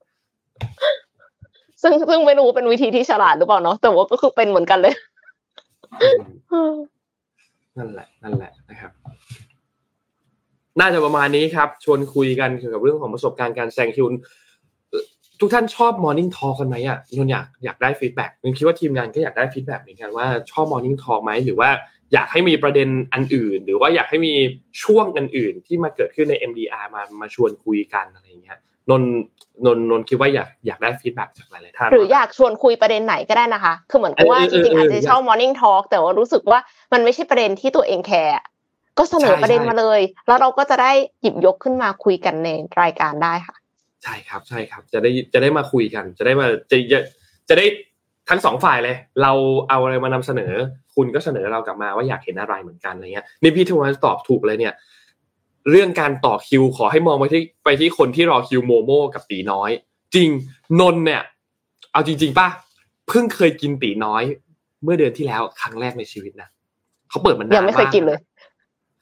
[1.82, 4.93] ซึ่งซึ่งไม่รู้เป็นวิธีที่ฉลาดหรือเปล่าเนาะแต่ว่าก็คือเป็นเหมือนกันเลย
[7.78, 8.92] นั่นแหละ นั่นแหละนะครับ
[10.80, 14.08] น่าจะประมาณนี้ครับ ชวนคุยกันเกี่ยวกับเรื่องของประสบการณ์การแซงคิว
[15.39, 21.70] ทุกท่านชอบ morning talk กันไหมอะนนอยากอยากได้ feedback นนคิดว่าทีมงานก็อยากได้ feedback เหมือนกันว่าชอบ morning talk ไหมหรือว่า
[22.14, 24.34] อยากให้มีประเด็นอันอื่น หรือว่าอยากให้มี
[24.84, 29.04] ช่วงอันอื่นที่มาเกิดขึ้นใน MDR มามาชวนคุยกันอะไรอย่างเงี้ยนน
[29.66, 36.59] นนนนคิดว่าอยากอยากได้ feedback จากหลายๆท่านหรืออยากชวนคุยประเด็นไหนก็ได้นะคะ คือเหมือนกับว่าจริงๆอาจจะชอบ morning talk แต่ว่ารู้สึกว่า
[36.93, 38.36] มันไม่ใช่ประเด็นที่ตัวเองแคร์
[38.97, 40.91] ก็เสนอประเด็นมาเลย แล้วเราก็จะได้
[41.22, 42.49] หยิบยกขึ้นมาคุยกันใน
[42.82, 43.55] รายการได้ค่ะ
[44.03, 46.99] ใช่ครับใช่ครับ จะได้จะได้มาคุยกัน จะได้มาจะจะ
[47.49, 47.66] จะได้
[48.30, 49.32] ทั้งสองฝ่ายเลย เรา
[49.70, 50.53] เอาอะไรมานำเสนอ
[50.95, 54.74] คุณก็เสนอเรากลับมาว่าอยากเห็นอะไรเหมือนกันอะไรเงี้ยนี่พี่ทวันตอบถูกเลยเนี่ย
[55.70, 59.70] เรื่องการต่อคิวขอให้มองไปที่ไปที่คนที่รอคิวโมโม่กับตีน้อย
[60.16, 60.30] จริง
[60.80, 61.22] นนเนี่ย
[61.91, 62.47] เอาจริง ๆป่ะ
[63.07, 64.24] เพิ่งเคยกินตีน้อย
[64.84, 66.49] เมื่อเดือนที่แล้วครั้งแรกในชีวิตนะ
[67.09, 68.20] เขาเปิดมันนานยังไม่เคยกินเลย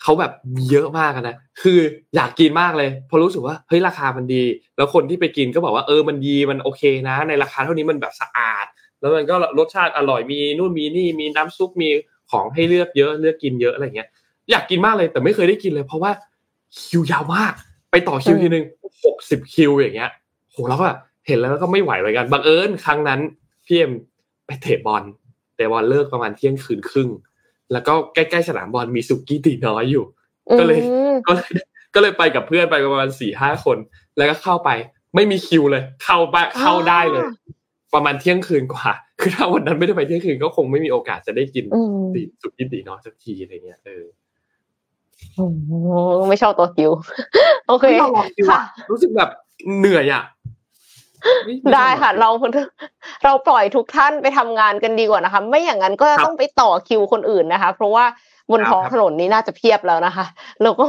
[0.02, 1.80] เขาแบบมีเยอะมากนะคือ
[2.16, 4.44] อยากกินมากเลยเพราะรู้สึกว่าเฮ้ยราคามันดี
[4.78, 8.66] แล้วคนที่ไปกินก็บอกว่าเออมันดีมันโอเคนะ ในราคาเท่านี้มันแบบสะอาด
[9.00, 11.90] แล้วมันก็รสชาติอร่อยมีนู่นมีนี่มีน้ำซุปมี
[12.32, 14.10] ของให้เลือกเยอะเลือกกินเยอะอะไรเงี้ย
[14.52, 16.12] อยากกินมากเลยแต่ไม่เคยได้กินเลย เพราะว่า
[16.78, 17.54] คิวยาวมาก
[17.92, 18.66] ไปต่อคิวทีนึง
[19.04, 20.12] หกสิบคิวอย่างเงี้ย
[20.52, 23.20] โหแล้วก็แบบเห็นแล้วก็ไม่ไหวเหมือนกันบังเอิญครั้งนั้น
[23.66, 23.92] พี่เอ็ม
[24.46, 25.04] ไปเตะบอล
[25.56, 27.10] เตะบอลเลิกประมาณเที่ยงคืนครึ่ง
[27.72, 30.06] แล้วก็ใกล้ๆสนามบอลมีสุกี้ตีน้อยอยู่
[30.60, 30.80] ก็เลย
[31.28, 31.50] ก็เลย
[31.94, 33.78] ก็เลยไปกับเพื่อนไปประมาณสี่ห้าคน
[34.18, 34.70] แล้วก็เข้าไป
[35.16, 37.24] ไม่มีคิวเลย เข้าไปเข้าได้เลย
[37.94, 38.90] ประมาณเที่ยงคืนกว่า
[39.20, 41.66] คือถ้าวันนั้นไม่ได้ไปเที่ยงคืนก็คงไม่มีโอกาสจะได้กิน
[42.14, 44.04] ตีสุกี้ตีน้อยสักทีอะไรเงี้ยเออ
[46.30, 46.92] ไม่ชอบตัวคิว
[47.68, 47.86] โอเค
[48.50, 48.62] ค่ะ
[48.92, 49.30] รู้สึกแบบ
[49.78, 50.24] เหนื่อยอะ
[51.74, 52.30] ได้ค่ะ เรา
[53.24, 58.06] เราปล่อยทุกท่านไปทำงานกันดีกว่านะคะ ไม่อย่างนั้นก็ต้องไปต่อคิวคนอื่นนะคะ เพราะว่า
[58.52, 60.26] บนท้องถนนนี้น่าจะเพียบแล้วนะคะ
[60.62, 60.88] แล้วก็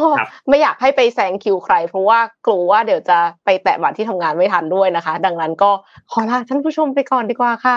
[0.48, 5.70] ไม่อยากให้ไปแซงคิวใคร เพราะว่ากลัวว่าเดี๋ยวจะไปแตะบัตรที่ทำงานไม่ทันด้วยนะคะ ดังนั้นก็
[6.10, 7.76] ขอลาท่านผู้ชมไปก่อนดีกว่าค่ะ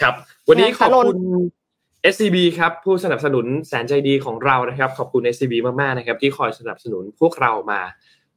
[0.00, 0.14] ครับ
[0.48, 1.16] วันนี้ขอบคุณ
[2.10, 7.80] SCB ครับผู้สนับสนุนแสนใจดีของเรานะครับ ขอบคุณ SCB มากๆนะครับ ที่คอยสนับสนุนพวกเรามา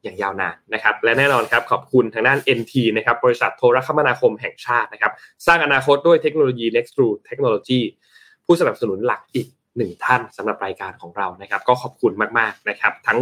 [0.03, 5.11] อย่างยาวนานนะครับ และแน่นอนครับขอบคุณทางด้าน NT นะครับบริษัทโทรคมนาคมแห่งชาตินะครับ
[5.45, 7.81] สร้างอนาคตด้วยเทคโนโลยี Next True Technology
[8.45, 9.47] ผู้สนับสนุนหลักอีก
[9.77, 13.19] หนึ่งท่านสำหรับรายการของเรานะครับ ก็ขอบคุณมากๆนะครับ ทั้ง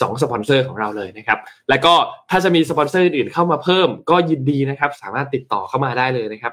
[0.00, 1.94] สองสปอนเซอร์ของเราเลยนะครับ แล้วก็
[2.30, 6.52] ถ้าจะมีสปอนเซอร์อื่นเข้ามาเพิ่มก็ยินดีนะครับ สามารถติดต่อเข้ามาได้เลยนะครับ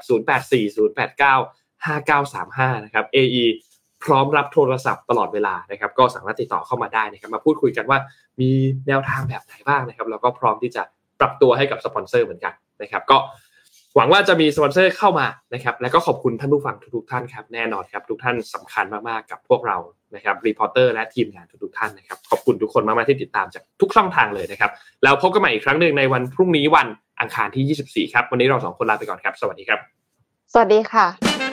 [1.22, 3.46] 084089 5935 นะครับ AE
[4.04, 8.00] พร้อมรับโทรศัพท์ตลอดเวลานะครับ ก็สามารถติดต่อเข้ามาได้นะครับ มาพูดคุยกันว่า
[8.42, 8.50] มี
[8.88, 10.84] แนวทางแบบไหนบ้างนะครับ แล้วก็พร้อมที่จะ
[11.20, 13.18] ปรับตัวให้กับสปอนเซอร์เหมือนกันนะครับ ก็
[13.96, 19.78] หวังว่าจะมีสปอนเซอร์เข้ามานะครับ แล้วก็ขอบคุณท่านผู้ฟังทุกๆท่านครับ แน่นอนครับ ทุกท่านสำคัญมากๆกับพวกเรา
[20.16, 24.72] นะครับ reporter และทีมงานทุกๆท่านนะครับ ขอบคุณทุกคนมากๆที่ติดตามจากทุกช่องทางเลยนะครับ
[25.04, 26.88] แล้วพบกันใหม่อีกครั้งหนึ่งในวันพรุ่งนี้วัน
[27.20, 29.80] อังคารที่ 24 ครับ วันนี้เราสองคนลาไปก่อนครับ สวัสดีครับ
[30.54, 31.53] สวัสดีค่ะ